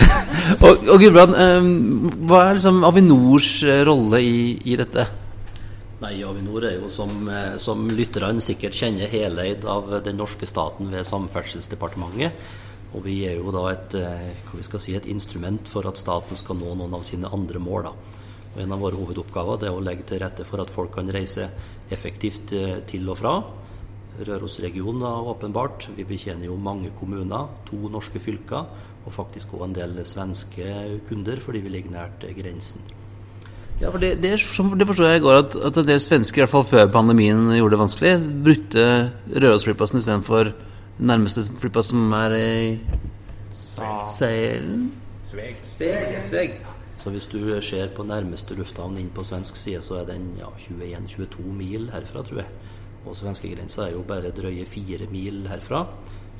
og, 0.64 0.86
og 0.88 1.02
Gudbrand, 1.02 1.36
um, 1.36 2.06
hva 2.28 2.46
er 2.46 2.56
liksom 2.56 2.80
Avinors 2.88 3.50
eh, 3.66 3.82
rolle 3.86 4.22
i, 4.24 4.38
i, 4.64 4.76
dette? 4.80 5.04
Nei, 6.00 6.14
Avinor 6.24 6.64
er 6.64 6.78
jo 6.78 6.88
som, 6.92 7.12
eh, 7.28 7.58
som 7.60 7.84
lytterne 7.92 8.40
sikkert 8.44 8.78
kjenner 8.78 9.12
heleid 9.12 9.66
av 9.68 9.92
den 10.06 10.16
norske 10.20 10.48
staten 10.48 10.88
ved 10.94 11.04
Samferdselsdepartementet. 11.08 12.56
Og 12.96 13.04
vi 13.04 13.20
er 13.28 13.36
jo 13.38 13.52
da 13.54 13.68
et, 13.70 13.94
skal 14.66 14.80
si, 14.82 14.96
et 14.98 15.06
instrument 15.12 15.68
for 15.70 15.86
at 15.86 16.00
staten 16.00 16.34
skal 16.34 16.58
nå 16.58 16.72
noen 16.74 16.96
av 16.96 17.04
sine 17.06 17.28
andre 17.30 17.60
mål. 17.62 17.92
Og 18.50 18.58
En 18.64 18.74
av 18.74 18.82
våre 18.82 18.98
hovedoppgaver 18.98 19.68
er 19.68 19.76
å 19.76 19.84
legge 19.84 20.08
til 20.08 20.24
rette 20.24 20.42
for 20.48 20.58
at 20.64 20.72
folk 20.74 20.96
kan 20.96 21.12
reise 21.14 21.46
effektivt 21.92 22.50
til 22.90 23.12
og 23.12 23.20
fra 23.20 23.36
Rørosregionen 24.26 25.02
åpenbart. 25.02 25.88
Vi 25.96 26.04
betjener 26.04 26.46
jo 26.46 26.56
mange 26.60 26.92
kommuner, 26.98 27.50
to 27.68 27.90
norske 27.92 28.20
fylker, 28.22 28.70
og 29.06 29.12
faktisk 29.14 29.54
òg 29.56 29.68
en 29.68 29.76
del 29.76 30.00
svenske 30.06 30.70
kunder, 31.08 31.40
fordi 31.40 31.62
vi 31.64 31.72
ligger 31.72 31.94
nært 31.96 32.26
grensen. 32.36 32.82
Ja, 33.80 33.88
for 33.88 33.98
Det, 33.98 34.18
det, 34.20 34.32
det 34.78 34.86
forstår 34.86 35.06
jeg 35.06 35.20
i 35.22 35.24
går, 35.24 35.38
at, 35.38 35.54
at 35.56 35.76
en 35.80 35.86
del 35.88 36.00
svensker, 36.00 36.42
i 36.42 36.44
hvert 36.44 36.52
fall 36.52 36.66
før 36.68 36.90
pandemien 36.92 37.48
gjorde 37.56 37.76
det 37.76 37.80
vanskelig, 37.80 38.16
brukte 38.44 38.82
Rørosflyplassen 39.32 40.02
istedenfor 40.02 40.52
nærmeste 41.00 41.46
flyplass, 41.60 41.94
som 41.94 42.12
er 42.12 42.34
i 42.36 42.50
Seilen? 44.18 44.90
Sveg. 45.24 45.56
Sveg. 45.64 46.18
Sveg. 46.28 46.60
Så 47.00 47.10
hvis 47.10 47.26
du 47.32 47.38
ser 47.64 47.88
på 47.96 48.04
nærmeste 48.04 48.54
lufthavn 48.58 48.98
inn 49.00 49.08
på 49.14 49.24
svensk 49.24 49.56
side, 49.56 49.80
så 49.80 50.02
er 50.02 50.10
den 50.10 50.34
ja, 50.36 50.50
21-22 50.68 51.46
mil 51.56 51.88
herfra, 51.94 52.24
tror 52.26 52.42
jeg. 52.42 52.50
Og 53.06 53.16
svenskegrensa 53.16 53.86
er 53.86 53.94
jo 53.96 54.04
bare 54.06 54.32
drøye 54.34 54.66
fire 54.68 55.08
mil 55.10 55.46
herfra. 55.48 55.86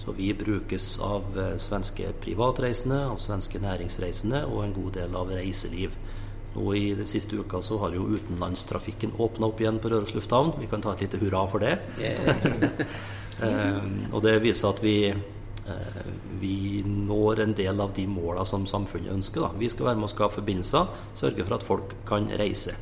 Så 0.01 0.13
vi 0.17 0.31
brukes 0.35 0.95
av 1.05 1.25
eh, 1.39 1.57
svenske 1.61 2.13
privatreisende, 2.23 3.03
av 3.13 3.19
svenske 3.21 3.61
næringsreisende 3.61 4.47
og 4.49 4.65
en 4.65 4.77
god 4.77 4.95
del 4.97 5.17
av 5.17 5.33
reiseliv. 5.37 5.97
Nå 6.55 6.73
I 6.75 6.87
den 6.99 7.07
siste 7.07 7.37
uka 7.37 7.61
så 7.63 7.79
har 7.83 7.95
jo 7.95 8.09
utenlandstrafikken 8.17 9.13
åpna 9.21 9.51
opp 9.51 9.61
igjen 9.61 9.79
på 9.83 9.93
Røros 9.93 10.15
lufthavn. 10.17 10.55
Vi 10.59 10.71
kan 10.71 10.83
ta 10.83 10.95
et 10.95 11.05
lite 11.05 11.21
hurra 11.21 11.45
for 11.51 11.63
det. 11.63 11.77
eh, 13.45 13.83
og 14.11 14.25
det 14.25 14.39
viser 14.43 14.73
at 14.73 14.81
vi, 14.83 14.97
eh, 15.13 16.03
vi 16.41 16.57
når 16.89 17.45
en 17.45 17.57
del 17.61 17.85
av 17.85 17.93
de 17.97 18.09
måla 18.09 18.49
som 18.49 18.65
samfunnet 18.67 19.13
ønsker. 19.13 19.45
Da. 19.45 19.61
Vi 19.61 19.69
skal 19.69 19.93
være 19.93 20.01
med 20.01 20.09
å 20.09 20.15
skape 20.15 20.41
forbindelser, 20.41 20.97
sørge 21.21 21.45
for 21.45 21.61
at 21.61 21.69
folk 21.69 21.99
kan 22.09 22.33
reise. 22.41 22.75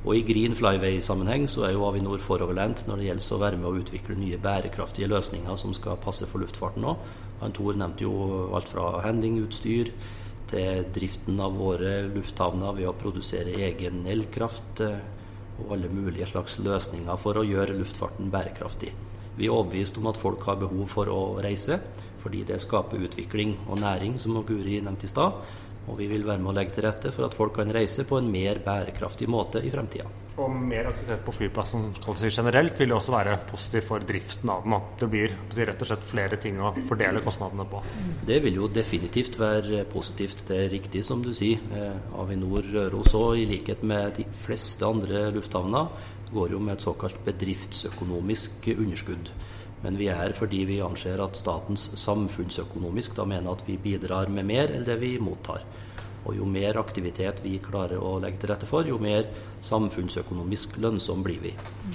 Og 0.00 0.16
I 0.16 0.22
Green 0.24 0.54
Flyway-sammenheng 0.56 1.44
så 1.52 1.66
er 1.66 1.74
jo 1.74 1.84
Avinor 1.84 2.22
foroverlent 2.24 2.86
når 2.88 3.00
det 3.00 3.08
gjelder 3.10 3.34
å 3.36 3.40
være 3.42 3.58
med 3.60 3.68
å 3.68 3.80
utvikle 3.82 4.16
nye 4.16 4.38
bærekraftige 4.40 5.10
løsninger 5.12 5.58
som 5.60 5.74
skal 5.76 6.00
passe 6.00 6.28
for 6.28 6.40
luftfarten 6.40 6.86
òg. 6.88 7.02
Tor 7.56 7.76
nevnte 7.76 8.06
jo 8.06 8.14
alt 8.56 8.68
fra 8.72 8.94
handlingutstyr 9.04 9.92
til 10.50 10.88
driften 10.94 11.40
av 11.44 11.54
våre 11.60 12.00
lufthavner 12.08 12.74
ved 12.80 12.88
å 12.88 12.96
produsere 12.96 13.54
egen 13.68 14.02
elkraft 14.08 14.82
eh, 14.84 14.98
og 15.60 15.76
alle 15.76 15.90
mulige 15.92 16.30
slags 16.30 16.56
løsninger 16.64 17.20
for 17.20 17.36
å 17.36 17.46
gjøre 17.46 17.76
luftfarten 17.76 18.32
bærekraftig. 18.32 18.94
Vi 19.36 19.46
er 19.46 19.54
overbevist 19.54 20.00
om 20.00 20.08
at 20.10 20.20
folk 20.20 20.42
har 20.48 20.58
behov 20.60 20.88
for 20.90 21.12
å 21.12 21.20
reise, 21.44 21.78
fordi 22.20 22.42
det 22.48 22.60
skaper 22.60 23.04
utvikling 23.04 23.54
og 23.68 23.80
næring, 23.80 24.16
som 24.20 24.36
Guri 24.44 24.80
nevnte 24.80 25.06
i 25.08 25.12
stad. 25.12 25.36
Og 25.88 25.96
vi 25.98 26.08
vil 26.10 26.26
være 26.26 26.42
med 26.42 26.52
å 26.52 26.56
legge 26.58 26.76
til 26.76 26.84
rette 26.86 27.12
for 27.14 27.26
at 27.26 27.36
folk 27.36 27.56
kan 27.56 27.70
reise 27.72 28.04
på 28.06 28.18
en 28.20 28.28
mer 28.30 28.60
bærekraftig 28.64 29.28
måte 29.30 29.62
i 29.64 29.72
fremtida. 29.72 30.08
Og 30.40 30.52
mer 30.54 30.86
aktivitet 30.88 31.24
på 31.26 31.34
flyplassen 31.36 31.88
si 32.16 32.30
generelt 32.32 32.78
vil 32.80 32.92
jo 32.92 32.98
også 33.00 33.12
være 33.12 33.34
positivt 33.50 33.86
for 33.88 34.06
driften 34.06 34.52
av 34.52 34.62
den. 34.64 34.76
At 34.76 35.02
det 35.02 35.08
blir 35.12 35.34
rett 35.58 35.82
og 35.82 35.90
slett 35.90 36.06
flere 36.08 36.38
ting 36.40 36.60
å 36.62 36.72
fordele 36.88 37.22
kostnadene 37.24 37.66
på. 37.68 37.82
Det 38.26 38.38
vil 38.44 38.60
jo 38.62 38.70
definitivt 38.72 39.36
være 39.40 39.84
positivt. 39.90 40.46
Det 40.48 40.62
er 40.64 40.72
riktig 40.72 41.04
som 41.04 41.24
du 41.24 41.32
sier. 41.36 41.60
Eh, 41.76 42.16
Avinor 42.22 42.64
Røros 42.72 43.12
òg, 43.18 43.42
i 43.42 43.48
likhet 43.50 43.84
med 43.84 44.16
de 44.20 44.26
fleste 44.44 44.86
andre 44.86 45.28
lufthavner, 45.34 45.92
går 46.30 46.54
jo 46.54 46.60
med 46.62 46.78
et 46.78 46.84
såkalt 46.86 47.20
bedriftsøkonomisk 47.26 48.70
underskudd. 48.76 49.32
Men 49.84 49.96
vi 49.96 50.10
er 50.12 50.34
fordi 50.36 50.64
vi 50.68 50.80
anser 50.84 51.22
at 51.24 51.38
statens 51.38 51.86
samfunnsøkonomisk 52.02 53.16
da 53.16 53.24
mener 53.28 53.54
at 53.54 53.64
vi 53.68 53.78
bidrar 53.80 54.28
med 54.32 54.48
mer 54.50 54.74
enn 54.74 54.84
det 54.84 54.98
vi 55.00 55.14
mottar. 55.22 55.64
Og 56.28 56.36
jo 56.36 56.44
mer 56.44 56.76
aktivitet 56.76 57.40
vi 57.40 57.54
klarer 57.64 58.00
å 58.00 58.18
legge 58.20 58.42
til 58.42 58.50
rette 58.52 58.68
for, 58.68 58.84
jo 58.84 58.98
mer 59.00 59.24
samfunnsøkonomisk 59.64 60.76
lønnsom 60.84 61.22
blir 61.24 61.40
vi. 61.40 61.54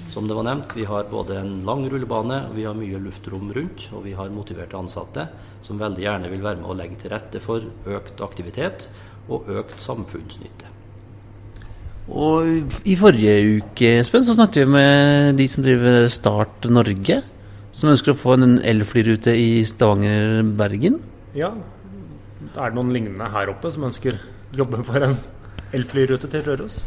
Som 0.09 0.25
det 0.25 0.37
var 0.37 0.47
nevnt, 0.47 0.73
vi 0.73 0.87
har 0.89 1.05
både 1.11 1.37
en 1.43 1.59
lang 1.67 1.85
rullebane, 1.91 2.39
vi 2.55 2.65
har 2.65 2.77
mye 2.77 3.01
luftrom 3.03 3.51
rundt, 3.53 3.89
og 3.93 4.07
vi 4.07 4.15
har 4.17 4.33
motiverte 4.33 4.79
ansatte 4.79 5.27
som 5.65 5.81
veldig 5.81 6.01
gjerne 6.07 6.31
vil 6.33 6.45
være 6.45 6.61
med 6.61 6.71
å 6.71 6.77
legge 6.77 6.97
til 7.03 7.13
rette 7.13 7.41
for 7.41 7.69
økt 7.85 8.25
aktivitet 8.25 8.89
og 9.29 9.45
økt 9.61 9.77
samfunnsnytte. 9.81 10.73
Og 12.05 12.81
I 12.85 12.97
forrige 12.97 13.61
uke 13.61 13.95
Espen, 14.01 14.25
så 14.25 14.35
snakket 14.37 14.65
vi 14.65 14.73
med 14.75 15.39
de 15.39 15.47
som 15.49 15.65
driver 15.65 16.05
Start 16.13 16.67
Norge 16.69 17.21
som 17.75 17.91
ønsker 17.91 18.13
å 18.13 18.19
få 18.19 18.37
en 18.37 18.59
elflyrute 18.63 19.33
i 19.35 19.63
Stavanger-Bergen? 19.67 21.01
Ja. 21.35 21.51
Er 22.55 22.71
det 22.71 22.77
noen 22.77 22.93
lignende 22.95 23.27
her 23.33 23.51
oppe 23.51 23.71
som 23.73 23.87
ønsker 23.89 24.15
jobbe 24.55 24.79
for 24.87 25.03
en 25.03 25.17
elflyrute 25.75 26.29
til 26.31 26.45
Røros? 26.45 26.83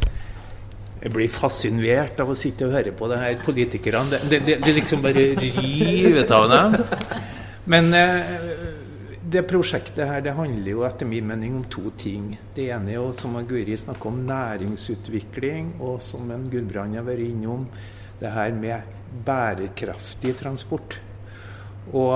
Jeg 0.99 1.13
blir 1.13 1.29
fascinert 1.31 2.19
av 2.19 2.33
å 2.33 2.35
sitte 2.35 2.67
og 2.67 2.73
høre 2.75 2.91
på 2.95 3.07
det 3.07 3.21
her 3.21 3.37
politikerne. 3.43 4.09
Det, 4.11 4.19
det, 4.31 4.39
det, 4.47 4.57
det 4.65 4.75
liksom 4.81 5.05
bare 5.05 5.29
river 5.39 6.33
av 6.35 6.49
dem. 6.51 6.75
Men 7.71 7.93
eh, 7.95 8.33
det 9.29 9.45
prosjektet 9.47 10.09
her 10.09 10.23
det 10.25 10.33
handler 10.35 10.73
jo 10.73 10.83
etter 10.87 11.07
min 11.07 11.27
mening 11.29 11.55
om 11.61 11.65
to 11.71 11.93
ting. 12.01 12.33
Det 12.55 12.67
ene 12.73 12.95
er 12.95 12.97
jo, 12.97 13.11
som 13.15 13.37
Guri 13.47 13.77
snakker 13.77 14.11
om, 14.11 14.23
næringsutvikling. 14.27 15.75
Og 15.79 16.01
som 16.03 16.31
en 16.33 16.49
Gudbrand 16.51 16.97
har 16.97 17.05
vært 17.07 17.29
innom, 17.29 17.67
det 18.19 18.33
her 18.33 18.57
med 18.57 18.98
bærekraftig 19.25 20.35
transport. 20.39 20.99
Og 21.93 22.13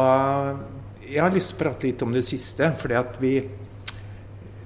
jeg 1.03 1.21
har 1.21 1.33
lyst 1.33 1.53
til 1.53 1.57
å 1.57 1.63
prate 1.63 1.89
litt 1.89 2.05
om 2.05 2.13
det 2.13 2.25
siste. 2.27 2.73
fordi 2.77 2.95
at 2.95 3.19
vi 3.21 3.33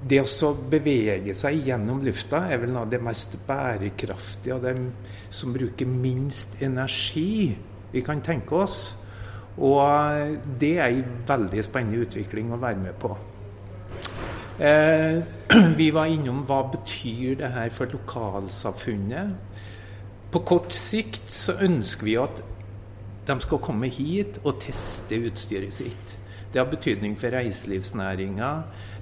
det 0.08 0.20
å 0.22 0.52
bevege 0.70 1.34
seg 1.34 1.66
gjennom 1.66 2.04
lufta 2.06 2.44
er 2.48 2.60
vel 2.62 2.70
noe 2.70 2.84
av 2.86 2.90
det 2.92 3.00
mest 3.02 3.34
bærekraftige 3.48 4.54
og 4.54 4.62
det 4.62 4.76
som 5.34 5.52
bruker 5.52 5.86
minst 5.90 6.62
energi 6.62 7.56
vi 7.90 8.02
kan 8.02 8.22
tenke 8.22 8.54
oss. 8.54 8.96
Og 9.58 10.38
det 10.60 10.76
er 10.78 10.92
en 11.00 11.16
veldig 11.26 11.64
spennende 11.66 12.04
utvikling 12.06 12.52
å 12.54 12.60
være 12.62 12.78
med 12.78 12.94
på. 13.00 13.10
Eh, 14.58 15.18
vi 15.80 15.90
var 15.94 16.06
innom 16.06 16.44
hva 16.46 16.62
betyr 16.70 17.40
det 17.40 17.50
her 17.54 17.74
for 17.74 17.90
lokalsamfunnet. 17.90 19.34
På 20.30 20.42
kort 20.44 20.74
sikt 20.76 21.30
så 21.32 21.54
ønsker 21.64 22.04
vi 22.04 22.16
at 22.20 22.42
de 23.28 23.36
skal 23.44 23.60
komme 23.64 23.88
hit 23.92 24.40
og 24.44 24.60
teste 24.60 25.16
utstyret 25.28 25.72
sitt. 25.72 26.16
Det 26.52 26.60
har 26.60 26.68
betydning 26.68 27.16
for 27.20 27.32
reiselivsnæringa. 27.32 28.50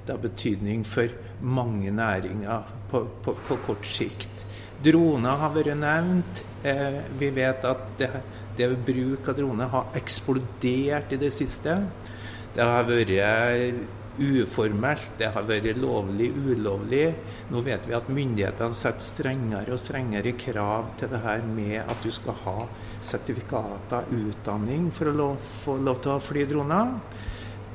Det 0.07 0.15
har 0.15 0.23
betydning 0.23 0.85
for 0.87 1.11
mange 1.43 1.91
næringer 1.91 2.63
på, 2.91 3.05
på, 3.23 3.35
på 3.49 3.59
kort 3.67 3.87
sikt. 3.87 4.47
Droner 4.85 5.39
har 5.41 5.55
vært 5.55 5.79
nevnt. 5.79 6.43
Eh, 6.67 6.99
vi 7.19 7.31
vet 7.35 7.67
at 7.67 7.85
det, 7.99 8.11
det 8.59 8.71
bruk 8.87 9.29
av 9.31 9.39
droner 9.39 9.71
har 9.73 9.95
eksplodert 9.99 11.15
i 11.15 11.21
det 11.23 11.33
siste. 11.35 11.79
Det 12.55 12.67
har 12.67 12.87
vært 12.87 13.15
uformelt, 14.19 15.11
det 15.19 15.29
har 15.35 15.45
vært 15.49 15.77
lovlig, 15.81 16.31
ulovlig. 16.35 17.15
Nå 17.53 17.59
vet 17.67 17.87
vi 17.89 17.95
at 17.97 18.09
myndighetene 18.13 18.75
setter 18.77 19.05
strengere 19.05 19.73
og 19.75 19.81
strengere 19.81 20.33
krav 20.39 20.83
til 21.01 21.09
det 21.13 21.21
her 21.25 21.41
med 21.47 21.79
at 21.83 21.99
du 22.05 22.11
skal 22.15 22.35
ha 22.45 22.59
sertifikater, 23.05 24.03
utdanning, 24.11 24.91
for 24.95 25.05
å 25.11 25.17
lov, 25.17 25.37
få 25.65 25.73
lov 25.83 25.97
til 26.03 26.11
å 26.15 26.21
fly 26.23 26.45
droner. 26.49 26.87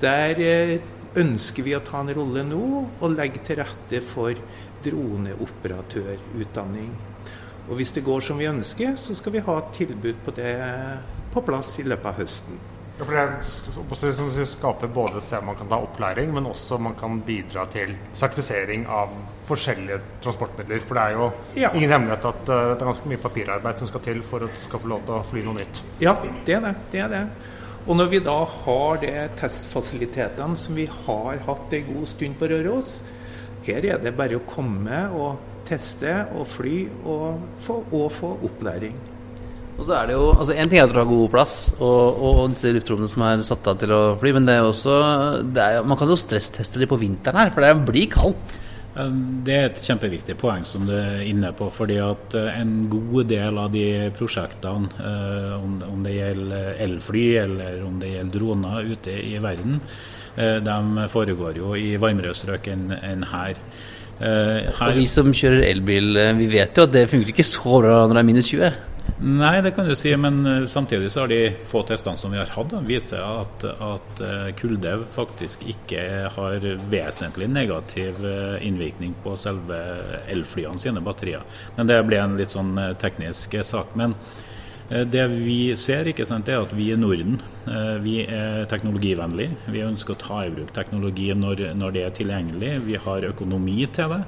Der 0.01 0.39
eh, 0.41 0.81
ønsker 1.21 1.63
vi 1.67 1.75
å 1.77 1.85
ta 1.85 1.97
en 2.01 2.15
rolle 2.17 2.43
nå 2.47 2.65
og 2.89 3.13
legge 3.13 3.39
til 3.45 3.55
rette 3.61 3.97
for 4.05 4.33
droneoperatørutdanning. 4.81 6.91
Og 7.69 7.73
hvis 7.77 7.93
det 7.95 8.07
går 8.07 8.21
som 8.25 8.37
vi 8.41 8.49
ønsker, 8.49 8.89
så 8.97 9.11
skal 9.15 9.31
vi 9.37 9.45
ha 9.45 9.55
et 9.59 9.73
tilbud 9.77 10.17
på 10.25 10.31
det 10.35 10.53
på 11.31 11.39
plass 11.45 11.79
i 11.79 11.87
løpet 11.87 12.09
av 12.09 12.17
høsten. 12.19 12.55
Ja, 13.01 13.05
for 13.07 13.17
det 13.17 14.11
er 14.37 14.45
skaper 14.45 14.89
både 14.93 15.21
sted 15.25 15.41
man 15.41 15.55
kan 15.57 15.69
ta 15.71 15.79
opplæring, 15.81 16.29
men 16.35 16.45
også 16.45 16.77
man 16.77 16.93
kan 16.99 17.15
bidra 17.25 17.63
til 17.73 17.95
sertifisering 18.13 18.83
av 18.85 19.09
forskjellige 19.47 19.97
transportmidler. 20.21 20.83
For 20.85 20.93
det 20.99 21.05
er 21.07 21.15
jo 21.17 21.31
Ja. 21.57 21.71
ingen 21.73 21.89
hemmelighet 21.89 22.25
at 22.29 22.49
eh, 22.49 22.75
det 22.75 22.81
er 22.81 22.85
ganske 22.85 23.09
mye 23.09 23.17
papirarbeid 23.17 23.79
som 23.79 23.87
skal 23.89 24.01
til 24.05 24.21
for 24.21 24.45
at 24.45 24.53
du 24.53 24.61
skal 24.67 24.79
få 24.79 24.87
lov 24.87 25.01
til 25.07 25.15
å 25.15 25.23
fly 25.25 25.41
noe 25.41 25.57
nytt. 25.57 25.81
Ja, 25.99 26.13
det 26.45 26.53
er 26.53 26.61
det. 26.61 26.75
det 26.91 26.99
er 27.01 27.07
det. 27.07 27.23
Og 27.87 27.97
når 27.97 28.05
vi 28.11 28.19
da 28.19 28.37
har 28.45 28.97
de 29.01 29.29
testfasilitetene 29.41 30.55
som 30.55 30.75
vi 30.75 30.85
har 30.85 31.41
hatt 31.47 31.73
en 31.73 31.93
god 31.95 32.05
stund 32.07 32.37
på 32.37 32.51
Røros, 32.53 33.03
her 33.65 33.83
er 33.83 33.97
det 33.97 34.13
bare 34.15 34.37
å 34.37 34.45
komme 34.45 35.07
og 35.09 35.39
teste 35.65 36.27
og 36.37 36.45
fly 36.47 36.87
og 37.03 37.41
få, 37.65 37.83
og 37.91 38.11
få 38.11 38.37
opplæring. 38.45 38.93
Og 39.81 39.87
så 39.87 39.95
er 39.97 40.11
det 40.11 40.13
jo, 40.13 40.27
altså 40.35 40.53
En 40.53 40.69
ting 40.69 40.77
er 40.77 40.85
at 40.85 40.93
du 40.93 40.99
har 41.01 41.09
god 41.09 41.29
plass 41.33 41.55
og, 41.79 42.19
og 42.21 42.41
disse 42.53 42.69
luftrommene 42.75 43.09
som 43.09 43.23
er 43.25 43.45
satt 43.45 43.65
av 43.71 43.79
til 43.81 43.93
å 43.95 44.01
fly, 44.21 44.35
men 44.37 44.45
det 44.45 44.59
er 44.59 44.67
også 44.67 44.97
det 45.41 45.63
er, 45.63 45.85
man 45.87 45.97
kan 45.97 46.11
jo 46.11 46.19
stressteste 46.21 46.77
de 46.77 46.89
på 46.89 46.99
vinteren 47.01 47.41
her, 47.41 47.55
for 47.55 47.65
det 47.65 47.73
blir 47.87 48.11
kaldt. 48.13 48.59
Det 48.91 49.53
er 49.55 49.69
et 49.69 49.79
kjempeviktig 49.79 50.35
poeng 50.35 50.65
som 50.67 50.83
du 50.83 50.91
er 50.97 51.21
inne 51.23 51.53
på. 51.55 51.69
fordi 51.71 51.95
at 52.03 52.35
eh, 52.35 52.59
en 52.59 52.89
god 52.91 53.29
del 53.31 53.57
av 53.57 53.71
de 53.71 53.85
prosjektene, 54.17 54.89
eh, 54.99 55.87
om 55.87 56.03
det 56.03 56.17
gjelder 56.17 56.81
elfly 56.83 57.25
eller 57.45 57.79
om 57.87 58.01
det 58.01 58.11
gjelder 58.11 58.35
droner 58.35 58.91
ute 58.91 59.15
i 59.15 59.39
verden, 59.39 59.79
eh, 60.35 60.59
de 60.59 61.07
foregår 61.07 61.57
jo 61.63 61.73
i 61.79 61.95
varmere 61.95 62.35
strøk 62.35 62.67
enn 62.67 63.25
her. 63.31 63.55
her. 64.19 64.89
Og 64.91 64.99
vi 64.99 65.07
som 65.07 65.31
kjører 65.33 65.63
elbil, 65.71 66.19
vi 66.37 66.51
vet 66.51 66.77
jo 66.77 66.83
at 66.83 66.91
det 66.93 67.09
funker 67.09 67.31
ikke 67.31 67.47
så 67.47 67.79
bra 67.79 68.03
når 68.05 68.13
det 68.13 68.21
er 68.21 68.27
minus 68.27 68.51
20. 68.51 68.73
Nei, 69.21 69.61
det 69.61 69.75
kan 69.77 69.85
du 69.85 69.93
si, 69.95 70.09
men 70.17 70.45
eh, 70.49 70.63
samtidig 70.65 71.11
så 71.11 71.19
har 71.21 71.29
de 71.29 71.51
få 71.69 71.83
testene 71.85 72.17
som 72.17 72.31
vi 72.33 72.39
har 72.39 72.49
hatt, 72.55 72.71
viser 72.87 73.21
at, 73.21 73.65
at 73.69 74.21
eh, 74.25 74.47
kulde 74.57 74.95
faktisk 75.13 75.61
ikke 75.69 76.05
har 76.33 76.65
vesentlig 76.89 77.45
negativ 77.53 78.17
eh, 78.25 78.55
innvirkning 78.65 79.13
på 79.21 79.35
selve 79.37 79.77
elflyene 80.25 80.81
sine 80.81 81.03
batterier. 81.05 81.45
Men 81.75 81.91
det 81.91 81.99
blir 82.07 82.23
en 82.23 82.33
litt 82.39 82.55
sånn 82.55 82.73
teknisk 83.01 83.59
sak. 83.67 83.93
Men 83.99 84.17
det 84.89 85.27
vi 85.31 85.75
ser, 85.79 86.09
ikke 86.09 86.25
sant, 86.27 86.49
er 86.49 86.65
at 86.65 86.73
vi 86.75 86.89
i 86.91 86.97
Norden 86.99 87.37
vi 88.03 88.25
er 88.25 88.65
teknologivennlige. 88.67 89.69
Vi 89.71 89.85
ønsker 89.85 90.17
å 90.17 90.19
ta 90.19 90.41
i 90.43 90.51
bruk 90.51 90.73
teknologi 90.75 91.29
når, 91.37 91.69
når 91.79 91.93
det 91.95 92.03
er 92.03 92.17
tilgjengelig. 92.17 92.73
Vi 92.89 92.97
har 93.05 93.29
økonomi 93.29 93.85
til 93.95 94.17
det. 94.17 94.19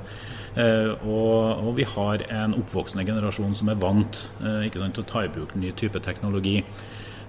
Eh, 0.54 0.92
og, 1.10 1.66
og 1.66 1.74
vi 1.80 1.86
har 1.90 2.24
en 2.30 2.54
oppvoksende 2.60 3.06
generasjon 3.08 3.56
som 3.58 3.72
er 3.74 3.80
vant 3.82 4.20
eh, 4.44 4.68
sant, 4.70 4.94
til 4.94 5.02
å 5.02 5.10
ta 5.10 5.24
i 5.26 5.32
bruk 5.34 5.56
ny 5.58 5.74
type 5.78 6.02
teknologi. 6.06 6.60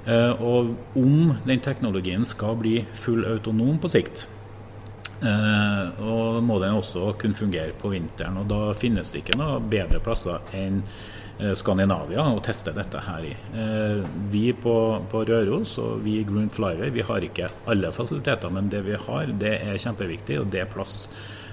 Eh, 0.05 0.43
og 0.45 0.75
om 1.01 1.33
den 1.47 1.65
teknologien 1.65 2.27
skal 2.29 2.59
bli 2.61 2.83
fullautonom 2.93 3.81
på 3.81 3.93
sikt, 3.97 4.29
og 5.25 6.43
må 6.45 6.59
den 6.61 6.75
også 6.77 7.15
kunne 7.17 7.39
fungere 7.39 7.73
på 7.81 7.89
vinteren. 7.89 8.35
og 8.43 8.49
Da 8.51 8.75
finnes 8.77 9.09
det 9.09 9.23
ikke 9.23 9.39
noe 9.41 9.55
bedre 9.73 9.97
plasser 10.05 10.43
enn 10.53 10.83
Skandinavia 11.57 12.27
å 12.29 12.43
teste 12.45 12.75
dette 12.77 13.01
her 13.07 13.25
i. 13.31 13.31
Vi 14.35 14.43
på, 14.53 14.75
på 15.09 15.23
Røros 15.25 15.79
og 15.81 16.05
vi 16.05 16.19
i 16.19 16.27
Green 16.29 16.53
Flyway 16.53 16.93
vi 16.93 17.07
har 17.09 17.25
ikke 17.25 17.49
alle 17.73 17.95
fasiliteter, 17.95 18.53
men 18.53 18.69
det 18.75 18.83
vi 18.85 19.01
har, 19.07 19.33
det 19.41 19.55
er 19.63 19.81
kjempeviktig, 19.81 20.43
og 20.43 20.53
det 20.53 20.67
er 20.67 20.71
plass. 20.75 21.07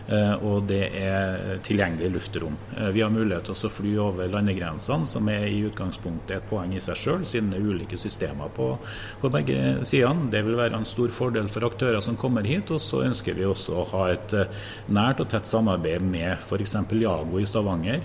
Eh, 0.10 0.34
og 0.44 0.66
det 0.70 0.82
er 0.98 1.60
tilgjengelig 1.66 2.12
luftrom. 2.16 2.58
Eh, 2.78 2.90
Vi 2.92 3.02
har 3.02 3.12
mulighet 3.14 3.46
til 3.48 3.56
å 3.56 3.72
fly 3.72 3.92
over 4.02 4.32
landegrensene, 4.32 5.06
som 5.08 5.30
er 5.30 5.46
i 5.48 5.62
utgangspunktet 5.68 6.38
et 6.38 6.50
poeng 6.50 6.74
i 6.76 6.82
seg 6.82 6.98
sjøl, 6.98 7.26
siden 7.26 7.52
det 7.52 7.60
er 7.60 7.70
ulike 7.70 8.00
systemer 8.00 8.50
på, 8.56 8.74
på 9.22 9.32
begge 9.32 9.86
sidene. 9.88 10.30
Det 10.32 10.44
vil 10.46 10.58
være 10.60 10.80
en 10.80 10.88
stor 10.88 11.14
fordel 11.16 11.50
for 11.52 11.68
aktører 11.68 12.02
som 12.02 12.18
kommer 12.18 12.48
hit. 12.48 12.72
Og 12.72 12.82
så 12.82 13.04
ønsker 13.06 13.38
vi 13.38 13.48
også 13.48 13.78
å 13.78 13.88
ha 13.94 14.08
et 14.12 14.34
eh, 14.34 14.64
nært 14.92 15.22
og 15.24 15.30
tett 15.32 15.50
samarbeid 15.50 16.02
med 16.02 16.38
f.eks. 16.48 16.76
Jago 17.02 17.40
i 17.40 17.46
Stavanger, 17.48 18.02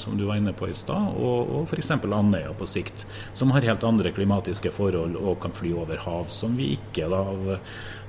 som 0.00 0.16
du 0.16 0.22
var 0.24 0.38
inne 0.38 0.52
på 0.56 0.68
i 0.70 0.74
stad, 0.76 1.16
og, 1.18 1.50
og 1.50 1.66
f.eks. 1.68 1.90
Andøya 2.00 2.52
på 2.56 2.66
sikt, 2.68 3.04
som 3.36 3.52
har 3.54 3.66
helt 3.66 3.84
andre 3.86 4.12
klimatiske 4.14 4.72
forhold 4.74 5.16
og 5.18 5.40
kan 5.42 5.54
fly 5.56 5.72
over 5.76 6.00
hav, 6.00 6.30
som 6.32 6.56
vi 6.56 6.72
ikke 6.76 7.08
da, 7.10 7.20
av, 7.20 7.50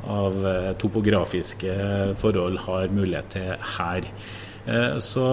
av 0.07 0.45
eh, 0.47 0.71
topografiske 0.81 1.75
forhold 2.21 2.57
har 2.65 2.93
mulighet 2.93 3.29
til 3.35 3.51
her. 3.77 4.07
Eh, 4.65 4.97
Så 5.01 5.25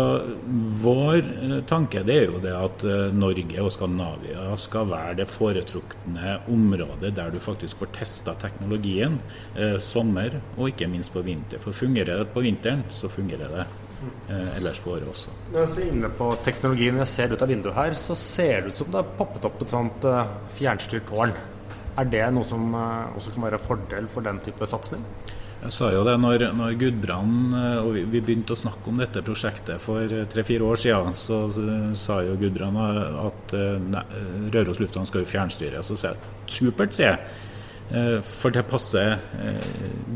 vår 0.82 1.16
eh, 1.18 1.56
tanke 1.68 2.04
det 2.06 2.16
er 2.16 2.30
jo 2.30 2.42
det 2.42 2.54
at 2.56 2.84
Norge 3.16 3.64
og 3.64 3.72
Skandinavia 3.72 4.54
skal 4.56 4.88
være 4.92 5.18
det 5.22 5.28
foretrukne 5.28 6.38
området 6.48 7.14
der 7.16 7.34
du 7.34 7.40
faktisk 7.40 7.78
får 7.78 7.92
testa 8.00 8.34
teknologien 8.34 9.18
sommer 9.80 10.40
og 10.56 10.70
ikke 10.70 10.88
minst 10.88 11.12
på 11.12 11.24
vinter. 11.26 11.60
For 11.60 11.72
fungerer 11.72 12.24
det 12.24 12.32
på 12.32 12.44
vinteren, 12.44 12.84
så 12.88 13.08
fungerer 13.08 13.52
det 13.52 13.68
ellers 14.54 14.78
på 14.78 14.92
året 14.94 15.08
også. 15.10 15.32
Når 15.52 15.74
vi 15.74 15.82
er 15.82 15.92
inne 15.92 16.10
på 16.14 16.30
teknologien, 16.46 17.00
jeg 17.02 17.10
ser 17.10 17.32
ut 17.32 17.42
av 17.42 17.50
vinduet 17.50 17.74
her, 17.74 17.94
så 17.98 18.14
ser 18.14 18.60
det 18.62 18.72
ut 18.72 18.80
som 18.82 18.92
det 18.92 19.00
har 19.00 19.14
poppet 19.18 19.48
opp 19.48 19.62
et 19.64 19.72
sånt 19.72 20.06
fjernstyrt 20.60 21.08
tårn. 21.10 21.34
Er 21.98 22.06
det 22.06 22.28
noe 22.34 22.46
som 22.46 22.70
eh, 22.76 23.16
også 23.18 23.34
kan 23.34 23.48
være 23.48 23.60
fordel 23.62 24.08
for 24.12 24.26
den 24.26 24.38
type 24.44 24.66
satsing? 24.70 25.02
Jeg 25.58 25.74
sa 25.74 25.88
jo 25.90 26.04
det 26.06 26.14
når, 26.22 26.44
når 26.54 26.76
Gudbrand 26.78 27.56
eh, 27.58 27.80
og 27.82 27.90
vi, 27.96 28.04
vi 28.12 28.22
begynte 28.22 28.54
å 28.54 28.60
snakke 28.60 28.92
om 28.92 29.00
dette 29.00 29.24
prosjektet 29.26 29.82
for 29.82 30.04
eh, 30.04 30.28
tre-fire 30.30 30.68
år 30.68 30.78
siden, 30.84 31.16
så, 31.18 31.40
så 31.54 31.66
sa 31.98 32.20
jo 32.26 32.38
Gudbrand 32.38 32.78
at 33.24 33.56
nei, 33.82 34.04
Røros 34.54 34.78
lufthavn 34.82 35.08
skal 35.10 35.24
jo 35.24 35.32
fjernstyres. 35.32 35.90
Så 35.90 35.98
sa 35.98 36.14
jeg 36.14 36.32
supert, 36.58 36.94
sier 36.94 37.16
jeg. 37.16 37.44
For 38.28 38.52
det 38.52 38.66
passer 38.68 39.14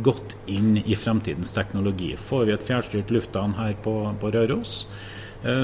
godt 0.04 0.34
inn 0.52 0.74
i 0.82 0.92
fremtidens 0.92 1.54
teknologi. 1.56 2.10
Får 2.20 2.44
vi 2.44 2.52
et 2.52 2.66
fjernstyrt 2.68 3.08
lufthavn 3.14 3.54
her 3.56 3.72
på, 3.80 3.94
på 4.20 4.32
Røros, 4.34 4.82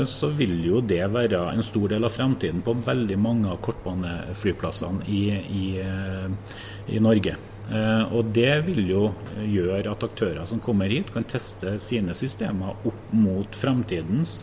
så 0.04 0.30
vil 0.34 0.56
jo 0.66 0.80
det 0.80 1.04
være 1.14 1.52
en 1.52 1.62
stor 1.62 1.88
del 1.92 2.04
av 2.04 2.10
fremtiden 2.10 2.64
på 2.66 2.74
veldig 2.86 3.18
mange 3.18 3.50
av 3.52 3.60
kortbaneflyplassene 3.62 5.06
i, 5.06 5.22
i, 5.30 5.66
eh, 5.82 6.56
i 6.96 6.98
Norge. 6.98 7.36
Eh, 7.70 8.04
Og 8.12 8.32
det 8.34 8.66
vil 8.66 8.88
jo 8.88 9.02
gjøre 9.44 9.92
at 9.92 10.04
aktører 10.04 10.46
som 10.48 10.60
kommer 10.60 10.88
hit, 10.88 11.12
kan 11.12 11.26
teste 11.28 11.76
sine 11.78 12.14
systemer 12.16 12.74
opp 12.88 13.12
mot 13.12 13.54
fremtidens 13.54 14.42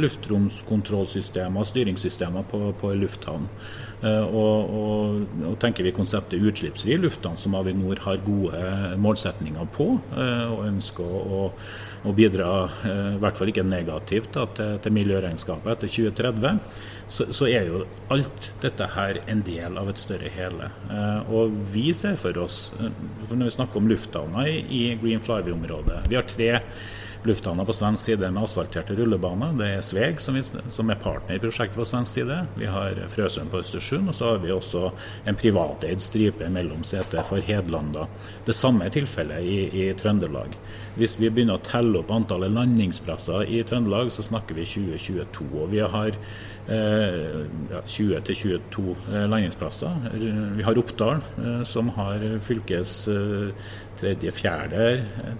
luftromskontrollsystemer 0.00 1.66
styringssystemer 1.68 2.46
på, 2.50 2.64
på 2.80 2.92
lufthavn. 2.98 3.48
Eh, 4.02 4.22
Og, 4.22 4.70
og, 4.74 5.26
og 5.46 5.58
tenker 5.62 5.86
vi 5.86 5.94
konseptet 5.94 6.42
utslippsfri 6.42 6.96
lufthavn, 6.98 7.38
som 7.38 7.54
Avinor 7.58 8.00
har 8.02 8.22
gode 8.26 8.62
målsetninger 8.98 9.68
på, 9.76 9.88
eh, 10.16 10.46
og 10.50 10.64
ønsker 10.66 11.06
å, 11.06 11.42
å 12.02 12.14
bidra, 12.16 12.48
eh, 12.88 13.12
i 13.16 13.20
hvert 13.22 13.38
fall 13.38 13.52
ikke 13.52 13.66
negativt, 13.66 14.32
da, 14.34 14.48
til, 14.56 14.80
til 14.82 14.96
miljøregnskapet 14.96 15.76
etter 15.76 15.92
2030, 15.92 16.58
så, 17.12 17.28
så 17.34 17.46
er 17.50 17.68
jo 17.68 17.84
alt 18.14 18.50
dette 18.62 18.88
her 18.94 19.20
en 19.30 19.44
del 19.46 19.78
av 19.78 19.90
et 19.92 20.00
større 20.00 20.30
hele. 20.32 20.70
Og 21.28 21.52
vi 21.74 21.90
ser 21.96 22.16
for 22.16 22.38
oss, 22.40 22.70
for 22.78 23.36
når 23.36 23.50
vi 23.50 23.54
snakker 23.58 23.82
om 23.82 23.90
lufthavner 23.90 24.48
i, 24.48 24.58
i 24.64 24.82
Green 25.02 25.20
Flyway-området 25.20 26.06
Vi 26.08 26.16
har 26.16 26.24
tre 26.30 26.54
lufthavner 27.24 27.64
på 27.64 27.74
svensk 27.76 28.02
side 28.02 28.30
med 28.30 28.42
asfalterte 28.42 28.96
rullebaner. 28.98 29.54
Det 29.58 29.68
er 29.76 29.84
Sveg 29.86 30.20
som, 30.22 30.36
vi, 30.38 30.42
som 30.74 30.90
er 30.90 31.00
partner 31.02 31.38
i 31.38 31.42
prosjektet 31.42 31.78
på 31.78 31.86
svensk 31.86 32.18
side. 32.18 32.38
Vi 32.58 32.70
har 32.70 32.98
Frøsund 33.12 33.52
på 33.52 33.60
Østersund, 33.62 34.10
og 34.10 34.16
så 34.18 34.32
har 34.32 34.42
vi 34.42 34.52
også 34.54 34.88
en 35.30 35.38
privateid 35.38 36.02
stripe 36.02 36.48
mellom 36.52 36.82
seter 36.88 37.22
for 37.26 37.42
Hedlanda. 37.44 38.08
Det 38.46 38.56
samme 38.56 38.88
er 38.88 38.96
tilfellet 38.96 39.46
i, 39.46 39.58
i 39.84 39.90
Trøndelag. 39.98 40.56
Hvis 40.98 41.14
vi 41.20 41.30
begynner 41.30 41.60
å 41.60 41.66
telle 41.66 42.02
opp 42.02 42.10
antallet 42.12 42.52
landingsplasser 42.52 43.46
i 43.46 43.62
Trøndelag, 43.68 44.10
så 44.12 44.26
snakker 44.26 44.58
vi 44.58 44.66
2022. 44.68 45.46
Og 45.62 45.70
vi 45.72 45.84
har 45.94 46.18
eh, 46.66 47.44
20-22 47.86 48.84
eh, 49.12 49.28
landingsplasser. 49.30 50.10
Vi 50.58 50.66
har 50.66 50.82
Oppdal, 50.82 51.22
eh, 51.38 51.62
som 51.68 51.88
har 51.96 52.26
fylkes 52.44 52.96
eh, 53.12 53.70
tredje, 54.02 54.32
fjerde, 54.34 54.86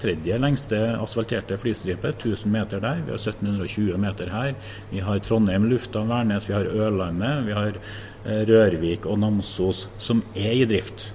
tredje 0.02 0.38
lengste 0.38 0.78
asfalterte 0.96 1.58
flystripe. 1.58 2.14
1000 2.14 2.52
meter 2.52 2.82
der. 2.82 3.02
Vi 3.06 3.14
har 3.14 3.18
1720 3.18 3.98
meter 3.98 4.30
her. 4.30 4.54
Vi 4.90 5.02
har 5.02 5.18
Trondheim 5.18 5.66
lufthavn, 5.70 6.12
Værnes, 6.12 6.48
vi 6.48 6.54
har 6.54 6.70
Ørlandet, 6.70 7.46
vi 7.46 7.56
har 7.56 7.72
eh, 7.72 8.44
Rørvik 8.48 9.06
og 9.06 9.18
Namsos, 9.18 9.88
som 9.98 10.22
er 10.36 10.62
i 10.62 10.68
drift. 10.70 11.10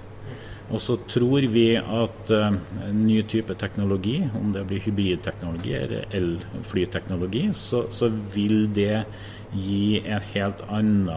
Og 0.68 0.82
så 0.84 0.98
tror 1.08 1.46
vi 1.48 1.78
at 1.80 2.30
uh, 2.34 2.56
ny 2.92 3.22
type 3.24 3.54
teknologi, 3.56 4.18
om 4.36 4.50
det 4.52 4.66
blir 4.68 4.82
hybridteknologi 4.84 5.72
eller 5.78 6.04
elflyteknologi, 6.12 7.46
så, 7.56 7.86
så 7.90 8.10
vil 8.34 8.66
det 8.76 9.06
gi 9.54 10.02
en 10.04 10.26
helt 10.34 10.60
annen 10.68 11.08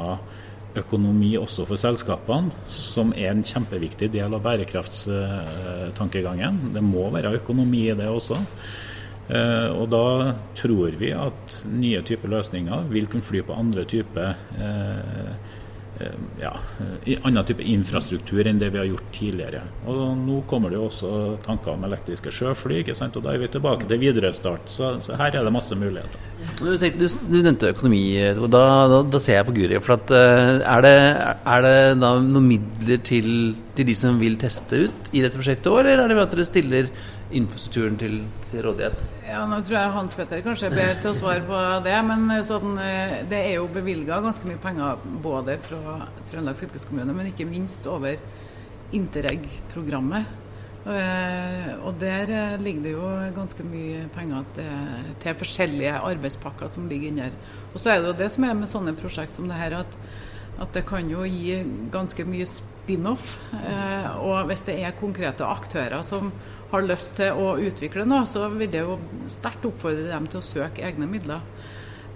økonomi 0.78 1.38
også 1.40 1.66
for 1.68 1.76
selskapene, 1.80 2.52
som 2.70 3.14
er 3.18 3.30
en 3.32 3.44
kjempeviktig 3.46 4.12
del 4.14 4.34
av 4.36 4.42
bærekraftstankegangen. 4.46 6.60
Det 6.76 6.84
må 6.86 7.10
være 7.14 7.36
økonomi 7.42 7.82
i 7.90 7.96
det 7.98 8.10
også. 8.10 8.36
Uh, 9.32 9.70
og 9.78 9.90
da 9.94 10.34
tror 10.58 10.92
vi 11.00 11.12
at 11.16 11.66
nye 11.72 12.02
typer 12.04 12.30
løsninger 12.34 12.80
vil 12.92 13.08
kunne 13.08 13.24
fly 13.24 13.42
på 13.48 13.56
andre 13.56 13.84
typer 13.88 14.36
uh, 14.58 15.34
ja, 16.40 16.54
i 17.06 17.18
annen 17.22 17.46
type 17.46 17.64
infrastruktur 17.64 18.48
enn 18.48 18.60
det 18.62 18.72
vi 18.74 18.82
har 18.82 18.90
gjort 18.90 19.12
tidligere. 19.14 19.62
Og 19.90 20.18
Nå 20.18 20.42
kommer 20.50 20.72
det 20.72 20.80
jo 20.80 20.88
også 20.88 21.12
tanker 21.46 21.76
om 21.76 21.86
elektriske 21.88 22.34
sjøfly, 22.34 22.82
og 22.90 23.22
da 23.22 23.34
er 23.34 23.44
vi 23.44 23.52
tilbake 23.52 23.90
til 23.90 24.02
Widerøe-start. 24.02 24.70
Så, 24.72 24.96
så, 25.06 25.18
her 25.20 25.36
er 25.36 25.46
det 25.46 25.54
masse 25.54 25.78
muligheter. 25.78 26.31
Du, 26.62 26.74
du, 26.74 27.06
du 27.08 27.38
nevnte 27.42 27.72
økonomi, 27.74 28.02
da, 28.38 28.64
da, 28.90 29.00
da, 29.02 29.22
ser 29.22 29.40
jeg 29.40 29.48
på 29.48 29.56
Guri. 29.56 29.80
for 29.84 29.96
at, 29.98 30.12
er, 30.14 30.86
det, 30.86 30.94
er 31.54 31.66
det 31.66 31.78
da 32.02 32.12
noen 32.22 32.48
midler 32.50 33.02
til, 33.06 33.32
til, 33.78 33.88
de 33.90 33.96
som 33.98 34.20
vil 34.22 34.38
teste 34.42 34.86
ut 34.88 35.12
i 35.14 35.24
dette 35.24 35.40
prosjektet, 35.40 35.72
eller 35.72 36.04
er 36.04 36.12
det 36.12 36.18
ved 36.18 36.26
at 36.26 36.36
dere 36.36 36.48
stiller 36.50 36.92
infrastrukturen 37.32 37.98
til, 38.02 38.20
til, 38.50 38.62
rådighet? 38.66 39.08
Ja, 39.30 39.46
Nå 39.48 39.62
tror 39.64 39.78
jeg 39.80 39.96
Hans 39.96 40.16
Petter 40.18 40.44
kanskje 40.46 40.70
er 40.70 40.76
bedre 40.76 41.00
til 41.02 41.14
å 41.14 41.18
svare 41.22 41.46
på 41.48 41.64
det. 41.86 41.96
Men 42.10 42.28
sånn, 42.48 42.76
det 43.32 43.40
er 43.40 43.56
jo 43.56 43.70
bevilga 43.72 44.20
ganske 44.26 44.50
mye 44.50 44.62
penger 44.62 45.02
både 45.24 45.58
fra 45.64 46.02
Trøndelag 46.30 46.60
fylkeskommune, 46.60 47.16
men 47.16 47.32
ikke 47.32 47.48
minst 47.50 47.88
over 47.90 48.20
Interreg-programmet. 48.92 50.41
Og 50.82 51.94
der 52.02 52.58
ligger 52.58 52.84
det 52.84 52.94
jo 52.96 53.10
ganske 53.36 53.64
mye 53.68 54.08
penger 54.16 54.48
til, 54.56 55.08
til 55.22 55.38
forskjellige 55.38 56.00
arbeidspakker 56.00 56.72
som 56.72 56.88
ligger 56.90 57.12
inni 57.12 57.26
her. 57.28 57.36
Og 57.74 57.80
så 57.80 57.94
er 57.94 58.02
det 58.02 58.10
jo 58.12 58.20
det 58.24 58.30
som 58.34 58.48
er 58.48 58.58
med 58.58 58.72
sånne 58.72 58.96
prosjekt 58.98 59.38
som 59.38 59.50
det 59.52 59.60
her, 59.60 59.78
at, 59.84 59.98
at 60.62 60.74
det 60.74 60.86
kan 60.90 61.10
jo 61.10 61.26
gi 61.30 61.60
ganske 61.94 62.26
mye 62.26 62.48
spin-off. 62.50 63.36
Og 64.26 64.48
hvis 64.50 64.66
det 64.70 64.80
er 64.82 64.98
konkrete 64.98 65.46
aktører 65.46 66.02
som 66.08 66.32
har 66.72 66.88
lyst 66.88 67.18
til 67.20 67.36
å 67.36 67.54
utvikle 67.60 68.08
noe, 68.08 68.26
så 68.30 68.48
vil 68.54 68.72
det 68.72 68.82
jo 68.86 68.98
sterkt 69.30 69.68
oppfordre 69.68 70.08
dem 70.10 70.30
til 70.32 70.40
å 70.40 70.46
søke 70.46 70.86
egne 70.88 71.10
midler. 71.10 71.44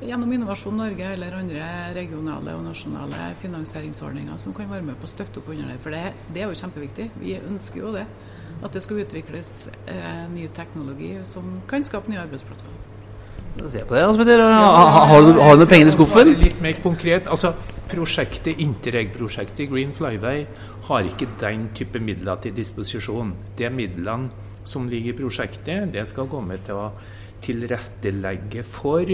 Gjennom 0.05 0.32
Innovasjon 0.36 0.76
Norge 0.76 1.07
eller 1.07 1.38
andre 1.38 1.68
regionale 1.95 2.55
og 2.57 2.66
nasjonale 2.66 3.30
finansieringsordninger 3.39 4.39
som 4.41 4.55
kan 4.55 4.68
være 4.72 4.84
med 4.89 4.97
på 4.99 5.07
å 5.07 5.11
støtte 5.11 5.39
opp 5.39 5.51
under 5.53 5.70
det. 5.72 5.78
For 5.84 5.95
det, 5.95 6.01
det 6.36 6.43
er 6.43 6.49
jo 6.51 6.57
kjempeviktig. 6.59 7.05
Vi 7.22 7.38
ønsker 7.39 7.80
jo 7.80 7.93
det. 7.95 8.03
At 8.64 8.74
det 8.74 8.82
skal 8.84 9.03
utvikles 9.03 9.68
eh, 9.88 10.26
ny 10.32 10.47
teknologi 10.56 11.14
som 11.28 11.62
kan 11.68 11.84
skape 11.86 12.12
nye 12.12 12.22
arbeidsplasser. 12.24 12.70
Da 13.56 13.70
ser 13.70 13.80
jeg 13.84 13.88
på 13.88 13.95
det. 13.95 14.03
Altså, 14.03 14.24
Peter, 14.24 14.43
har, 14.43 15.22
du, 15.22 15.39
har 15.39 15.56
du 15.56 15.64
noen 15.64 15.72
penger 15.72 15.91
i 15.91 15.95
skuffen? 15.95 16.34
Litt 16.39 16.62
mer 16.64 16.80
konkret. 16.84 17.28
altså 17.28 17.53
Prosjektet, 17.86 18.58
Interreg-prosjektet 18.60 19.70
Green 19.70 19.91
Flyway 19.93 20.47
har 20.88 21.06
ikke 21.06 21.28
den 21.39 21.70
type 21.78 21.99
midler 22.01 22.39
til 22.41 22.56
disposisjon. 22.58 23.36
De 23.60 23.70
midlene 23.70 24.32
som 24.66 24.88
ligger 24.89 25.14
i 25.14 25.18
prosjektet, 25.20 25.91
det 25.93 26.08
skal 26.10 26.28
gå 26.28 26.41
med 26.41 26.66
til 26.66 26.82
å 26.82 26.88
tilrettelegge 27.45 28.66
for. 28.66 29.12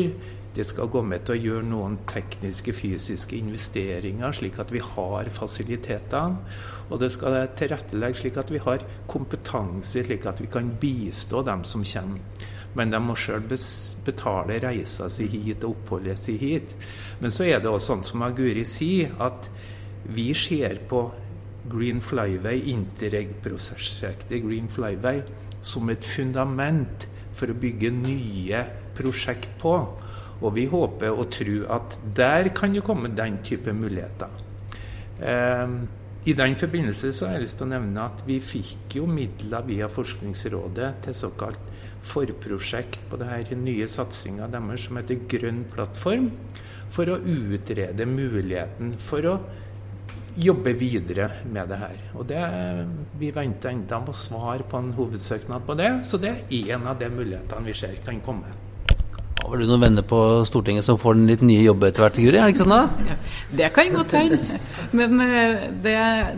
Det 0.56 0.66
skal 0.68 0.89
gå 0.91 1.02
med 1.08 1.24
til 1.24 1.38
å 1.38 1.41
gjøre 1.45 1.68
noen 1.70 1.93
tekniske, 2.12 2.74
fysiske 2.76 3.38
investeringer, 3.38 4.34
slik 4.36 4.60
at 4.60 4.72
vi 4.74 4.82
har 4.84 5.30
fasilitetene. 5.32 6.58
Og 6.91 6.99
det 6.99 7.12
skal 7.14 7.38
tilrettelegge 7.56 8.20
slik 8.20 8.39
at 8.41 8.52
vi 8.52 8.60
har 8.60 8.84
kompetanse, 9.08 10.04
slik 10.04 10.28
at 10.28 10.41
vi 10.43 10.49
kan 10.52 10.74
bistå 10.82 11.45
dem 11.47 11.64
som 11.64 11.86
kommer. 11.88 12.49
Men 12.76 12.91
de 12.91 12.99
må 13.04 13.16
sjøl 13.20 13.43
betale 14.06 14.60
reisa 14.64 15.10
si 15.12 15.28
hit 15.32 15.64
og 15.68 15.76
oppholdet 15.76 16.20
si 16.20 16.38
hit. 16.39 16.76
Men 17.20 17.32
så 17.32 17.47
er 17.47 17.60
det 17.60 17.72
også 17.72 17.93
sånn 17.93 18.06
som 18.08 18.24
Aguri 18.28 18.64
sier, 18.68 19.12
at 19.20 19.49
vi 20.12 20.32
ser 20.36 20.80
på 20.89 21.06
Green 21.72 21.99
Flyway, 22.04 22.64
Interreg-prosjektet 22.74 24.43
Green 24.43 24.68
Flyway, 24.72 25.22
som 25.62 25.91
et 25.93 26.04
fundament 26.04 27.08
for 27.38 27.52
å 27.52 27.60
bygge 27.60 27.91
nye 27.95 28.64
prosjekt 28.97 29.52
på. 29.62 29.76
Og 30.42 30.56
vi 30.56 30.66
håper 30.70 31.14
og 31.14 31.30
tror 31.34 31.68
at 31.78 31.98
der 32.18 32.50
kan 32.58 32.74
det 32.74 32.84
komme 32.86 33.14
den 33.16 33.39
type 33.46 33.74
muligheter. 33.74 34.30
Eh, 35.22 35.76
I 36.26 36.34
den 36.38 36.56
forbindelse 36.56 37.14
så 37.14 37.28
har 37.28 37.38
jeg 37.38 37.48
lyst 37.48 37.58
til 37.58 37.70
å 37.70 37.74
nevne 37.74 38.04
at 38.06 38.24
vi 38.28 38.38
fikk 38.44 38.98
jo 39.00 39.08
midler 39.10 39.66
via 39.66 39.89
Forskningsrådet 39.89 40.92
til 41.06 41.18
såkalt 41.18 41.72
forprosjekt 42.06 43.00
på 43.10 43.18
denne 43.22 43.58
nye 43.62 43.88
satsinga 43.89 44.50
deres 44.52 44.88
som 44.88 44.98
heter 44.98 45.22
Grønn 45.30 45.64
plattform, 45.70 46.32
for 46.92 47.10
å 47.10 47.20
utrede 47.22 48.06
muligheten 48.10 48.96
for 49.00 49.28
å 49.30 49.36
jobbe 50.42 50.74
videre 50.80 51.28
med 51.52 51.70
det 51.72 51.78
her. 51.80 52.02
Og 52.16 52.28
det, 52.28 52.42
Vi 53.20 53.32
venter 53.32 53.70
enda 53.70 54.00
på 54.00 54.14
svar 54.14 54.64
på 54.70 54.78
en 54.78 54.94
hovedsøknad 54.94 55.66
på 55.66 55.76
det, 55.76 56.06
så 56.06 56.18
det 56.18 56.36
er 56.50 56.76
en 56.76 56.88
av 56.88 57.00
de 57.00 57.10
mulighetene 57.10 57.66
vi 57.66 57.74
ser 57.74 57.96
kan 58.06 58.20
komme. 58.22 58.70
Har 59.42 59.58
du 59.58 59.66
noen 59.66 59.82
venner 59.82 60.06
på 60.06 60.18
Stortinget 60.48 60.86
som 60.86 61.00
får 61.02 61.18
en 61.18 61.28
litt 61.28 61.42
nye 61.44 61.64
jobb 61.66 61.84
etter 61.88 62.06
hvert, 62.06 62.20
Guri? 62.22 62.38
Er 62.38 62.46
det 62.46 62.54
ikke 62.54 62.64
sånn 62.64 62.74
da? 62.76 63.08
Ja, 63.10 63.16
det 63.60 63.70
kan 63.76 63.96
godt 63.96 64.14
hende. 64.16 64.60
Men 64.96 65.24
eh, 65.26 65.66
det, 65.84 65.96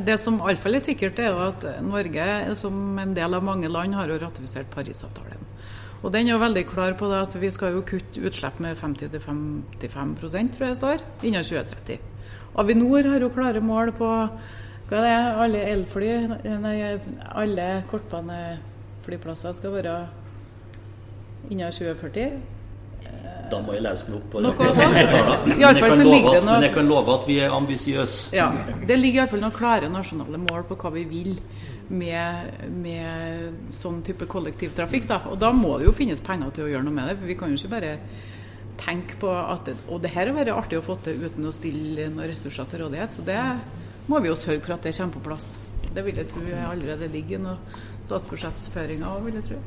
det 0.08 0.16
som 0.24 0.40
iallfall 0.40 0.80
er 0.80 0.86
sikkert, 0.86 1.20
er 1.20 1.34
jo 1.34 1.44
at 1.50 1.68
Norge, 1.86 2.28
som 2.58 2.98
en 3.04 3.14
del 3.18 3.36
av 3.38 3.44
mange 3.46 3.70
land, 3.70 3.98
har 4.00 4.10
jo 4.10 4.18
ratifisert 4.24 4.72
Parisavtalen. 4.74 5.44
Og 6.04 6.12
den 6.12 6.28
er 6.28 6.34
jo 6.34 6.40
veldig 6.42 6.66
klar 6.72 6.98
på 7.00 7.08
det 7.12 7.20
at 7.28 7.38
vi 7.40 7.52
skal 7.54 7.78
jo 7.78 7.84
kutte 7.88 8.24
utslipp 8.28 8.58
med 8.64 8.80
50-55 8.80 10.18
tror 10.56 10.66
jeg 10.66 10.74
det 10.74 10.80
står, 10.80 11.06
innen 11.24 11.46
2030. 11.48 12.10
Avinor 12.60 13.08
har 13.14 13.24
jo 13.24 13.32
klare 13.34 13.64
mål 13.64 13.94
på 13.96 14.10
hva 14.90 14.98
er 15.00 15.06
det, 15.06 15.14
alle 15.46 15.62
elfly 15.72 16.10
Nei, 16.62 16.76
alle 17.32 17.68
kortbaneflyplasser 17.90 19.56
skal 19.56 19.78
være 19.78 19.96
innen 21.50 21.72
2040. 21.72 22.53
Da 23.54 23.60
må 23.62 23.76
jeg 23.76 23.84
lese 23.86 24.10
meg 24.10 24.18
opp 24.20 24.32
på 24.34 24.42
noe 24.42 24.70
sånt. 24.74 24.98
I 25.60 25.68
alle 25.68 25.84
fall 25.84 25.96
så 26.00 26.08
ligger 26.08 26.40
det 26.40 26.42
noe 26.48 26.58
Men 26.58 26.68
jeg 26.68 26.74
kan 26.74 26.90
love 26.90 27.18
at 27.20 27.28
vi 27.30 27.38
er 27.44 27.54
ambisiøse. 27.54 28.34
Ja, 28.36 28.50
det 28.90 28.98
ligger 28.98 29.24
iallfall 29.24 29.44
noen 29.44 29.56
klare 29.56 29.92
nasjonale 29.94 30.42
mål 30.42 30.66
på 30.70 30.80
hva 30.82 30.94
vi 30.96 31.06
vil 31.10 31.36
med, 31.94 32.68
med 32.82 33.74
sånn 33.74 34.02
type 34.06 34.28
kollektivtrafikk. 34.30 35.08
Da. 35.10 35.20
Og 35.32 35.38
da 35.42 35.52
må 35.56 35.78
det 35.78 35.90
jo 35.90 35.96
finnes 35.96 36.24
penger 36.24 36.56
til 36.56 36.68
å 36.68 36.72
gjøre 36.72 36.88
noe 36.88 36.98
med 36.98 37.12
det. 37.12 37.18
For 37.20 37.30
vi 37.30 37.38
kan 37.40 37.54
jo 37.54 37.60
ikke 37.60 37.74
bare 37.76 37.94
tenke 38.82 39.20
på 39.22 39.30
at 39.30 39.70
Og 39.86 40.02
det 40.02 40.10
her 40.16 40.32
har 40.32 40.38
være 40.38 40.56
artig 40.58 40.80
å 40.80 40.86
få 40.86 40.98
til 41.06 41.22
uten 41.22 41.46
å 41.46 41.54
stille 41.54 42.10
noen 42.10 42.30
ressurser 42.32 42.66
til 42.72 42.86
rådighet. 42.86 43.20
Så 43.20 43.28
det 43.28 43.40
må 44.10 44.20
vi 44.20 44.32
jo 44.32 44.40
sørge 44.40 44.64
for 44.66 44.78
at 44.78 44.88
det 44.88 44.96
kommer 44.98 45.20
på 45.20 45.28
plass. 45.30 45.54
Det 45.94 46.02
vil 46.06 46.18
jeg 46.18 46.32
tro 46.32 46.42
allerede 46.72 47.12
ligger 47.14 47.44
noen 47.44 47.80
statsbudsjettføringer 48.04 49.08
òg, 49.08 49.26
vil 49.28 49.40
jeg 49.40 49.50
tro. 49.52 49.62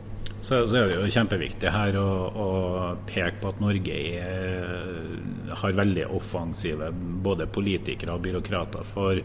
Så, 0.46 0.60
så, 0.70 0.78
er 0.78 0.90
det 0.92 0.98
jo 1.00 1.10
kjempeviktig 1.10 1.70
her 1.74 1.96
å, 1.98 2.08
å 2.30 2.50
peke 3.08 3.40
på 3.42 3.50
at 3.50 3.58
Norge 3.58 3.96
er, 4.22 5.16
har 5.58 5.78
veldig 5.80 6.04
offensive 6.14 6.92
både 6.94 7.48
politikere 7.50 8.14
og 8.14 8.22
byråkrater. 8.28 8.86
For 8.86 9.18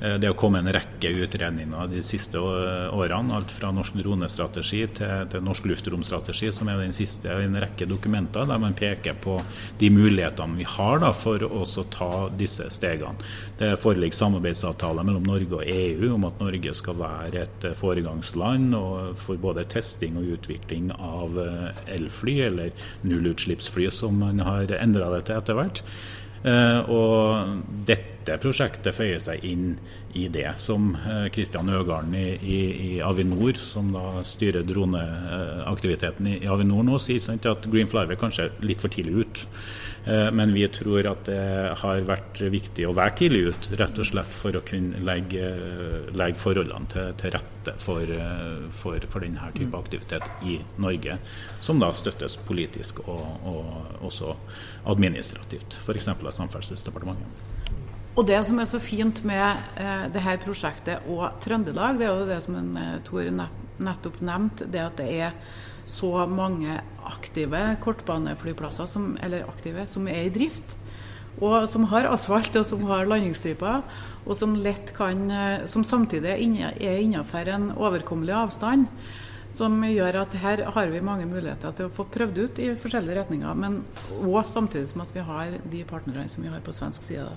det 0.00 0.26
har 0.26 0.36
kommet 0.38 0.64
en 0.64 0.72
rekke 0.72 1.10
utredninger 1.24 1.90
de 1.92 2.02
siste 2.04 2.40
årene. 2.40 3.34
Alt 3.36 3.52
fra 3.52 3.68
norsk 3.74 3.98
dronestrategi 4.00 4.82
til, 4.96 5.26
til 5.32 5.44
norsk 5.44 5.66
luftromstrategi, 5.68 6.48
som 6.56 6.70
er 6.72 6.80
den 6.80 6.94
siste 6.96 7.28
i 7.28 7.46
en 7.46 7.58
rekke 7.60 7.88
dokumenter 7.88 8.48
der 8.48 8.60
man 8.62 8.76
peker 8.78 9.18
på 9.20 9.36
de 9.80 9.90
mulighetene 9.92 10.56
vi 10.56 10.66
har 10.68 11.02
da, 11.02 11.12
for 11.16 11.44
å 11.44 11.64
ta 11.92 12.10
disse 12.32 12.68
stegene. 12.72 13.20
Det 13.58 13.74
foreligger 13.80 14.16
samarbeidsavtaler 14.16 15.06
mellom 15.06 15.26
Norge 15.28 15.60
og 15.60 15.68
EU 15.68 16.14
om 16.14 16.26
at 16.28 16.40
Norge 16.40 16.74
skal 16.76 16.98
være 17.00 17.44
et 17.44 17.68
foregangsland 17.78 18.76
for 19.20 19.40
både 19.40 19.66
testing 19.70 20.18
og 20.20 20.32
utvikling 20.36 20.90
av 20.96 21.36
eh, 21.40 21.84
elfly, 21.96 22.38
eller 22.48 22.88
nullutslippsfly 23.06 23.90
som 23.94 24.18
man 24.20 24.42
har 24.44 24.72
endra 24.80 25.10
det 25.16 25.26
til 25.28 25.40
etter 25.40 25.58
hvert. 25.58 25.84
Eh, 26.40 26.90
og 26.92 27.60
dette 27.88 28.36
prosjektet 28.40 28.96
føyer 28.96 29.20
seg 29.20 29.44
inn 29.44 29.74
i 30.16 30.26
det, 30.32 30.46
som 30.60 30.92
Kristian 31.34 31.68
Øgarden 31.72 32.14
i, 32.16 32.26
i, 32.40 32.60
i, 32.86 32.90
Avinor, 33.04 33.58
som 33.60 33.90
da 33.94 34.22
styrer 34.26 34.64
droneaktiviteten 34.68 36.28
i, 36.30 36.38
i 36.44 36.50
Avinor 36.50 36.86
nå, 36.86 37.00
sier 37.02 37.22
at 37.50 37.68
Green 37.72 37.90
Flyway 37.90 38.18
kanskje 38.20 38.48
er 38.48 38.66
litt 38.66 38.84
for 38.84 38.92
tidlig 38.92 39.24
ut. 39.24 39.44
Eh, 40.04 40.30
men 40.32 40.54
vi 40.56 40.64
tror 40.72 41.06
at 41.10 41.26
det 41.28 41.74
har 41.82 42.00
vært 42.08 42.40
viktig 42.52 42.86
å 42.88 42.94
være 42.96 43.16
tidlig 43.20 43.42
ut, 43.50 43.68
rett 43.80 44.00
og 44.00 44.08
slett 44.08 44.32
for 44.32 44.56
å 44.56 44.64
kunne 44.66 45.02
legge, 45.04 45.50
legge 46.16 46.40
forholdene 46.40 46.88
til, 46.92 47.12
til 47.20 47.34
rette 47.36 47.76
for, 47.82 48.14
eh, 48.16 48.66
for, 48.72 49.06
for, 49.12 49.26
denne 49.26 49.52
type 49.52 49.68
mm. 49.68 49.78
aktivitet 49.82 50.46
i 50.48 50.58
Norge, 50.80 51.18
som 51.60 51.82
da 51.82 51.92
støttes 51.96 52.38
politisk 52.48 53.04
og, 53.06 53.22
og 53.44 54.04
også 54.08 54.34
administrativt, 54.90 55.76
f.eks. 55.82 56.12
av 56.14 56.30
Samferdselsdepartementet. 56.40 57.48
Og 58.18 58.26
Det 58.26 58.40
som 58.44 58.58
er 58.58 58.66
så 58.66 58.80
fint 58.82 59.22
med 59.24 59.60
eh, 59.78 60.06
det 60.12 60.22
her 60.24 60.40
prosjektet 60.42 61.06
og 61.08 61.38
Trøndelag, 61.44 62.00
det 62.00 62.08
er 62.08 62.16
jo 62.16 62.28
det 62.28 62.40
som 62.44 62.56
en, 62.58 62.72
eh, 62.76 62.96
Tor 63.06 63.28
nettopp 63.80 64.18
nevnte, 64.20 64.66
det 64.68 64.82
at 64.82 64.96
det 64.98 65.10
er 65.28 65.36
så 65.88 66.26
mange 66.28 66.80
aktive 67.10 67.62
kortbaneflyplasser 67.84 68.88
som, 68.90 69.12
eller 69.22 69.48
aktive, 69.50 69.86
som 69.90 70.08
er 70.08 70.26
i 70.26 70.32
drift. 70.34 70.76
Og 71.40 71.64
som 71.70 71.86
har 71.92 72.08
asfalt 72.10 72.56
og 72.58 72.66
som 72.66 72.82
har 72.90 73.08
landingsstriper, 73.08 73.84
og 74.26 74.36
som, 74.36 74.56
lett 74.60 74.92
kan, 74.96 75.24
eh, 75.30 75.64
som 75.70 75.86
samtidig 75.86 76.32
er 76.34 77.00
innenfor 77.00 77.48
en 77.48 77.70
overkommelig 77.76 78.34
avstand. 78.36 78.88
Som 79.50 79.80
gjør 79.82 80.20
at 80.20 80.34
her 80.38 80.62
har 80.76 80.90
vi 80.92 81.00
mange 81.02 81.26
muligheter 81.26 81.72
til 81.74 81.88
å 81.88 81.94
få 81.94 82.04
prøvd 82.06 82.36
ut 82.38 82.58
i 82.62 82.68
forskjellige 82.78 83.16
retninger. 83.18 83.56
Men 83.58 83.80
òg 84.22 84.46
samtidig 84.46 84.92
som 84.92 85.02
at 85.02 85.14
vi 85.14 85.24
har 85.26 85.56
de 85.72 85.80
partnerne 85.88 86.28
som 86.30 86.44
vi 86.44 86.52
har 86.52 86.62
på 86.62 86.74
svensk 86.74 87.08
side. 87.08 87.32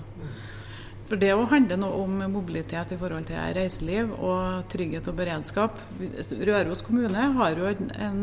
For 1.08 1.20
Det 1.20 1.32
å 1.34 1.48
handle 1.50 1.76
noe 1.80 2.04
om 2.04 2.22
mobilitet 2.32 2.94
i 2.94 3.00
forhold 3.00 3.26
til 3.28 3.56
reiseliv 3.56 4.14
og 4.14 4.70
trygghet 4.72 5.10
og 5.10 5.18
beredskap. 5.18 5.82
Røros 6.48 6.84
kommune 6.86 7.26
har 7.38 7.58
jo 7.58 7.66
en, 7.68 7.90
en 8.06 8.22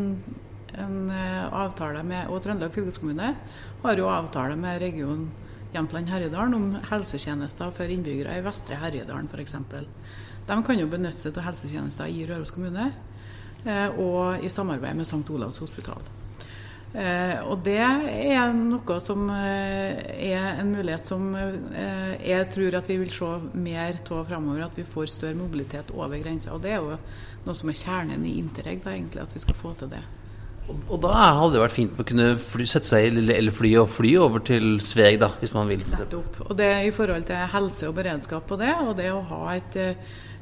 eh, 0.79 1.53
avtale 1.53 2.03
med, 2.07 2.29
og 2.31 2.41
Trøndelag 2.43 2.73
fylkeskommune 2.75 3.33
har 3.83 3.97
jo 3.99 4.09
avtale 4.11 4.55
med 4.59 4.81
region 4.81 5.29
Jämtland 5.71 6.09
Herjedalen 6.11 6.53
om 6.53 6.65
helsetjenester 6.89 7.71
for 7.71 7.91
innbyggere 7.91 8.37
i 8.37 8.43
Vestre 8.43 8.79
Herjedalen 8.79 9.29
f.eks. 9.31 9.55
De 10.47 10.57
kan 10.67 10.79
jo 10.79 10.89
benytte 10.91 11.21
seg 11.21 11.37
av 11.39 11.47
helsetjenester 11.47 12.11
i 12.11 12.25
Røros 12.27 12.51
kommune, 12.51 12.89
eh, 13.63 13.87
og 13.99 14.43
i 14.43 14.51
samarbeid 14.51 14.99
med 14.99 15.07
St. 15.07 15.23
Olavs 15.31 15.61
hospital. 15.63 16.03
Eh, 16.91 17.37
og 17.47 17.61
det 17.63 17.79
er 17.79 18.51
noe 18.51 18.97
som 18.99 19.29
er 19.31 20.59
en 20.59 20.73
mulighet 20.75 21.07
som 21.07 21.29
jeg 21.31 22.49
tror 22.51 22.75
at 22.81 22.89
vi 22.91 22.97
vil 22.99 23.13
se 23.15 23.29
mer 23.55 24.01
av 24.01 24.25
framover. 24.27 24.65
At 24.65 24.75
vi 24.75 24.83
får 24.83 25.13
større 25.13 25.39
mobilitet 25.39 25.95
over 25.95 26.19
grensa. 26.19 26.51
Og 26.51 26.65
det 26.65 26.75
er 26.75 26.83
jo 26.83 26.99
noe 27.45 27.55
som 27.55 27.71
er 27.71 27.79
kjernen 27.79 28.25
i 28.27 28.39
Interreg, 28.41 28.83
da, 28.83 28.91
egentlig, 28.91 29.23
at 29.23 29.37
vi 29.37 29.45
skal 29.45 29.63
få 29.63 29.71
til 29.79 29.95
det. 29.95 30.03
Og, 30.69 30.97
da 31.03 31.11
hadde 31.35 31.55
det 31.55 31.61
vært 31.63 31.75
fint 31.75 31.99
å 31.99 32.05
kunne 32.07 32.27
fly, 32.39 32.65
sette 32.69 32.87
seg 32.87 33.17
i 33.17 33.23
elfly 33.35 33.73
og 33.81 33.89
fly 33.91 34.11
over 34.21 34.43
til 34.45 34.77
Sveg, 34.83 35.17
da, 35.19 35.31
hvis 35.41 35.55
man 35.55 35.67
vil. 35.71 35.81
Nettopp. 35.89 36.37
Og 36.47 36.53
det 36.59 36.69
i 36.87 36.91
forhold 36.95 37.25
til 37.27 37.49
helse 37.55 37.89
og 37.89 37.95
beredskap 37.97 38.45
på 38.47 38.59
det, 38.61 38.71
og 38.85 38.93
det 38.99 39.09
å 39.11 39.23
ha 39.33 39.41
et 39.55 39.79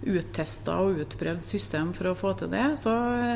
uttesta 0.07 0.78
og 0.80 1.01
utprøvd 1.03 1.43
system 1.43 1.91
for 1.97 2.11
å 2.11 2.17
få 2.17 2.34
til 2.39 2.51
det, 2.53 2.65
så 2.80 2.93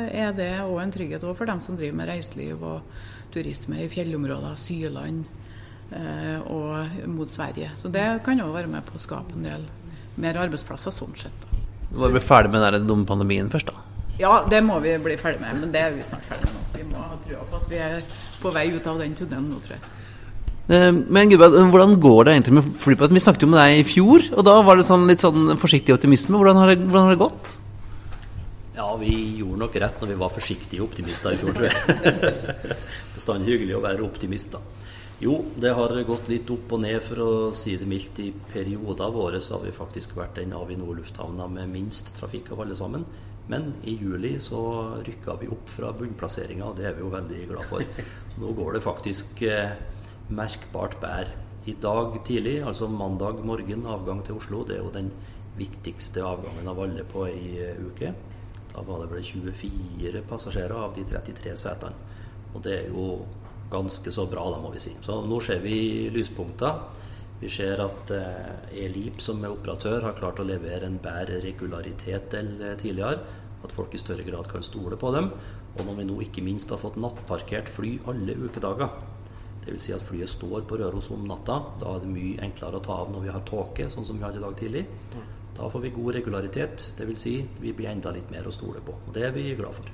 er 0.08 0.32
det 0.36 0.52
òg 0.64 0.78
en 0.80 0.94
trygghet 0.94 1.26
for 1.26 1.48
dem 1.48 1.60
som 1.60 1.76
driver 1.76 1.98
med 2.00 2.10
reiseliv 2.12 2.62
og 2.64 3.00
turisme 3.34 3.82
i 3.82 3.90
fjellområder, 3.92 4.56
Syland 4.60 5.24
eh, 5.92 6.38
og 6.40 7.08
mot 7.10 7.30
Sverige. 7.30 7.72
Så 7.76 7.90
det 7.92 8.06
kan 8.24 8.40
òg 8.44 8.54
være 8.54 8.70
med 8.70 8.86
på 8.86 8.96
å 8.96 9.02
skape 9.02 9.36
en 9.36 9.48
del 9.48 9.66
mer 10.20 10.38
arbeidsplasser 10.44 10.94
sånn 10.94 11.16
sett. 11.18 11.48
Du 11.90 12.00
må 12.00 12.10
bli 12.10 12.22
ferdig 12.22 12.54
med 12.54 12.64
den 12.78 12.88
dumme 12.88 13.06
pandemien 13.08 13.50
først, 13.52 13.70
da? 13.70 13.83
Ja, 14.18 14.44
det 14.50 14.60
må 14.62 14.78
vi 14.82 14.94
bli 15.02 15.16
ferdig 15.18 15.42
med, 15.42 15.58
men 15.64 15.74
det 15.74 15.82
er 15.82 15.94
vi 15.94 16.04
snart 16.06 16.26
ferdig 16.28 16.46
med 16.46 16.54
nå. 16.54 16.64
Vi 16.74 16.86
må 16.92 17.02
ha 17.02 17.16
trua 17.24 17.42
på 17.50 17.58
at 17.58 17.68
vi 17.70 17.80
er 17.82 18.00
på 18.42 18.52
vei 18.54 18.68
ut 18.74 18.86
av 18.86 19.00
den 19.02 19.16
tunnelen 19.18 19.48
nå, 19.50 19.58
tror 19.64 19.74
jeg. 19.74 19.92
Eh, 20.64 20.90
men 20.94 21.32
Gudbjørn, 21.32 21.72
hvordan 21.74 21.98
går 22.00 22.20
det 22.24 22.36
egentlig 22.36 22.54
med 22.60 22.70
flyplassen? 22.80 23.18
Vi 23.18 23.24
snakket 23.24 23.44
jo 23.44 23.50
med 23.50 23.60
deg 23.60 23.80
i 23.80 23.88
fjor, 23.88 24.30
og 24.32 24.46
da 24.46 24.54
var 24.64 24.78
det 24.78 24.86
sånn, 24.86 25.08
litt 25.10 25.24
sånn 25.24 25.56
forsiktig 25.60 25.96
optimisme. 25.96 26.38
Hvordan 26.38 26.62
har, 26.62 26.72
det, 26.72 26.86
hvordan 26.86 27.08
har 27.08 27.16
det 27.16 27.24
gått? 27.24 27.52
Ja, 28.74 28.86
vi 28.98 29.12
gjorde 29.40 29.60
nok 29.64 29.76
rett 29.82 30.00
når 30.02 30.12
vi 30.12 30.20
var 30.22 30.32
forsiktige 30.34 30.86
optimister 30.86 31.34
i 31.34 31.40
fjor, 31.42 31.52
tror 31.58 31.68
jeg. 31.68 32.54
Bestandig 33.16 33.58
hyggelig 33.58 33.76
å 33.78 33.84
være 33.84 34.06
optimist, 34.06 34.54
da. 34.54 34.62
Jo, 35.22 35.36
det 35.62 35.70
har 35.76 35.94
gått 36.06 36.26
litt 36.30 36.48
opp 36.50 36.72
og 36.74 36.82
ned, 36.82 36.98
for 37.02 37.22
å 37.22 37.30
si 37.54 37.76
det 37.78 37.86
mildt. 37.88 38.18
I 38.22 38.32
perioder 38.50 39.06
av 39.06 39.18
året 39.18 39.44
så 39.44 39.58
har 39.58 39.66
vi 39.66 39.74
faktisk 39.74 40.16
vært 40.18 40.40
den 40.40 40.54
Avinor-lufthavna 40.58 41.46
med 41.50 41.70
minst 41.70 42.10
trafikk 42.18 42.50
av 42.54 42.64
alle 42.64 42.78
sammen. 42.78 43.06
Men 43.52 43.74
i 43.84 43.98
juli 44.00 44.38
så 44.40 44.60
rykka 45.04 45.36
vi 45.40 45.50
opp 45.52 45.68
fra 45.68 45.92
bunnplasseringa, 45.96 46.70
og 46.70 46.78
det 46.78 46.88
er 46.88 46.96
vi 46.96 47.04
jo 47.04 47.12
veldig 47.12 47.42
glad 47.50 47.68
for. 47.68 47.84
Så 48.32 48.40
nå 48.42 48.52
går 48.56 48.76
det 48.76 48.84
faktisk 48.84 49.42
eh, 49.48 49.74
merkbart 50.32 50.96
bedre. 51.02 51.40
I 51.64 51.76
dag 51.80 52.18
tidlig, 52.26 52.58
altså 52.64 52.88
mandag 52.92 53.38
morgen, 53.44 53.86
avgang 53.88 54.20
til 54.24 54.36
Oslo, 54.36 54.64
det 54.68 54.76
er 54.76 54.82
jo 54.82 54.92
den 54.92 55.08
viktigste 55.56 56.24
avgangen 56.24 56.68
av 56.68 56.80
alle 56.84 57.04
på 57.08 57.24
ei 57.28 57.54
eh, 57.62 57.80
uke. 57.80 58.12
Da 58.74 58.82
var 58.84 59.04
det 59.04 59.12
vel 59.12 59.24
24 59.24 60.24
passasjerer 60.28 60.76
av 60.76 60.96
de 60.96 61.04
33 61.08 61.54
setene. 61.60 62.12
Og 62.54 62.62
det 62.64 62.74
er 62.80 62.92
jo 62.92 63.22
ganske 63.70 64.12
så 64.12 64.26
bra, 64.30 64.44
da, 64.52 64.60
må 64.62 64.72
vi 64.74 64.82
si. 64.82 64.92
Så 65.04 65.20
nå 65.26 65.40
ser 65.44 65.62
vi 65.64 66.10
lyspunkter. 66.14 66.80
Vi 67.40 67.50
ser 67.50 67.80
at 67.82 68.12
eh, 68.14 68.84
Elip 68.84 69.20
som 69.22 69.42
er 69.44 69.52
operatør 69.52 70.06
har 70.06 70.18
klart 70.18 70.40
å 70.40 70.46
levere 70.46 70.86
en 70.88 71.00
bedre 71.02 71.40
regularitet 71.44 72.36
enn 72.38 72.54
eh, 72.60 72.76
tidligere. 72.80 73.40
At 73.64 73.72
folk 73.74 73.96
i 73.96 74.00
større 74.00 74.24
grad 74.26 74.48
kan 74.50 74.64
stole 74.64 74.96
på 75.00 75.10
dem. 75.14 75.30
Og 75.74 75.82
når 75.88 75.98
vi 75.98 76.06
nå 76.08 76.20
ikke 76.22 76.44
minst 76.46 76.70
har 76.70 76.80
fått 76.80 77.00
nattparkert 77.00 77.70
fly 77.72 77.96
alle 78.10 78.36
ukedager, 78.38 78.92
Dvs. 79.64 79.80
Si 79.80 79.94
at 79.96 80.02
flyet 80.04 80.28
står 80.28 80.66
på 80.68 80.76
Røros 80.76 81.08
om 81.14 81.22
natta. 81.24 81.56
Da 81.80 81.94
er 81.94 82.02
det 82.02 82.10
mye 82.12 82.42
enklere 82.44 82.76
å 82.76 82.84
ta 82.84 82.98
av 83.00 83.12
når 83.14 83.24
vi 83.24 83.32
har 83.32 83.46
tåke, 83.48 83.86
sånn 83.88 84.04
som 84.04 84.18
vi 84.20 84.26
hadde 84.26 84.36
i 84.36 84.44
dag 84.44 84.58
tidlig. 84.60 84.82
Da 85.56 85.70
får 85.70 85.84
vi 85.86 85.92
god 85.94 86.18
regularitet. 86.18 86.84
Dvs. 86.98 87.22
Si, 87.24 87.34
vi 87.62 87.72
blir 87.72 87.88
enda 87.94 88.12
litt 88.12 88.28
mer 88.34 88.44
å 88.44 88.52
stole 88.52 88.82
på. 88.84 88.96
Og 89.06 89.16
det 89.16 89.24
er 89.28 89.32
vi 89.32 89.46
glad 89.56 89.76
for. 89.78 89.88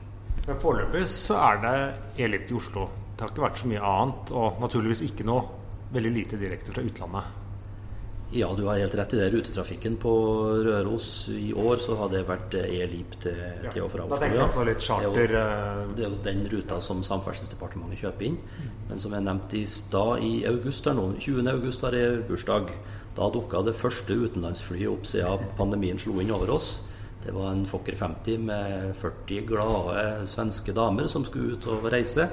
Men 0.49 0.59
Foreløpig 0.59 1.05
så 1.07 1.39
er 1.39 1.63
det 1.63 1.77
Elip 2.27 2.51
i 2.51 2.59
Oslo. 2.59 2.89
Det 3.15 3.23
har 3.23 3.33
ikke 3.35 3.45
vært 3.45 3.63
så 3.63 3.71
mye 3.71 3.87
annet, 3.87 4.35
og 4.35 4.61
naturligvis 4.65 5.05
ikke 5.07 5.27
noe 5.29 5.60
veldig 5.95 6.13
lite 6.15 6.41
direkte 6.41 6.75
fra 6.75 6.83
utlandet. 6.87 7.39
Ja, 8.33 8.53
du 8.55 8.63
har 8.69 8.79
helt 8.79 8.95
rett 8.95 9.15
i 9.15 9.19
det. 9.19 9.31
Rutetrafikken 9.31 9.97
på 9.99 10.11
Røros 10.63 11.29
i 11.35 11.51
år 11.51 11.81
så 11.83 11.97
har 11.99 12.13
det 12.13 12.21
vært 12.29 12.55
E-Lip 12.61 13.17
til, 13.25 13.41
ja. 13.65 13.73
til 13.75 13.83
og 13.83 13.91
fra 13.91 14.05
Oslo. 14.05 14.15
Da 14.15 14.21
tenker 14.23 14.39
jeg 14.39 14.45
altså 14.45 14.67
litt 14.69 14.85
charter. 14.87 15.17
Det 15.17 15.25
er, 15.25 15.33
jo, 15.35 15.97
det 15.97 16.05
er 16.05 16.13
jo 16.13 16.21
den 16.29 16.45
ruta 16.53 16.79
som 16.85 17.03
Samferdselsdepartementet 17.07 18.05
kjøper 18.05 18.29
inn. 18.29 18.39
Mm. 18.39 18.69
Men 18.93 19.03
som 19.03 19.17
jeg 19.19 19.27
nevnte 19.27 19.59
i 19.59 19.65
stad, 19.67 20.23
i 20.23 20.31
august 20.47 20.87
her 20.87 20.95
nå, 20.95 21.09
20. 21.19 21.51
august 21.57 21.83
har 21.89 21.99
jeg 21.99 22.23
bursdag. 22.31 22.71
Da 23.19 23.33
dukka 23.35 23.65
det 23.67 23.75
første 23.75 24.15
utenlandsflyet 24.15 24.93
opp 24.93 25.11
siden 25.11 25.51
pandemien 25.59 25.99
slo 25.99 26.21
inn 26.23 26.31
over 26.31 26.55
oss. 26.55 26.71
Det 27.25 27.35
var 27.35 27.51
en 27.51 27.67
Fokker 27.69 27.99
50 27.99 28.47
med 28.47 28.95
40 29.03 29.43
glade 29.51 30.05
svenske 30.31 30.73
damer 30.73 31.11
som 31.11 31.27
skulle 31.27 31.59
ut 31.59 31.67
og 31.75 31.91
reise. 31.93 32.31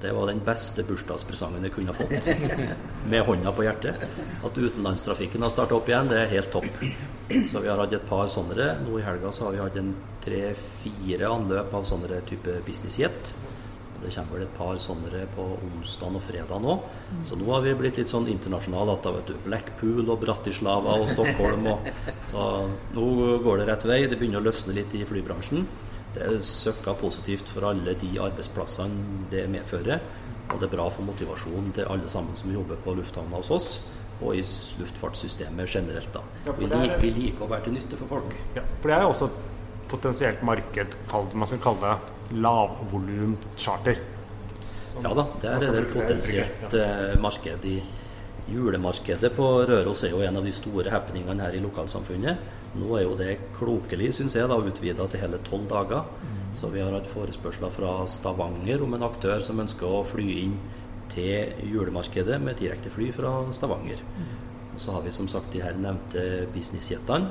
Det 0.00 0.12
var 0.16 0.30
den 0.30 0.40
beste 0.40 0.84
bursdagspresangen 0.88 1.64
jeg 1.66 1.74
kunne 1.74 1.92
fått. 1.92 2.28
Med 3.12 3.24
hånda 3.26 3.52
på 3.52 3.66
hjertet. 3.66 4.00
At 4.46 4.56
utenlandstrafikken 4.56 5.44
har 5.44 5.52
starta 5.52 5.76
opp 5.76 5.90
igjen, 5.90 6.08
det 6.08 6.22
er 6.22 6.30
helt 6.38 6.52
topp. 6.54 6.70
Så 7.28 7.60
vi 7.60 7.68
har 7.68 7.78
hatt 7.78 7.92
et 7.94 8.06
par 8.08 8.30
sånne. 8.32 8.70
Nå 8.86 8.96
i 8.96 9.04
helga 9.04 9.32
så 9.34 9.46
har 9.46 9.56
vi 9.56 9.60
hatt 9.62 9.76
en 9.80 9.92
tre-fire 10.24 11.28
anløp 11.28 11.74
av 11.76 11.84
sånne 11.88 12.22
type 12.30 12.56
business 12.66 12.96
jet. 13.02 13.34
Det 14.00 14.08
kommer 14.14 14.38
vel 14.38 14.46
et 14.46 14.56
par 14.56 14.78
sånne 14.80 15.26
på 15.34 15.44
onsdag 15.68 16.16
og 16.16 16.24
fredag 16.24 16.64
nå. 16.64 16.78
Så 17.28 17.36
nå 17.36 17.50
har 17.52 17.60
vi 17.66 17.76
blitt 17.76 18.00
litt 18.00 18.08
sånn 18.08 18.30
internasjonale. 18.32 18.96
Blackpool 19.44 20.08
og 20.08 20.22
Bratislava 20.24 20.96
og 21.02 21.12
Stockholm. 21.12 21.68
Og, 21.74 21.92
så 22.32 22.48
nå 22.96 23.06
går 23.44 23.60
det 23.60 23.68
rett 23.68 23.84
vei. 23.92 24.00
Det 24.08 24.16
begynner 24.16 24.40
å 24.40 24.48
løsne 24.48 24.78
litt 24.80 24.96
i 24.96 25.04
flybransjen. 25.04 25.68
Det 26.14 26.26
er 26.26 26.40
søkka 26.42 26.94
positivt 26.98 27.50
for 27.52 27.68
alle 27.70 27.94
de 28.00 28.10
arbeidsplassene 28.18 29.26
det 29.30 29.44
medfører. 29.50 30.02
Og 30.50 30.58
det 30.58 30.66
er 30.66 30.74
bra 30.74 30.88
for 30.90 31.06
motivasjonen 31.06 31.70
til 31.76 31.86
alle 31.90 32.10
sammen 32.10 32.38
som 32.38 32.52
jobber 32.52 32.80
på 32.84 32.96
lufthavna 32.98 33.38
hos 33.38 33.50
oss. 33.54 33.68
Og 34.20 34.34
i 34.36 34.42
luftfartssystemet 34.80 35.70
generelt. 35.70 36.10
da. 36.12 36.24
Ja, 36.46 36.56
vi, 36.58 36.66
er, 36.66 36.96
vi, 37.00 37.12
liker 37.16 37.46
å 37.46 37.50
være 37.52 37.68
til 37.68 37.78
nytte 37.78 38.00
for 38.00 38.18
folk. 38.18 38.34
Ja, 38.56 38.64
for 38.82 38.90
det 38.90 38.96
er 38.96 39.06
jo 39.06 39.12
også 39.14 39.30
et 39.30 39.38
potensielt 39.90 40.42
marked, 40.46 40.96
man 41.34 41.48
skal 41.50 41.62
kalle 41.64 41.94
det 41.94 42.36
lavvolum 42.42 43.38
charter. 43.58 44.02
Ja 45.00 45.14
da, 45.16 45.24
det 45.40 45.50
er 45.50 45.78
et 45.80 45.92
potensielt 45.94 46.74
uh, 46.76 47.16
marked. 47.22 47.64
i 47.64 47.78
Julemarkedet 48.50 49.30
på 49.36 49.46
Røros 49.68 50.02
er 50.02 50.10
jo 50.10 50.24
en 50.26 50.40
av 50.40 50.46
de 50.46 50.52
store 50.54 50.90
happeningene 50.90 51.44
her 51.44 51.54
i 51.54 51.62
lokalsamfunnet. 51.62 52.48
Nå 52.80 52.88
er 52.98 53.04
jo 53.04 53.16
det 53.18 53.36
klokelig, 53.54 54.08
syns 54.16 54.34
jeg, 54.34 54.48
da, 54.50 54.58
utvida 54.58 55.06
til 55.10 55.22
hele 55.22 55.38
tolv 55.46 55.68
dager. 55.70 56.08
Så 56.58 56.70
vi 56.72 56.82
har 56.82 56.94
hatt 56.94 57.06
forespørsler 57.10 57.70
fra 57.70 57.92
Stavanger 58.10 58.82
om 58.82 58.96
en 58.96 59.06
aktør 59.06 59.38
som 59.44 59.62
ønsker 59.62 59.86
å 59.86 60.02
fly 60.06 60.26
inn 60.44 60.56
til 61.10 61.62
julemarkedet 61.70 62.38
med 62.42 62.58
direkte 62.58 62.90
fly 62.90 63.10
fra 63.14 63.36
Stavanger. 63.54 64.02
Og 64.74 64.82
så 64.82 64.96
har 64.96 65.06
vi 65.06 65.14
som 65.14 65.30
sagt 65.30 65.54
de 65.54 65.62
her 65.62 65.78
nevnte 65.78 66.48
businessjetene. 66.54 67.30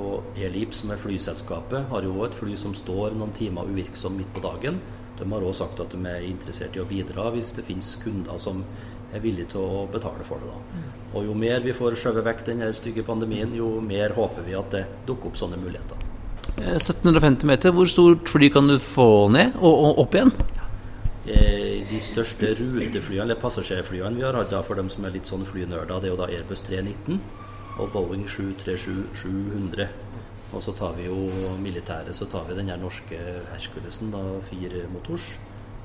Og 0.00 0.36
Elip, 0.42 0.74
som 0.74 0.90
er 0.90 1.00
flyselskapet, 1.00 1.88
har 1.88 2.04
jo 2.04 2.18
et 2.26 2.36
fly 2.36 2.56
som 2.58 2.74
står 2.76 3.14
noen 3.14 3.32
timer 3.36 3.68
uvirksom 3.70 4.16
midt 4.18 4.32
på 4.34 4.42
dagen. 4.44 4.80
De 5.14 5.26
har 5.30 5.44
også 5.46 5.64
sagt 5.64 5.84
at 5.84 5.92
de 5.94 6.00
er 6.10 6.26
interessert 6.26 6.74
i 6.74 6.82
å 6.82 6.88
bidra 6.90 7.28
hvis 7.30 7.52
det 7.54 7.62
finnes 7.68 7.92
kunder 8.02 8.40
som 8.42 8.64
er 9.14 9.22
villig 9.22 9.46
til 9.52 9.62
å 9.62 9.84
betale 9.90 10.26
for 10.26 10.42
det. 10.42 10.50
da. 10.50 10.82
Og 11.14 11.28
jo 11.28 11.36
mer 11.38 11.62
vi 11.62 11.74
får 11.76 11.96
skjøvet 12.00 12.26
vekk 12.26 12.44
den 12.48 12.64
stygge 12.74 13.04
pandemien, 13.06 13.54
jo 13.54 13.78
mer 13.80 14.14
håper 14.16 14.42
vi 14.46 14.56
at 14.58 14.74
det 14.74 14.84
dukker 15.06 15.30
opp 15.30 15.38
sånne 15.38 15.60
muligheter. 15.60 16.00
Eh, 16.58 16.76
1750 16.78 17.46
meter, 17.48 17.72
hvor 17.74 17.88
stort 17.90 18.28
fly 18.28 18.50
kan 18.50 18.68
du 18.68 18.78
få 18.82 19.28
ned 19.32 19.56
og, 19.60 19.74
og 19.74 20.02
opp 20.04 20.18
igjen? 20.18 20.34
Eh, 21.26 21.84
De 21.88 22.00
største 22.00 22.54
ruteflyene, 22.58 23.22
eller 23.28 23.38
passasjerflyene 23.40 24.18
vi 24.18 24.26
har 24.26 24.36
hatt 24.36 24.54
for 24.66 24.74
dem 24.74 24.90
som 24.90 25.04
er 25.06 25.14
litt 25.14 25.28
sånn 25.30 25.46
flynerder, 25.46 26.00
det 26.00 26.10
er 26.10 26.14
jo 26.14 26.20
da 26.20 26.28
Airbus 26.32 26.64
319 26.66 27.20
og 27.78 27.90
Boeing 27.94 28.26
737-700. 28.30 29.88
Og 30.54 30.62
så 30.62 30.74
tar 30.76 30.94
vi 30.94 31.08
jo 31.08 31.16
militæret, 31.58 32.14
så 32.14 32.26
tar 32.30 32.46
vi 32.48 32.54
den 32.54 32.70
her 32.70 32.78
norske 32.78 33.18
Herkulesen, 33.50 34.12
da 34.14 34.22
fire 34.50 34.84
motors. 34.92 35.32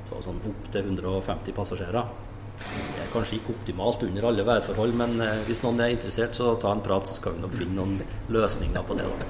Så 0.09 0.19
sånn 0.25 0.41
opp 0.45 0.67
til 0.73 0.86
150 0.86 1.55
passasjerer. 1.57 2.11
Det 2.60 3.03
er 3.05 3.12
kanskje 3.14 3.39
ikke 3.39 3.55
optimalt 3.55 4.03
under 4.05 4.28
alle 4.30 4.45
værforhold, 4.45 4.93
men 4.99 5.16
eh, 5.24 5.41
hvis 5.47 5.64
noen 5.64 5.80
er 5.82 5.95
interessert, 5.95 6.36
så 6.38 6.53
ta 6.60 6.74
en 6.76 6.84
prat, 6.86 7.07
så 7.07 7.18
skal 7.18 7.38
vi 7.38 7.43
nok 7.45 7.55
finne 7.57 7.78
noen 7.80 7.97
løsninger 8.36 8.86
på 8.86 8.97
det. 8.99 9.07
da. 9.07 9.28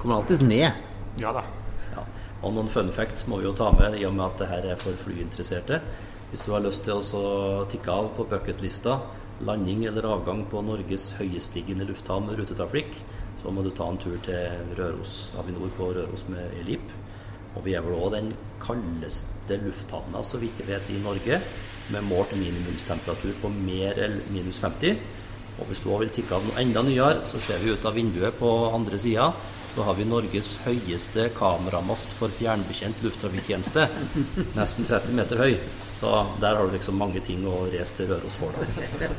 Kommer 0.00 0.18
alltids 0.18 0.42
ned. 0.44 0.82
Ja 1.22 1.32
da. 1.36 1.46
Ja. 1.94 2.04
Og 2.42 2.56
noen 2.56 2.70
fun 2.72 2.90
facts 2.92 3.28
må 3.30 3.38
vi 3.40 3.46
jo 3.46 3.56
ta 3.56 3.70
med, 3.76 3.96
i 4.00 4.06
og 4.08 4.16
med 4.18 4.26
at 4.26 4.42
det 4.42 4.50
her 4.50 4.70
er 4.74 4.80
for 4.80 4.98
flyinteresserte. 5.04 5.80
Hvis 6.32 6.46
du 6.46 6.54
har 6.54 6.64
lyst 6.64 6.86
til 6.88 6.98
å 6.98 7.66
tikke 7.70 7.92
av 7.92 8.14
på 8.16 8.26
bucketlista 8.30 8.98
landing 9.46 9.84
eller 9.84 10.06
avgang 10.06 10.44
på 10.50 10.62
Norges 10.64 11.10
høyestliggende 11.18 11.86
lufthavn 11.88 12.28
med 12.28 12.38
rutetrafikk, 12.40 12.98
så 13.42 13.50
må 13.50 13.64
du 13.64 13.72
ta 13.74 13.88
en 13.90 13.98
tur 13.98 14.18
til 14.22 14.74
Røros, 14.78 15.32
Avinor 15.40 15.72
på 15.76 15.90
Røros 15.96 16.24
med 16.30 16.54
Elip. 16.60 16.92
Og 17.56 17.66
vi 17.66 17.74
er 17.76 17.82
vel 17.84 17.98
òg 17.98 18.14
den 18.14 18.30
kaldeste 18.62 19.58
lufthavna, 19.64 20.22
så 20.24 20.38
vidt 20.40 20.62
jeg 20.62 20.70
vet, 20.70 20.92
i 20.94 21.00
Norge, 21.02 21.40
med 21.90 22.06
målt 22.06 22.36
minimumstemperatur 22.38 23.34
på 23.42 23.50
mer 23.56 23.98
eller 23.98 24.22
minus 24.30 24.60
50. 24.62 24.96
Og 25.60 25.68
hvis 25.68 25.82
du 25.84 25.90
òg 25.92 26.04
vil 26.04 26.14
tikke 26.14 26.38
av 26.38 26.46
noe 26.46 26.62
enda 26.62 26.82
nyere, 26.86 27.26
så 27.28 27.40
ser 27.42 27.60
vi 27.62 27.74
ut 27.74 27.84
av 27.84 27.96
vinduet 27.98 28.38
på 28.38 28.50
andre 28.72 28.98
sida. 28.98 29.32
Så 29.72 29.84
har 29.86 29.96
vi 29.96 30.04
Norges 30.04 30.54
høyeste 30.66 31.30
kameramast 31.36 32.10
for 32.12 32.32
fjernbetjent 32.36 33.00
lufttrafikktjeneste. 33.04 33.86
Nesten 34.58 34.88
30 34.88 35.16
meter 35.16 35.40
høy. 35.40 35.56
Så 36.02 36.10
der 36.42 36.56
har 36.58 36.66
du 36.66 36.72
liksom 36.74 36.96
mange 36.98 37.20
ting 37.22 37.44
å 37.46 37.60
reise 37.70 37.94
til 38.00 38.08
Røros 38.10 38.34
for. 38.34 38.50
da. 38.58 39.10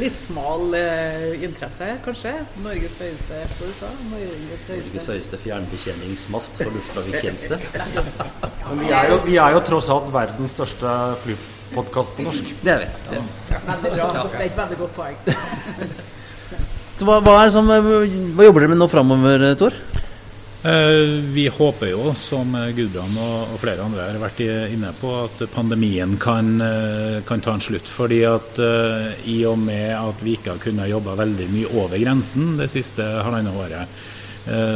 Litt 0.00 0.16
smal 0.16 0.72
eh, 0.78 1.42
interesse, 1.44 1.90
kanskje. 2.06 2.32
Norges 2.64 2.96
høyeste 3.02 3.42
hva 3.58 3.68
du 3.68 3.74
sa? 3.76 3.90
Norges 4.08 4.64
høyeste 4.70 4.94
Norges 4.94 5.10
høyeste 5.12 5.40
fjernbetjeningsmast 5.42 6.62
for 6.62 6.72
lufttrafikktjeneste. 6.72 7.60
Men 8.70 8.80
vi 8.80 8.94
er, 8.96 9.10
jo, 9.12 9.20
vi 9.28 9.36
er 9.44 9.58
jo 9.58 9.60
tross 9.68 9.92
alt 9.92 10.08
verdens 10.14 10.56
største 10.56 10.96
flypodkast 11.72 12.16
på 12.16 12.22
norsk. 12.28 12.52
Det 12.62 12.72
er 12.72 12.84
vi. 12.84 13.20
Veldig 13.66 13.94
bra. 13.96 14.10
Det 14.32 14.40
er 14.40 14.46
et 14.50 14.56
veldig 14.58 14.78
godt 14.82 14.96
poeng. 14.96 15.16
Så 17.02 17.06
hva, 17.08 17.16
hva, 17.24 17.38
er 17.40 17.48
det 17.48 17.54
som, 17.56 17.66
hva 17.66 18.44
jobber 18.46 18.62
dere 18.62 18.70
med 18.74 18.78
nå 18.78 18.86
framover, 18.92 19.44
Tor? 19.58 19.74
Eh, 20.62 21.16
Vi 21.34 21.48
håper 21.50 21.88
jo, 21.90 22.12
som 22.14 22.52
Gudbrand 22.76 23.16
og 23.18 23.54
og 23.56 23.58
flere 23.58 23.82
andre 23.82 24.04
har 24.06 24.20
vært 24.22 24.42
i- 24.44 24.74
inne 24.76 24.92
på, 25.00 25.10
at 25.24 25.42
pandemien 25.50 26.14
kan, 26.22 26.52
eh, 26.62 27.22
kan 27.26 27.40
ta 27.42 27.54
en 27.56 27.60
slutt. 27.64 27.88
Fordi 27.90 28.20
at 28.28 28.58
eh, 28.62 29.26
i 29.32 29.40
og 29.48 29.58
med 29.58 29.90
at 29.96 30.22
vi 30.22 30.36
ikke 30.36 30.52
har 30.52 30.58
kunnet 30.62 30.92
jobbe 30.92 31.16
veldig 31.18 31.48
mye 31.50 31.72
over 31.74 31.98
grensen 31.98 32.56
det 32.60 32.70
siste 32.70 33.02
halvannet 33.02 33.56
året, 33.56 33.88
eh, 33.88 33.88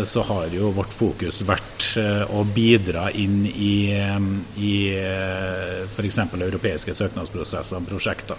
så 0.06 0.22
har 0.22 0.52
jo 0.54 0.70
vårt 0.70 0.92
fokus 0.94 1.40
vært 1.42 1.86
eh, 1.98 2.22
å 2.30 2.44
bidra 2.54 3.08
inn 3.10 3.40
i, 3.48 3.90
eh, 3.96 4.28
i 4.62 4.74
f.eks. 5.90 6.18
europeiske 6.38 6.94
søknadsprosesser 6.94 7.80
og 7.80 7.88
prosjekter. 7.90 8.38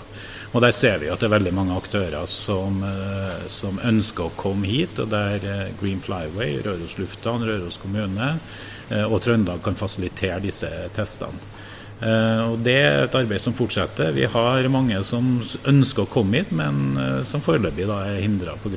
Og 0.53 0.61
Der 0.61 0.71
ser 0.71 0.97
vi 1.01 1.09
at 1.11 1.19
det 1.19 1.27
er 1.27 1.35
veldig 1.35 1.53
mange 1.53 1.75
aktører 1.75 2.25
som, 2.31 2.79
eh, 2.83 3.47
som 3.51 3.79
ønsker 3.83 4.27
å 4.27 4.35
komme 4.35 4.67
hit. 4.67 4.99
og 4.99 5.09
Der 5.09 5.43
eh, 5.43 5.73
Green 5.81 5.99
Flyway, 6.01 6.61
Røros 6.63 6.97
lufthavn, 6.97 7.43
Røros 7.43 7.77
kommune 7.77 8.39
eh, 8.89 9.03
og 9.03 9.21
Trøndelag 9.21 9.61
kan 9.63 9.75
fasilitere 9.75 10.39
disse 10.39 10.69
testene. 10.95 11.56
Eh, 11.99 12.51
og 12.51 12.59
Det 12.61 12.75
er 12.77 13.03
et 13.05 13.15
arbeid 13.17 13.41
som 13.41 13.55
fortsetter. 13.57 14.11
Vi 14.13 14.27
har 14.29 14.69
mange 14.69 14.99
som 15.07 15.39
ønsker 15.65 16.05
å 16.05 16.11
komme 16.11 16.41
hit, 16.41 16.51
men 16.53 16.97
eh, 17.01 17.21
som 17.25 17.41
foreløpig 17.41 17.87
da 17.89 18.03
er 18.11 18.21
hindra 18.21 18.57
pga. 18.61 18.75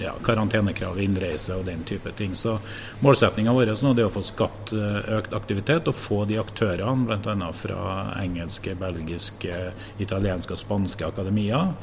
Ja, 0.00 0.14
karantenekrav, 0.24 0.96
innreise 1.02 1.58
og 1.58 1.66
den 1.66 1.82
type 1.84 2.12
ting. 2.16 2.32
Så 2.38 2.54
Målsettinga 3.04 3.52
vår 3.52 3.74
nå 3.82 3.92
er 3.96 4.06
å 4.06 4.12
få 4.14 4.22
skapt 4.24 4.72
eh, 4.76 5.10
økt 5.18 5.34
aktivitet 5.36 5.90
og 5.90 5.98
få 5.98 6.22
de 6.30 6.38
aktørene, 6.40 7.04
bl.a. 7.10 7.50
fra 7.56 7.82
engelske, 8.22 8.76
belgiske, 8.78 9.60
italienske 10.00 10.54
og 10.54 10.62
spanske 10.62 11.10
akademier, 11.10 11.74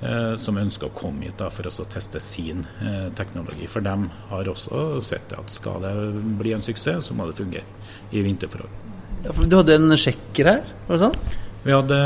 eh, 0.00 0.34
som 0.40 0.62
ønsker 0.62 0.88
å 0.88 0.96
komme 0.96 1.28
hit 1.28 1.40
da, 1.42 1.50
for 1.52 1.68
å 1.68 1.88
teste 1.90 2.22
sin 2.22 2.64
eh, 2.80 3.08
teknologi. 3.18 3.68
For 3.68 3.84
de 3.84 3.98
har 4.30 4.52
også 4.54 5.02
sett 5.04 5.34
at 5.36 5.52
skal 5.52 5.82
det 5.84 5.96
bli 6.40 6.56
en 6.56 6.64
suksess, 6.64 7.10
så 7.10 7.18
må 7.18 7.28
det 7.28 7.40
fungere 7.42 7.66
i 8.14 8.24
vinterforhold. 8.24 8.95
Du 9.24 9.56
hadde 9.56 9.76
en 9.78 9.96
sjekker 9.98 10.50
her, 10.50 10.72
var 10.86 10.98
det 10.98 11.04
sånn? 11.06 11.42
Vi 11.66 11.74
hadde 11.74 11.96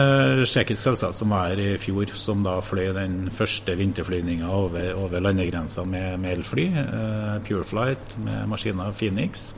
tsjekkisk 0.48 0.80
selskap 0.80 1.12
som 1.18 1.34
var 1.34 1.50
her 1.50 1.60
i 1.60 1.74
fjor, 1.76 2.08
som 2.16 2.40
da 2.46 2.54
fløy 2.64 2.94
den 2.96 3.26
første 3.34 3.74
vinterflyvninga 3.76 4.48
over, 4.48 4.94
over 4.96 5.20
landegrensa 5.20 5.84
med, 5.84 6.14
med 6.22 6.38
elfly. 6.38 6.64
Eh, 6.80 7.34
Pureflight 7.44 8.16
med 8.24 8.48
maskiner 8.48 8.94
Phoenix. 8.96 9.50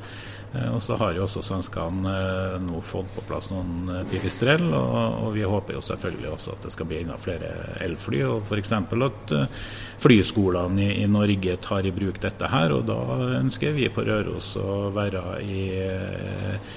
Eh, 0.57 0.75
og 0.75 0.83
så 0.83 0.97
har 0.99 1.15
jo 1.15 1.23
også 1.29 1.45
svenskene 1.47 2.17
eh, 2.19 2.57
nå 2.65 2.83
fått 2.83 3.15
på 3.15 3.23
plass 3.29 3.53
noen 3.53 3.93
eh, 3.95 4.03
Pipistrel, 4.11 4.67
og, 4.75 5.21
og 5.23 5.37
vi 5.37 5.47
håper 5.47 5.79
jo 5.79 5.87
selvfølgelig 5.87 6.33
også 6.33 6.57
at 6.57 6.67
det 6.67 6.75
skal 6.75 6.91
bli 6.91 6.99
enda 7.05 7.19
flere 7.23 7.53
elfly. 7.87 8.25
Og 8.27 8.43
f.eks. 8.51 8.75
at 8.75 9.37
eh, 9.39 9.61
flyskolene 10.03 10.83
i, 10.83 10.97
i 11.05 11.11
Norge 11.11 11.61
tar 11.63 11.87
i 11.87 11.95
bruk 11.95 12.19
dette 12.27 12.51
her, 12.51 12.75
og 12.75 12.91
da 12.91 12.99
ønsker 13.39 13.79
vi 13.79 13.87
på 13.87 14.03
Røros 14.11 14.57
å 14.59 14.89
være 14.99 15.23
i 15.47 15.63
eh, 15.79 16.75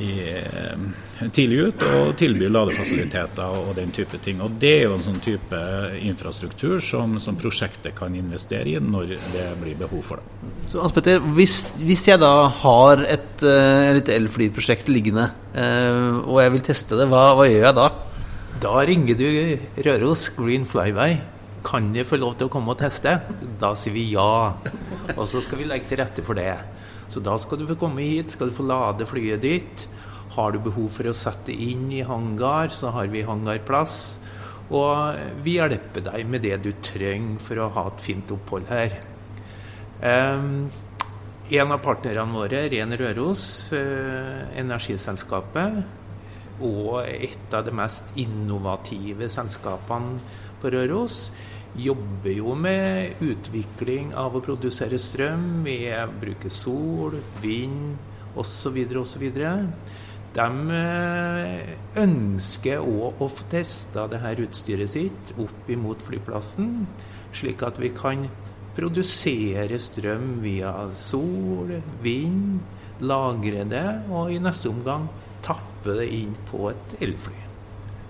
i, 0.00 0.10
eh, 0.28 1.28
tidlig 1.32 1.60
ut 1.68 1.84
og 1.86 2.10
tilby 2.20 2.50
ladefasiliteter 2.52 3.56
og 3.62 3.74
den 3.78 3.92
type 3.96 4.18
ting. 4.24 4.40
Og 4.44 4.58
Det 4.60 4.72
er 4.80 4.82
jo 4.88 4.96
en 4.98 5.06
sånn 5.06 5.22
type 5.24 5.60
infrastruktur 6.00 6.80
som, 6.84 7.18
som 7.22 7.38
prosjektet 7.40 7.94
kan 7.96 8.14
investere 8.14 8.74
i 8.74 8.80
når 8.80 9.16
det 9.32 9.46
blir 9.62 9.78
behov 9.80 10.02
for 10.04 10.20
det. 10.20 10.52
Så 10.70 10.82
Hans 10.82 10.92
Petter, 10.92 11.22
hvis, 11.38 11.56
hvis 11.80 12.06
jeg 12.08 12.20
da 12.20 12.34
har 12.62 13.04
et 13.06 13.44
et 13.46 14.10
elflyprosjekt 14.12 14.90
liggende, 14.92 15.30
eh, 15.54 16.18
og 16.24 16.40
jeg 16.42 16.52
vil 16.54 16.66
teste 16.68 16.98
det, 16.98 17.08
hva, 17.10 17.30
hva 17.36 17.46
gjør 17.48 17.68
jeg 17.68 17.78
da? 17.78 17.88
Da 18.62 18.74
ringer 18.88 19.18
du 19.18 19.28
Røros 19.84 20.28
Green 20.36 20.64
Flyway. 20.68 21.18
Kan 21.66 21.90
jeg 21.96 22.06
få 22.06 22.18
lov 22.20 22.36
til 22.38 22.48
å 22.48 22.52
komme 22.52 22.72
og 22.72 22.80
teste? 22.80 23.18
Da 23.60 23.72
sier 23.76 23.92
vi 23.96 24.06
ja. 24.12 24.54
Og 25.16 25.24
så 25.28 25.42
skal 25.44 25.60
vi 25.60 25.66
legge 25.68 25.90
til 25.90 26.00
rette 26.00 26.24
for 26.24 26.38
det. 26.38 26.54
Så 27.12 27.22
da 27.22 27.36
skal 27.38 27.60
du 27.60 27.66
få 27.68 27.78
komme 27.78 28.04
hit, 28.06 28.34
skal 28.34 28.50
du 28.50 28.56
få 28.56 28.66
lade 28.66 29.06
flyet 29.08 29.44
ditt. 29.44 29.86
Har 30.36 30.52
du 30.52 30.60
behov 30.60 30.90
for 30.92 31.08
å 31.08 31.16
sette 31.16 31.54
inn 31.54 31.86
i 31.94 32.04
hangar, 32.04 32.72
så 32.74 32.90
har 32.94 33.08
vi 33.12 33.24
hangarplass. 33.26 34.00
Og 34.74 35.42
vi 35.44 35.56
hjelper 35.60 36.08
deg 36.08 36.26
med 36.26 36.42
det 36.42 36.56
du 36.64 36.72
trenger 36.82 37.38
for 37.42 37.62
å 37.62 37.70
ha 37.76 37.86
et 37.92 38.02
fint 38.02 38.32
opphold 38.34 38.66
her. 38.72 38.98
Um, 40.02 40.66
en 41.46 41.72
av 41.72 41.78
partnerne 41.80 42.34
våre, 42.34 42.64
Ren 42.72 42.96
Røros, 42.98 43.44
uh, 43.70 44.50
energiselskapet, 44.58 45.78
og 46.66 47.04
et 47.06 47.54
av 47.54 47.66
de 47.66 47.74
mest 47.76 48.10
innovative 48.18 49.28
selskapene 49.30 50.18
på 50.60 50.72
Røros, 50.72 51.28
jobber 51.78 52.32
jo 52.32 52.54
med 52.58 53.20
utvikling 53.24 54.12
av 54.16 54.36
å 54.36 54.42
produsere 54.44 54.98
strøm. 55.00 55.64
Vi 55.66 55.78
bruker 56.20 56.52
sol, 56.52 57.18
vind 57.42 57.96
osv. 58.36 58.78
osv. 59.00 59.26
De 60.36 60.48
ønsker 62.02 62.82
òg 62.84 63.22
å 63.24 63.28
få 63.32 63.46
testa 63.52 64.06
det 64.12 64.20
her 64.20 64.42
utstyret 64.44 64.92
sitt 64.92 65.32
opp 65.40 65.70
imot 65.72 66.04
flyplassen, 66.04 66.82
slik 67.36 67.64
at 67.64 67.80
vi 67.80 67.92
kan 67.96 68.26
produsere 68.76 69.78
strøm 69.80 70.42
via 70.42 70.74
sol, 70.92 71.72
vind, 72.04 72.60
lagre 73.00 73.64
det 73.68 73.86
og 74.12 74.32
i 74.32 74.40
neste 74.40 74.68
omgang 74.72 75.08
tappe 75.44 75.96
det 75.96 76.10
inn 76.18 76.36
på 76.50 76.68
et 76.72 76.98
elfly. 77.04 77.40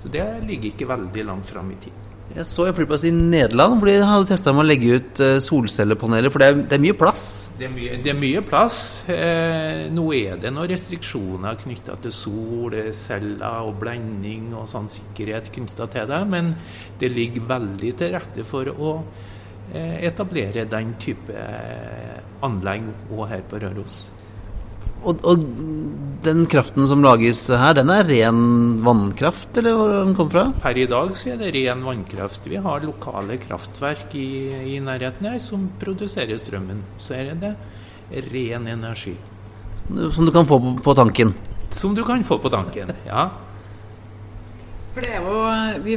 Så 0.02 0.10
det 0.12 0.26
ligger 0.46 0.72
ikke 0.72 0.90
veldig 0.90 1.24
langt 1.26 1.50
fram 1.50 1.70
i 1.74 1.78
tid. 1.86 2.05
Jeg 2.34 2.44
så 2.50 2.64
en 2.66 2.74
flyplass 2.74 3.04
i 3.06 3.12
Nederland 3.14 3.78
hvor 3.78 3.88
de 3.88 4.00
hadde 4.02 4.26
testa 4.28 4.52
med 4.52 4.64
å 4.64 4.66
legge 4.66 4.96
ut 4.98 5.20
eh, 5.22 5.36
solcellepaneler, 5.44 6.32
for 6.32 6.42
det 6.42 6.48
er, 6.48 6.56
det 6.72 6.76
er 6.76 6.82
mye 6.82 6.96
plass. 6.98 7.26
Det 7.56 7.68
er 7.68 7.72
mye, 7.72 8.00
det 8.02 8.10
er 8.12 8.18
mye 8.18 8.42
plass. 8.44 8.80
Eh, 9.12 9.86
nå 9.94 10.04
er 10.16 10.42
det 10.42 10.50
noen 10.52 10.68
restriksjoner 10.72 11.56
knytta 11.62 11.96
til 12.02 12.12
solceller 12.12 13.62
og 13.68 13.78
blending 13.80 14.50
og 14.58 14.66
sånn 14.68 14.90
sikkerhet 14.90 15.52
knytta 15.54 15.86
til 15.94 16.10
det, 16.10 16.20
men 16.34 16.52
det 17.00 17.12
ligger 17.14 17.46
veldig 17.54 17.94
til 18.02 18.12
rette 18.18 18.44
for 18.48 18.68
å 18.74 18.92
eh, 19.72 20.02
etablere 20.10 20.66
den 20.68 20.96
type 21.00 21.32
eh, 21.32 22.20
anlegg 22.44 22.90
òg 23.14 23.26
her 23.30 23.48
på 23.48 23.62
Røros. 23.62 24.02
Og, 25.04 25.20
og 25.26 25.42
den 26.26 26.46
kraften 26.50 26.86
som 26.88 27.04
lages 27.04 27.44
her, 27.52 27.76
den 27.78 27.90
er 27.92 28.06
ren 28.08 28.40
vannkraft, 28.84 29.52
eller 29.60 29.76
hvor 29.78 29.92
den 29.92 30.16
kommer 30.18 30.34
fra? 30.34 30.44
Per 30.64 30.80
i 30.82 30.88
dag 30.90 31.14
så 31.14 31.34
er 31.34 31.40
det 31.42 31.52
ren 31.54 31.84
vannkraft. 31.86 32.48
Vi 32.50 32.58
har 32.62 32.86
lokale 32.86 33.38
kraftverk 33.42 34.14
i, 34.18 34.28
i 34.74 34.80
nærheten 34.82 35.28
her 35.30 35.38
som 35.42 35.68
produserer 35.80 36.40
strømmen. 36.40 36.82
Så 36.98 37.18
er 37.20 37.34
det 37.38 37.54
ren 38.32 38.66
energi. 38.72 39.14
Som 40.14 40.26
du 40.26 40.34
kan 40.34 40.48
få 40.48 40.58
på, 40.62 40.76
på 40.82 40.96
tanken? 40.98 41.34
Som 41.70 41.94
du 41.94 42.02
kan 42.06 42.24
få 42.26 42.40
på 42.42 42.50
tanken, 42.50 42.90
ja. 43.06 43.28
For 44.96 45.04
det 45.04 45.12
er 45.12 45.26
jo 45.26 45.80
vi, 45.84 45.94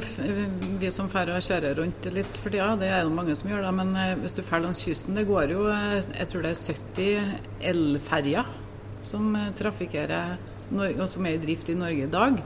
vi 0.81 0.89
som 0.91 1.07
drar 1.07 1.29
og 1.31 1.43
kjører 1.45 1.77
rundt 1.79 2.07
litt 2.11 2.39
for 2.43 2.51
tida, 2.51 2.73
det 2.81 2.89
er 2.91 3.05
det 3.07 3.13
mange 3.15 3.35
som 3.39 3.47
gjør, 3.49 3.63
da. 3.63 3.69
Men 3.71 3.93
eh, 3.95 4.17
hvis 4.19 4.35
du 4.35 4.41
drar 4.43 4.65
langs 4.65 4.81
kysten, 4.83 5.15
det 5.15 5.23
går 5.29 5.53
jo 5.55 5.69
eh, 5.71 6.01
jeg 6.03 6.27
tror 6.29 6.43
det 6.43 6.51
er 6.51 6.65
70 6.67 7.69
elferjer 7.71 8.57
som 9.03 9.35
eh, 9.35 9.51
trafikkerer 9.57 10.37
Norge, 10.69 11.01
og 11.01 11.09
som 11.09 11.25
er 11.25 11.37
i 11.37 11.41
drift 11.41 11.69
i 11.71 11.77
Norge 11.77 12.05
i 12.05 12.11
dag. 12.11 12.39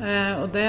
Eh, 0.00 0.32
og 0.42 0.48
det 0.54 0.66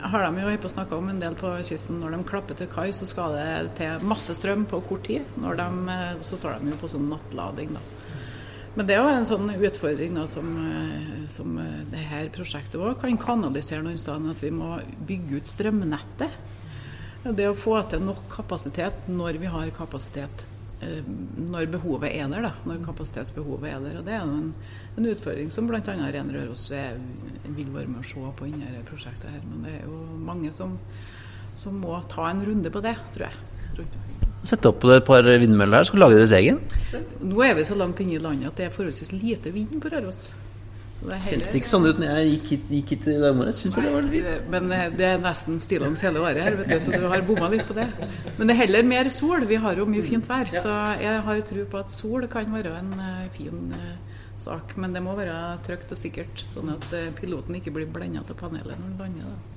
har 0.00 0.24
de 0.24 0.44
jo 0.44 0.70
snakke 0.70 0.96
om 0.96 1.10
en 1.10 1.20
del 1.20 1.36
på 1.38 1.50
kysten. 1.66 2.00
Når 2.00 2.16
de 2.16 2.22
klapper 2.28 2.58
til 2.58 2.70
kai, 2.72 2.88
så 2.96 3.08
skal 3.08 3.36
det 3.36 3.76
til 3.80 4.06
masse 4.06 4.34
strøm 4.36 4.66
på 4.68 4.82
kort 4.88 5.06
tid. 5.08 5.24
Når 5.40 5.60
de, 5.60 5.68
eh, 5.92 6.16
så 6.20 6.40
står 6.40 6.60
de 6.60 6.72
jo 6.72 6.80
på 6.80 6.90
sånn 6.92 7.08
nattlading, 7.10 7.76
da. 7.76 7.84
Men 8.76 8.86
det 8.86 8.94
er 8.94 9.00
jo 9.00 9.08
en 9.16 9.24
sånn 9.24 9.48
utfordring 9.56 10.14
da, 10.14 10.26
som, 10.28 10.50
eh, 10.68 11.28
som 11.32 11.56
det 11.90 12.02
her 12.10 12.28
prosjektet 12.28 12.76
òg 12.76 13.00
kan 13.00 13.16
kanalisere 13.16 13.82
noen 13.82 13.98
steder. 13.98 14.30
At 14.30 14.42
vi 14.42 14.50
må 14.50 14.80
bygge 15.06 15.40
ut 15.40 15.48
strømnettet. 15.48 16.30
Det 17.26 17.48
å 17.48 17.56
få 17.58 17.80
til 17.90 18.00
nok 18.00 18.28
kapasitet 18.30 19.08
når 19.08 19.40
vi 19.40 19.46
har 19.46 19.70
kapasitet. 19.70 20.55
Eh, 20.84 21.02
Når 21.36 21.70
behovet 21.72 22.10
er 22.10 22.28
der, 22.32 22.48
da. 22.48 22.52
Når 22.68 22.82
kapasitetsbehovet 22.84 23.70
er 23.70 23.80
der. 23.84 24.00
Og 24.00 24.08
det 24.08 24.16
er 24.16 24.24
en, 24.24 24.52
en 24.96 25.10
utfordring 25.12 25.52
som 25.54 25.70
bl.a. 25.70 25.80
Ren 25.82 26.32
Røros 26.34 26.68
vil 26.70 27.72
være 27.72 27.88
med 27.90 28.02
å 28.02 28.06
se 28.06 28.32
på 28.38 28.48
inni 28.48 28.66
dette 28.66 28.86
prosjektet 28.88 29.30
her. 29.30 29.42
Men 29.46 29.66
det 29.66 29.78
er 29.80 29.86
jo 29.88 30.02
mange 30.26 30.52
som, 30.54 30.78
som 31.56 31.78
må 31.80 31.98
ta 32.10 32.30
en 32.30 32.44
runde 32.46 32.72
på 32.72 32.84
det, 32.84 32.96
tror 33.14 33.28
jeg. 33.28 33.44
Rundt 33.76 34.00
omkring. 34.00 34.16
Sette 34.46 34.70
opp 34.70 34.84
et 34.94 35.06
par 35.06 35.26
vindmøller 35.26 35.80
her, 35.80 35.86
skal 35.88 36.04
lage 36.04 36.18
deres 36.20 36.34
egen? 36.36 36.60
Nå 37.24 37.40
er 37.42 37.56
vi 37.58 37.64
så 37.66 37.74
langt 37.78 37.98
inne 38.04 38.14
i 38.14 38.22
landet 38.22 38.52
at 38.52 38.60
det 38.60 38.68
er 38.68 38.74
forholdsvis 38.74 39.10
lite 39.16 39.50
vind 39.54 39.80
på 39.82 39.90
Røros. 39.90 40.28
Kjentes 40.96 41.56
ikke 41.58 41.68
sånn 41.68 41.84
ut 41.84 41.98
når 42.00 42.08
jeg 42.08 42.28
gikk 42.30 42.46
hit, 42.54 42.68
gikk 42.72 42.92
hit 42.94 43.08
i 43.12 43.16
dag 43.20 43.34
morges. 43.36 43.58
Syns 43.60 43.76
jeg 43.76 43.84
det 43.84 43.92
var 43.92 44.06
litt 44.06 44.14
fint. 44.16 44.46
Men 44.54 44.70
eh, 44.72 44.86
det 44.96 45.08
er 45.10 45.18
nesten 45.20 45.58
stillongs 45.60 46.02
hele 46.06 46.22
året 46.24 46.40
her, 46.46 46.56
vet 46.56 46.72
du, 46.72 46.76
så 46.80 46.96
du 46.96 47.04
har 47.12 47.24
bomma 47.26 47.50
litt 47.52 47.66
på 47.68 47.76
det. 47.76 47.86
Men 48.38 48.48
det 48.48 48.56
er 48.56 48.60
heller 48.62 48.88
mer 48.88 49.10
sol. 49.12 49.44
Vi 49.50 49.60
har 49.60 49.76
jo 49.76 49.88
mye 49.90 50.04
fint 50.06 50.28
vær. 50.30 50.48
Så 50.56 50.72
jeg 51.02 51.20
har 51.28 51.42
tro 51.50 51.66
på 51.74 51.82
at 51.82 51.92
sol 51.92 52.24
kan 52.32 52.48
være 52.54 52.72
en 52.80 52.94
eh, 52.96 53.26
fin 53.36 53.76
eh, 53.76 54.24
sak. 54.40 54.72
Men 54.80 54.96
det 54.96 55.04
må 55.04 55.18
være 55.18 55.36
trygt 55.68 55.92
og 55.92 56.00
sikkert, 56.00 56.46
sånn 56.48 56.72
at 56.72 56.88
piloten 57.20 57.60
ikke 57.60 57.76
blir 57.76 57.92
blenda 57.92 58.24
til 58.26 58.40
panelet 58.40 58.80
når 58.80 58.88
han 58.88 58.98
lander. 59.04 59.55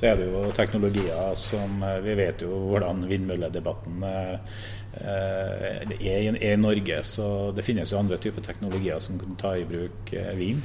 Så 0.00 0.06
er 0.08 0.16
det 0.16 0.30
jo 0.30 0.46
teknologier 0.56 1.34
som 1.36 1.82
eh, 1.84 1.98
Vi 2.00 2.14
vet 2.16 2.40
jo 2.40 2.56
hvordan 2.70 3.02
vindmølledebatten 3.10 4.04
eh, 4.08 4.54
eh, 4.96 5.90
er, 6.00 6.38
i, 6.40 6.54
Norge. 6.56 7.02
Så 7.04 7.26
det 7.52 7.66
finnes 7.66 7.92
jo 7.92 7.98
andre 8.00 8.16
typer 8.16 8.46
teknologier 8.46 9.02
som 9.04 9.18
kan 9.20 9.36
ta 9.36 9.52
i 9.60 9.66
bruk 9.68 10.14
vin 10.38 10.62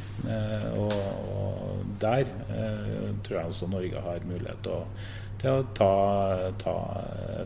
og, 0.79 0.93
der 1.99 2.27
tror 3.23 3.37
jeg 3.37 3.51
også 3.51 3.67
Norge 3.71 4.01
har 4.03 4.25
mulighet 4.27 4.59
til 4.63 4.73
å, 4.73 4.79
til 5.41 5.59
å 5.59 5.65
ta, 5.77 5.91
ta 6.59 6.75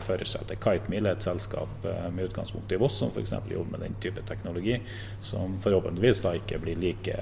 førersetet. 0.02 0.58
Kitemil 0.62 1.06
er 1.06 1.18
et 1.18 1.26
selskap 1.26 1.86
med 1.86 2.26
utgangspunkt 2.28 2.74
i 2.74 2.78
Voss 2.80 2.98
som 3.02 3.12
f.eks. 3.14 3.34
jobber 3.50 3.74
med 3.74 3.84
den 3.86 3.98
type 4.02 4.24
teknologi, 4.28 4.78
som 5.22 5.58
forhåpentligvis 5.64 6.22
da 6.26 6.34
ikke 6.38 6.60
blir 6.64 6.80
like 6.82 7.18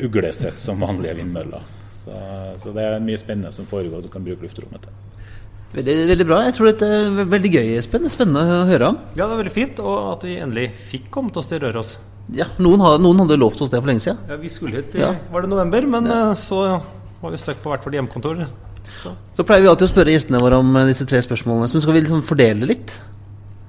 uglesett 0.00 0.60
som 0.60 0.84
vanlige 0.84 1.20
vindmøller. 1.22 1.64
Så, 2.04 2.18
så 2.62 2.72
det 2.76 2.84
er 2.86 3.02
mye 3.04 3.18
spennende 3.20 3.52
som 3.52 3.66
foregår 3.68 4.02
du 4.02 4.08
kan 4.12 4.24
bruke 4.24 4.42
luftrommet 4.46 4.86
til. 4.86 4.92
Veldig, 5.70 5.94
veldig 6.10 6.26
bra. 6.26 6.38
Jeg 6.48 6.54
tror 6.56 6.66
dette 6.72 6.86
er 6.90 7.26
veldig 7.30 7.50
gøy, 7.54 7.68
Espen. 7.78 8.08
Spennende 8.10 8.42
å 8.42 8.64
høre 8.66 8.88
om. 8.90 8.96
Ja, 9.14 9.26
det 9.28 9.34
er 9.36 9.40
veldig 9.44 9.52
fint, 9.54 9.78
og 9.84 9.98
at 10.16 10.24
vi 10.26 10.38
endelig 10.42 10.70
fikk 10.90 11.10
kommet 11.14 11.36
oss 11.38 11.46
til 11.52 11.60
Røros. 11.62 11.92
Ja, 12.34 12.46
Noen 12.62 12.82
hadde, 12.82 13.02
noen 13.04 13.22
hadde 13.22 13.36
lovt 13.38 13.60
oss 13.62 13.70
det 13.70 13.78
for 13.82 13.90
lenge 13.90 14.02
siden. 14.02 14.18
Ja, 14.30 14.38
vi 14.40 14.50
skulle 14.50 14.80
hit 14.80 14.96
i 14.98 15.04
Ja. 15.04 15.12
var 15.30 15.42
det 15.46 15.50
november, 15.52 15.86
men 15.86 16.06
ja. 16.10 16.18
så 16.38 16.80
var 17.22 17.30
vi 17.30 17.38
stuck 17.38 17.62
på 17.62 17.70
hvert 17.70 17.86
vårt 17.86 17.94
hjemmekontor. 17.94 18.42
Så. 19.02 19.12
Så 19.38 19.44
pleier 19.46 19.62
vi 19.62 19.70
alltid 19.70 19.86
å 19.86 19.92
spørre 19.92 20.12
gjestene 20.16 20.40
våre 20.42 20.58
om 20.58 20.74
eh, 20.76 20.88
disse 20.90 21.06
tre 21.06 21.20
spørsmålene. 21.22 21.70
Men 21.72 21.82
skal 21.86 21.94
vi 21.94 22.02
liksom 22.02 22.22
fordele 22.26 22.66
litt? 22.66 22.96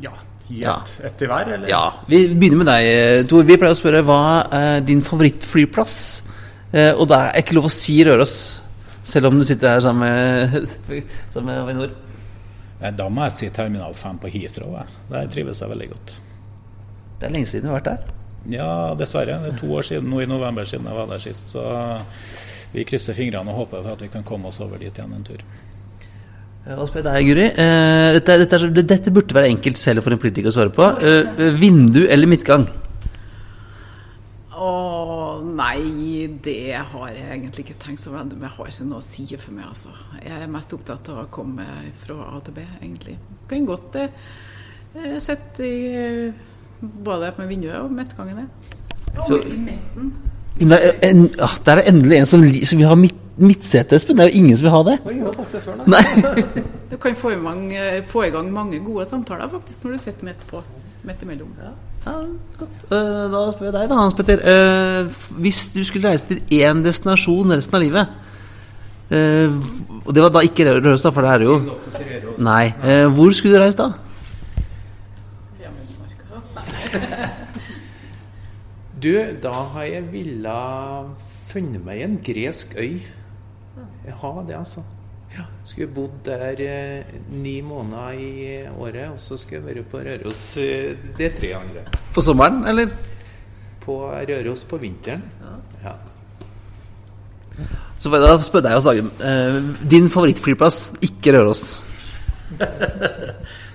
Ja, 0.01 0.11
gi 0.47 0.63
Ja. 0.63 0.79
et, 0.81 1.05
et 1.11 1.27
hver, 1.29 1.53
eller? 1.53 1.69
Ja, 1.69 1.83
Vi 2.09 2.23
begynner 2.33 2.63
med 2.63 2.69
deg, 2.71 2.89
eh, 2.89 3.23
Tor. 3.29 3.43
Vi 3.45 3.57
pleier 3.61 3.77
å 3.77 3.79
spørre 3.79 4.01
hva 4.07 4.19
er 4.51 4.81
din 4.81 5.01
favorittflyplass? 5.05 5.99
Eh, 6.71 6.93
og 6.95 7.07
det 7.11 7.17
er 7.19 7.41
ikke 7.41 7.57
lov 7.57 7.67
å 7.67 7.73
si 7.73 7.97
Røros, 8.07 8.35
selv 9.03 9.27
om 9.31 9.39
du 9.41 9.45
sitter 9.47 9.73
her 9.75 9.83
sammen 9.83 10.07
med, 10.07 10.71
sammen 11.33 11.51
med 11.51 11.61
Avinor. 11.65 11.93
Da 12.97 13.05
må 13.13 13.27
jeg 13.27 13.35
si 13.37 13.49
Terminal 13.53 13.93
5 13.93 14.17
på 14.23 14.29
Heathrow. 14.33 14.73
Jeg. 14.79 14.99
Der 15.11 15.27
trives 15.33 15.59
jeg 15.61 15.69
veldig 15.69 15.89
godt. 15.91 16.13
Det 17.21 17.27
er 17.27 17.33
lenge 17.35 17.49
siden 17.51 17.67
du 17.67 17.73
har 17.73 17.77
vært 17.81 17.91
der. 17.91 18.13
Ja, 18.49 18.69
dessverre. 18.97 19.35
Det 19.43 19.51
er 19.51 19.59
to 19.59 19.67
år 19.77 19.85
siden 19.85 20.07
nå 20.09 20.23
i 20.23 20.29
november 20.29 20.65
siden 20.65 20.87
jeg 20.89 20.97
var 20.97 21.11
der 21.11 21.21
sist. 21.21 21.51
Så 21.53 21.61
vi 22.73 22.85
krysser 22.89 23.13
fingrene 23.13 23.53
og 23.53 23.59
håper 23.67 23.83
for 23.83 23.93
at 23.93 24.01
vi 24.01 24.09
kan 24.09 24.25
komme 24.25 24.49
oss 24.49 24.57
over 24.63 24.81
dit 24.81 24.89
igjen 24.97 25.13
en 25.13 25.27
tur. 25.27 25.43
Eh, 26.65 26.73
Og 26.73 26.87
spør 26.89 27.05
deg, 27.05 27.27
Guri. 27.29 27.45
Eh, 27.53 28.07
dette, 28.17 28.39
dette, 28.47 28.71
dette 28.81 29.13
burde 29.13 29.37
være 29.37 29.51
enkelt 29.53 29.77
selv 29.77 30.01
for 30.05 30.15
en 30.15 30.21
politiker 30.23 30.49
å 30.49 30.55
svare 30.55 30.73
på. 30.73 30.87
Eh, 31.05 31.45
vindu 31.61 32.07
eller 32.07 32.29
midtgang? 32.33 32.65
Å 34.61 35.41
nei, 35.41 36.27
det 36.43 36.75
har 36.91 37.07
jeg 37.09 37.23
egentlig 37.33 37.63
ikke 37.65 37.77
tenkt 37.81 38.03
så 38.03 38.11
veldig 38.13 38.37
Jeg 38.43 38.51
har 38.57 38.67
ikke 38.69 38.85
noe 38.89 38.99
å 39.01 39.05
si 39.05 39.23
for 39.39 39.55
meg, 39.55 39.65
altså. 39.71 39.93
Jeg 40.21 40.43
er 40.43 40.51
mest 40.53 40.73
opptatt 40.75 41.09
av 41.09 41.23
å 41.23 41.29
komme 41.33 41.65
fra 42.03 42.17
A 42.35 42.41
til 42.45 42.57
B, 42.59 42.65
egentlig. 42.81 43.15
Kan 43.49 43.65
godt 43.65 43.97
eh, 43.97 44.09
eh, 44.99 45.15
sitte 45.23 45.65
i 45.65 45.79
eh, 45.97 46.43
både 46.81 47.31
med 47.39 47.49
vinduet 47.49 47.79
og 47.79 47.91
midtgangen. 47.95 48.43
jeg. 48.43 48.77
Så- 49.27 49.39
Og 49.39 49.47
i 49.47 49.57
midten. 49.57 50.13
En, 50.61 51.29
ah, 51.41 51.55
der 51.65 51.77
er 51.79 51.87
endelig 51.89 52.17
en 52.19 52.25
som, 52.25 52.43
som 52.65 52.77
vil 52.77 52.87
ha 52.87 52.95
midt, 52.95 53.15
midtsete, 53.37 53.95
Espen. 53.95 54.17
Det 54.17 54.25
er 54.25 54.29
jo 54.29 54.43
ingen 54.43 54.57
som 54.57 54.65
vil 54.67 54.71
ha 54.75 54.83
det. 54.83 54.97
Oi, 55.05 55.13
ingen 55.13 55.25
har 55.25 55.33
sagt 55.33 55.53
det 55.55 55.61
før, 55.63 55.79
Nei. 55.87 56.03
Du 56.91 56.97
kan 57.01 57.15
få 57.15 57.31
i, 57.31 57.37
mange, 57.39 58.03
få 58.11 58.25
i 58.27 58.29
gang 58.29 58.51
mange 58.53 58.79
gode 58.83 59.05
samtaler 59.09 59.49
faktisk 59.49 59.83
når 59.87 59.91
du 59.95 59.97
sitter 60.03 60.27
midt 60.27 60.43
på. 60.51 60.61
Midt 61.07 61.23
imellom. 61.23 61.49
Ja, 61.57 61.71
godt. 62.05 62.77
Eh, 62.91 63.23
da 63.31 63.41
spør 63.53 63.67
jeg 63.69 63.73
deg, 63.75 63.89
da, 63.91 63.95
Hans 64.01 64.15
Petter. 64.17 64.39
Eh, 64.51 65.03
hvis 65.41 65.59
du 65.73 65.81
skulle 65.85 66.09
reise 66.09 66.27
til 66.31 66.41
én 66.61 66.81
destinasjon 66.85 67.53
resten 67.53 67.75
av 67.77 67.81
livet 67.83 68.07
eh, 69.11 69.49
Og 70.05 70.13
det 70.15 70.23
var 70.23 70.29
da 70.33 70.41
ikke 70.47 70.65
Rø- 70.65 70.79
Røros, 70.81 71.03
da, 71.05 71.11
for 71.13 71.21
det 71.21 71.31
er 71.35 71.45
jo. 71.45 71.55
Nei. 72.41 72.73
Eh, 72.83 73.05
hvor 73.13 73.31
skulle 73.37 73.57
du 73.59 73.63
reist 73.63 73.77
da? 73.81 73.91
Du, 79.01 79.09
da 79.41 79.51
har 79.73 79.83
jeg 79.89 80.03
ville 80.11 80.51
funnet 81.49 81.81
meg 81.85 82.03
en 82.05 82.19
gresk 82.21 82.75
øy. 82.77 82.99
Jeg 84.05 84.13
har 84.21 84.43
det, 84.45 84.53
altså. 84.59 84.83
Ja, 85.31 85.45
skulle 85.63 85.87
bodd 85.95 86.17
der 86.25 86.59
eh, 86.65 87.13
ni 87.31 87.61
måneder 87.63 88.17
i 88.19 88.31
året, 88.75 89.13
og 89.13 89.19
så 89.23 89.37
skulle 89.39 89.61
jeg 89.61 89.67
være 89.69 89.85
på 89.91 90.01
Røros 90.03 90.43
eh, 90.59 90.91
det 91.17 91.33
tre 91.37 91.53
ganger. 91.53 91.87
På 92.13 92.23
sommeren, 92.25 92.65
eller? 92.67 92.91
På 93.81 94.01
Røros 94.11 94.65
på 94.67 94.81
vinteren. 94.81 95.23
Ja. 95.83 95.95
Så 98.01 98.09
får 98.09 98.17
jeg 98.17 98.27
da 98.27 98.43
spørre 98.43 98.65
deg, 98.65 98.75
Hans 98.75 98.89
Dagen. 98.89 99.09
Eh, 99.23 99.89
din 99.91 100.11
favorittflyplass, 100.11 100.83
ikke 101.07 101.37
Røros. 101.37 101.65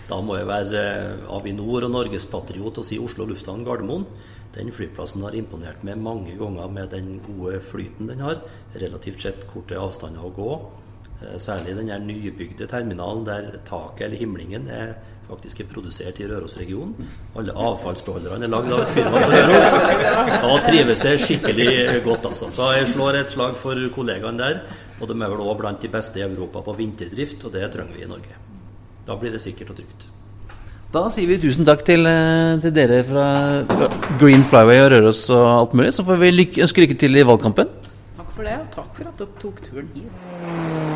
Da 0.06 0.20
må 0.22 0.36
jeg 0.38 0.46
være 0.46 0.80
eh, 0.86 1.22
Avinor 1.34 1.88
og 1.88 1.90
norgespatriot 1.90 2.78
og 2.78 2.86
si 2.86 2.98
Oslo 3.02 3.26
lufthavn 3.26 3.64
Gardermoen. 3.66 4.06
Den 4.54 4.70
flyplassen 4.72 5.24
har 5.26 5.34
imponert 5.36 5.82
meg 5.84 5.98
mange 6.00 6.36
ganger 6.38 6.70
med 6.72 6.92
den 6.94 7.16
gode 7.24 7.58
flyten 7.60 8.08
den 8.12 8.22
har. 8.22 8.38
Relativt 8.78 9.24
sett 9.24 9.42
korte 9.50 9.78
avstander 9.80 10.24
å 10.24 10.30
gå. 10.36 10.52
Eh, 11.22 11.36
Særlig 11.38 11.76
den 11.76 11.88
her 11.88 11.98
nybygde 11.98 12.66
terminalen 12.66 13.24
der 13.26 13.60
taket 13.68 14.06
eller 14.06 14.18
himlingen 14.20 14.68
er 14.68 14.94
faktisk 15.26 15.60
er 15.60 15.66
produsert 15.72 16.20
i 16.20 16.26
Rørosregionen. 16.30 17.08
Alle 17.36 17.52
avfallsbeholderne 17.52 18.46
er 18.46 18.52
lagd 18.52 18.72
av 18.72 18.82
et 18.84 18.92
firma 18.94 19.22
på 19.24 19.30
Røros. 19.32 19.70
Da 20.44 20.58
trives 20.68 21.04
jeg 21.04 21.22
skikkelig 21.24 22.02
godt, 22.04 22.28
altså. 22.30 22.50
Så 22.54 22.68
jeg 22.76 22.92
slår 22.92 23.18
et 23.22 23.32
slag 23.34 23.56
for 23.58 23.80
kollegaene 23.96 24.38
der. 24.38 24.60
Og 25.00 25.08
de 25.10 25.16
er 25.18 25.32
vel 25.32 25.42
òg 25.42 25.56
blant 25.58 25.82
de 25.82 25.90
beste 25.92 26.20
i 26.20 26.24
Europa 26.24 26.62
på 26.64 26.76
vinterdrift, 26.78 27.42
og 27.44 27.52
det 27.56 27.66
trenger 27.74 27.98
vi 27.98 28.04
i 28.06 28.08
Norge. 28.08 28.38
Da 29.06 29.16
blir 29.18 29.34
det 29.34 29.42
sikkert 29.42 29.74
og 29.74 29.80
trygt. 29.80 30.06
Da 30.94 31.02
sier 31.10 31.26
vi 31.28 31.40
tusen 31.42 31.66
takk 31.66 31.82
til, 31.84 32.06
eh, 32.06 32.60
til 32.62 32.72
dere 32.72 33.02
fra, 33.04 33.26
fra 33.66 33.88
Green 34.20 34.46
Flyway 34.46 34.84
og 34.84 34.92
Røros 34.94 35.28
og 35.34 35.46
alt 35.58 35.74
mulig. 35.74 35.92
Så 35.92 36.06
får 36.06 36.22
vi 36.22 36.30
lykke, 36.30 36.62
ønske 36.62 36.86
lykke 36.86 36.98
til 37.02 37.18
i 37.18 37.26
valgkampen. 37.26 37.66
Takk 38.16 38.30
for 38.32 38.46
det, 38.46 38.54
og 38.62 38.70
takk 38.78 38.94
for 38.94 39.10
at 39.10 39.18
dere 39.18 39.42
tok 39.42 39.60
turen 39.66 39.90
hit. 39.94 40.95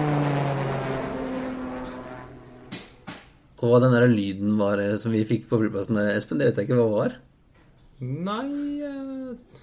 Og 3.61 3.69
hva 3.69 3.81
den 3.85 3.93
der 3.93 4.07
lyden 4.09 4.55
var 4.61 4.81
eh, 4.81 4.95
som 5.01 5.13
vi 5.13 5.25
fikk 5.29 5.49
på 5.51 5.59
flyplassen, 5.61 5.99
eh, 6.01 6.15
Espen, 6.17 6.39
det 6.41 6.49
vet 6.51 6.61
jeg 6.63 6.69
ikke 6.71 6.79
hva 6.79 6.87
det 6.87 7.01
var. 7.01 7.17
Nei, 8.01 8.81
eh, 8.89 9.59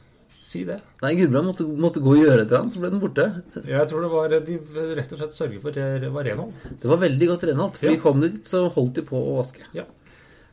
si 0.47 0.61
det. 0.67 0.75
Nei, 1.01 1.15
Gudbrand 1.17 1.49
måtte, 1.49 1.65
måtte 1.65 2.03
gå 2.05 2.13
og 2.13 2.19
gjøre 2.21 2.43
et 2.43 2.51
eller 2.51 2.61
annet, 2.61 2.75
så 2.77 2.83
ble 2.83 2.91
den 2.93 3.01
borte. 3.01 3.25
Jeg 3.65 3.89
tror 3.89 4.05
det 4.05 4.11
var 4.13 4.35
de 4.45 4.57
rett 4.99 5.15
og 5.15 5.21
slett 5.23 5.33
sørger 5.33 5.63
for 5.63 5.71
det 5.79 6.11
var 6.13 6.29
renhold. 6.29 6.53
Det 6.83 6.91
var 6.91 7.01
veldig 7.01 7.31
godt 7.33 7.47
renhold. 7.49 7.79
For 7.81 7.89
Ja. 7.89 7.95
vi 7.95 8.03
kom 8.05 8.21
dit, 8.21 8.37
så 8.45 8.67
holdt 8.77 8.93
de 9.01 9.07
på 9.09 9.17
å 9.17 9.33
vaske. 9.41 9.65
Ja. 9.73 9.87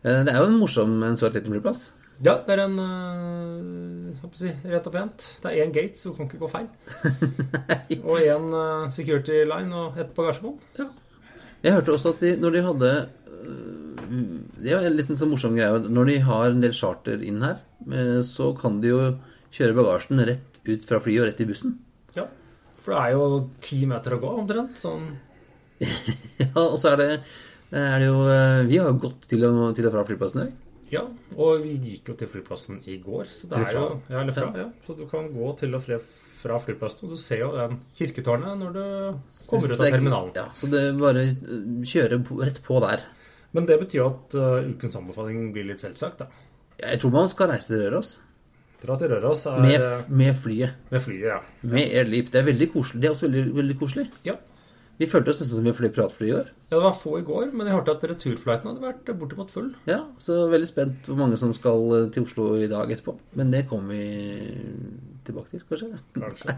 Eh, 0.02 0.24
Det 0.24 0.32
er 0.32 0.40
jo 0.40 0.48
en 0.48 0.58
morsom, 0.64 0.96
en 1.04 1.16
søt 1.20 1.36
liten 1.36 1.52
flyplass. 1.52 1.90
Ja, 2.24 2.38
det 2.46 2.54
er 2.54 2.60
en 2.64 2.78
øh, 2.78 4.28
si, 4.38 4.48
Rett 4.64 4.86
og 4.86 4.92
pent. 4.94 5.24
Det 5.42 5.50
er 5.50 5.64
én 5.66 5.72
gate, 5.74 5.98
så 5.98 6.12
du 6.12 6.16
kan 6.16 6.28
ikke 6.30 6.40
gå 6.40 6.50
feil. 6.52 6.68
og 8.08 8.18
én 8.22 8.90
security 8.94 9.42
line 9.44 9.72
og 9.74 9.98
et 9.98 10.14
bagasjebånd. 10.16 10.60
Jeg 11.64 11.72
hørte 11.78 11.94
også 11.94 12.12
at 12.14 12.24
de, 12.24 12.34
når 12.40 12.54
de 12.54 12.64
hadde 12.66 12.90
øh, 13.40 14.24
Det 14.60 14.72
er 14.74 14.84
en 14.84 14.98
liten 14.98 15.16
sånn 15.16 15.32
morsom 15.32 15.56
greie. 15.56 15.80
Når 15.88 16.10
de 16.10 16.18
har 16.26 16.50
en 16.50 16.60
del 16.64 16.74
charter 16.76 17.22
inn 17.24 17.40
her, 17.44 17.62
eh, 17.88 18.18
så 18.26 18.50
kan 18.58 18.82
de 18.82 18.92
jo 18.92 18.98
kjøre 19.54 19.76
bagasjen 19.78 20.20
rett 20.28 20.60
ut 20.66 20.84
fra 20.88 21.00
flyet 21.02 21.22
og 21.22 21.30
rett 21.30 21.40
i 21.40 21.48
bussen. 21.48 21.78
Ja. 22.16 22.26
For 22.82 22.94
det 22.94 23.00
er 23.00 23.14
jo 23.16 23.28
ti 23.64 23.80
meter 23.88 24.16
å 24.16 24.20
gå, 24.22 24.34
omtrent. 24.42 24.76
Sånn 24.80 25.14
Ja, 26.42 26.52
og 26.66 26.76
så 26.80 26.92
er 26.92 27.00
det, 27.00 27.08
er 27.74 27.96
det 27.98 28.06
jo 28.06 28.20
eh, 28.30 28.60
Vi 28.68 28.78
har 28.78 28.92
jo 28.92 29.00
gått 29.08 29.26
til 29.32 29.48
og, 29.48 29.72
til 29.76 29.88
og 29.88 29.96
fra 29.96 30.04
flyplassen 30.08 30.42
i 30.42 30.46
dag. 30.46 30.60
Ja, 30.92 31.02
og 31.34 31.64
vi 31.64 31.74
gikk 31.80 32.12
jo 32.12 32.18
til 32.18 32.28
flyplassen 32.30 32.82
i 32.90 32.98
går. 33.02 33.30
Så 33.32 33.48
det 33.50 33.62
er 33.62 33.78
jo 33.78 33.86
ja, 34.10 34.20
eller 34.20 34.36
fra, 34.36 34.50
ja. 34.58 34.68
Så 34.84 34.96
du 34.98 35.06
kan 35.10 35.30
gå 35.32 35.48
til 35.58 35.74
og 35.74 35.82
fra, 35.82 35.98
fra 36.44 36.58
flyplassen, 36.60 37.08
og 37.08 37.16
du 37.16 37.20
ser 37.24 37.40
jo 37.40 37.50
den 37.56 37.78
kirketårnet 37.96 38.58
når 38.60 38.74
du 38.76 38.84
kommer 39.48 39.72
ut 39.72 39.78
av 39.80 39.86
er- 39.88 39.94
terminalen. 39.96 40.32
Ja, 40.36 40.46
så 40.54 40.68
det 40.70 40.84
bare 41.00 41.24
kjører 41.88 42.20
rett 42.44 42.60
på 42.66 42.80
der. 42.84 43.06
Men 43.54 43.66
det 43.70 43.80
betyr 43.80 44.04
at 44.10 44.34
uh, 44.36 44.60
ukens 44.74 44.96
anbefaling 44.98 45.52
blir 45.54 45.64
litt 45.72 45.80
selvsagt, 45.80 46.18
da. 46.24 46.28
Jeg 46.84 46.98
tror 47.00 47.12
man 47.14 47.28
skal 47.30 47.52
reise 47.54 47.70
til 47.70 47.84
Røros. 47.86 48.16
Dra 48.84 48.96
til 49.00 49.08
Røros 49.14 49.46
er 49.48 49.60
Med, 49.62 49.80
f- 49.80 50.08
med 50.10 50.34
flyet. 50.36 50.74
Med 50.90 51.00
flyet, 51.00 51.28
ja. 51.30 51.38
Med 51.62 51.86
Airleap. 51.94 52.32
Det 52.34 52.40
er 52.42 52.48
veldig 52.50 52.66
koselig. 52.74 53.00
Det 53.00 53.08
er 53.08 53.14
også 53.14 53.28
veldig, 53.30 53.44
veldig 53.56 53.76
koselig. 53.80 54.08
Ja. 54.26 54.34
Vi 54.98 55.06
følte 55.10 55.32
oss 55.32 55.40
nesten 55.40 55.56
som 55.62 55.64
vi 55.66 55.72
fløy 55.74 55.88
privatfly 55.94 56.26
i 56.28 56.34
år. 56.36 56.50
Ja, 56.68 56.76
det 56.76 56.82
var 56.84 56.92
få 56.98 57.14
i 57.18 57.24
går, 57.26 57.48
men 57.54 57.66
jeg 57.66 57.74
hørte 57.78 57.94
at 57.96 58.04
returflighten 58.10 58.68
hadde 58.70 58.84
vært 58.84 59.08
bortimot 59.18 59.50
full. 59.54 59.70
Ja, 59.90 60.00
så 60.22 60.36
veldig 60.52 60.68
spent 60.68 61.08
hvor 61.08 61.16
mange 61.22 61.38
som 61.40 61.54
skal 61.56 62.10
til 62.14 62.26
Oslo 62.26 62.50
i 62.58 62.68
dag 62.70 62.90
etterpå. 62.94 63.16
Men 63.40 63.50
det 63.54 63.64
kommer 63.70 63.94
vi 63.94 64.04
tilbake 65.26 65.54
til, 65.54 65.64
kanskje. 65.68 65.90
Kanskje. 66.16 66.54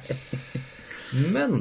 Men 1.35 1.59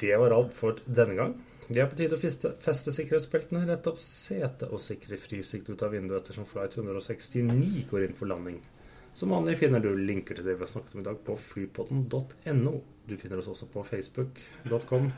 det 0.00 0.16
var 0.20 0.34
alt 0.36 0.54
for 0.56 0.80
denne 0.86 1.16
gang. 1.18 1.36
Det 1.66 1.82
er 1.82 1.88
på 1.90 1.98
tide 1.98 2.14
å 2.14 2.20
feste, 2.20 2.52
feste 2.62 2.92
sikkerhetsbeltene, 2.94 3.64
rette 3.66 3.90
opp 3.90 3.98
setet 4.02 4.68
og 4.70 4.82
sikre 4.82 5.18
frisikt 5.18 5.70
ut 5.72 5.82
av 5.82 5.96
vinduet 5.96 6.20
ettersom 6.20 6.46
flight 6.46 6.76
169 6.78 7.86
går 7.90 8.06
inn 8.06 8.18
for 8.18 8.30
landing. 8.30 8.60
Som 9.16 9.32
vanlig 9.32 9.56
finner 9.58 9.82
du 9.82 9.90
linker 9.96 10.36
til 10.36 10.46
det 10.46 10.58
vi 10.58 10.62
har 10.62 10.70
snakket 10.70 10.94
om 10.94 11.02
i 11.02 11.08
dag 11.08 11.18
på 11.26 11.34
flypodden.no. 11.40 12.74
Du 13.08 13.14
finner 13.18 13.40
oss 13.40 13.50
også 13.50 13.66
på 13.72 13.82
facebook.com 13.86 15.10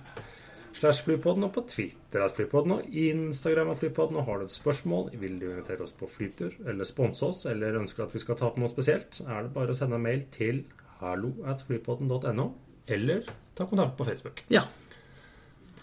slash 0.78 1.02
flypodden 1.04 1.48
og 1.48 1.52
på 1.56 1.64
Twitter 1.68 2.22
at 2.22 2.36
flypodden 2.36 2.76
og 2.76 2.86
Instagram 2.86 3.72
at 3.74 3.82
flypodden. 3.82 4.20
Og 4.20 4.28
har 4.28 4.38
du 4.38 4.46
et 4.46 4.54
spørsmål, 4.54 5.10
vil 5.20 5.36
du 5.40 5.48
invitere 5.50 5.84
oss 5.84 5.96
på 5.98 6.08
flytur 6.08 6.54
eller 6.64 6.88
sponse 6.88 7.26
oss, 7.26 7.44
eller 7.50 7.80
ønsker 7.80 8.06
at 8.06 8.14
vi 8.14 8.22
skal 8.22 8.38
ta 8.38 8.52
på 8.54 8.62
noe 8.62 8.72
spesielt, 8.72 9.20
er 9.26 9.44
det 9.44 9.54
bare 9.56 9.74
å 9.74 9.78
sende 9.78 9.98
en 9.98 10.06
mail 10.06 10.24
til 10.32 10.62
hallo 11.00 11.32
at 11.46 11.62
flypodden.no, 11.66 12.52
eller 12.86 13.22
ta 13.54 13.66
kontakt 13.66 13.96
på 13.96 14.04
Facebook. 14.04 14.44
Ja. 14.48 14.62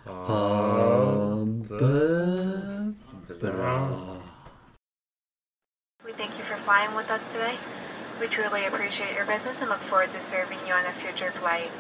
Ha 0.06 1.46
det 3.28 3.40
bra. 3.42 3.90
We 6.06 6.12
thank 6.12 6.38
you 6.38 6.44
for 6.44 6.58
flying 6.58 6.96
with 6.96 7.12
us 7.12 7.34
today. 7.34 7.58
We 8.20 8.28
truly 8.28 8.66
appreciate 8.66 9.16
your 9.16 9.26
business 9.26 9.62
and 9.62 9.70
look 9.70 9.82
forward 9.82 10.12
to 10.12 10.20
serving 10.20 10.60
you 10.68 10.74
on 10.74 10.86
a 10.86 10.92
future 10.92 11.32
flight. 11.32 11.72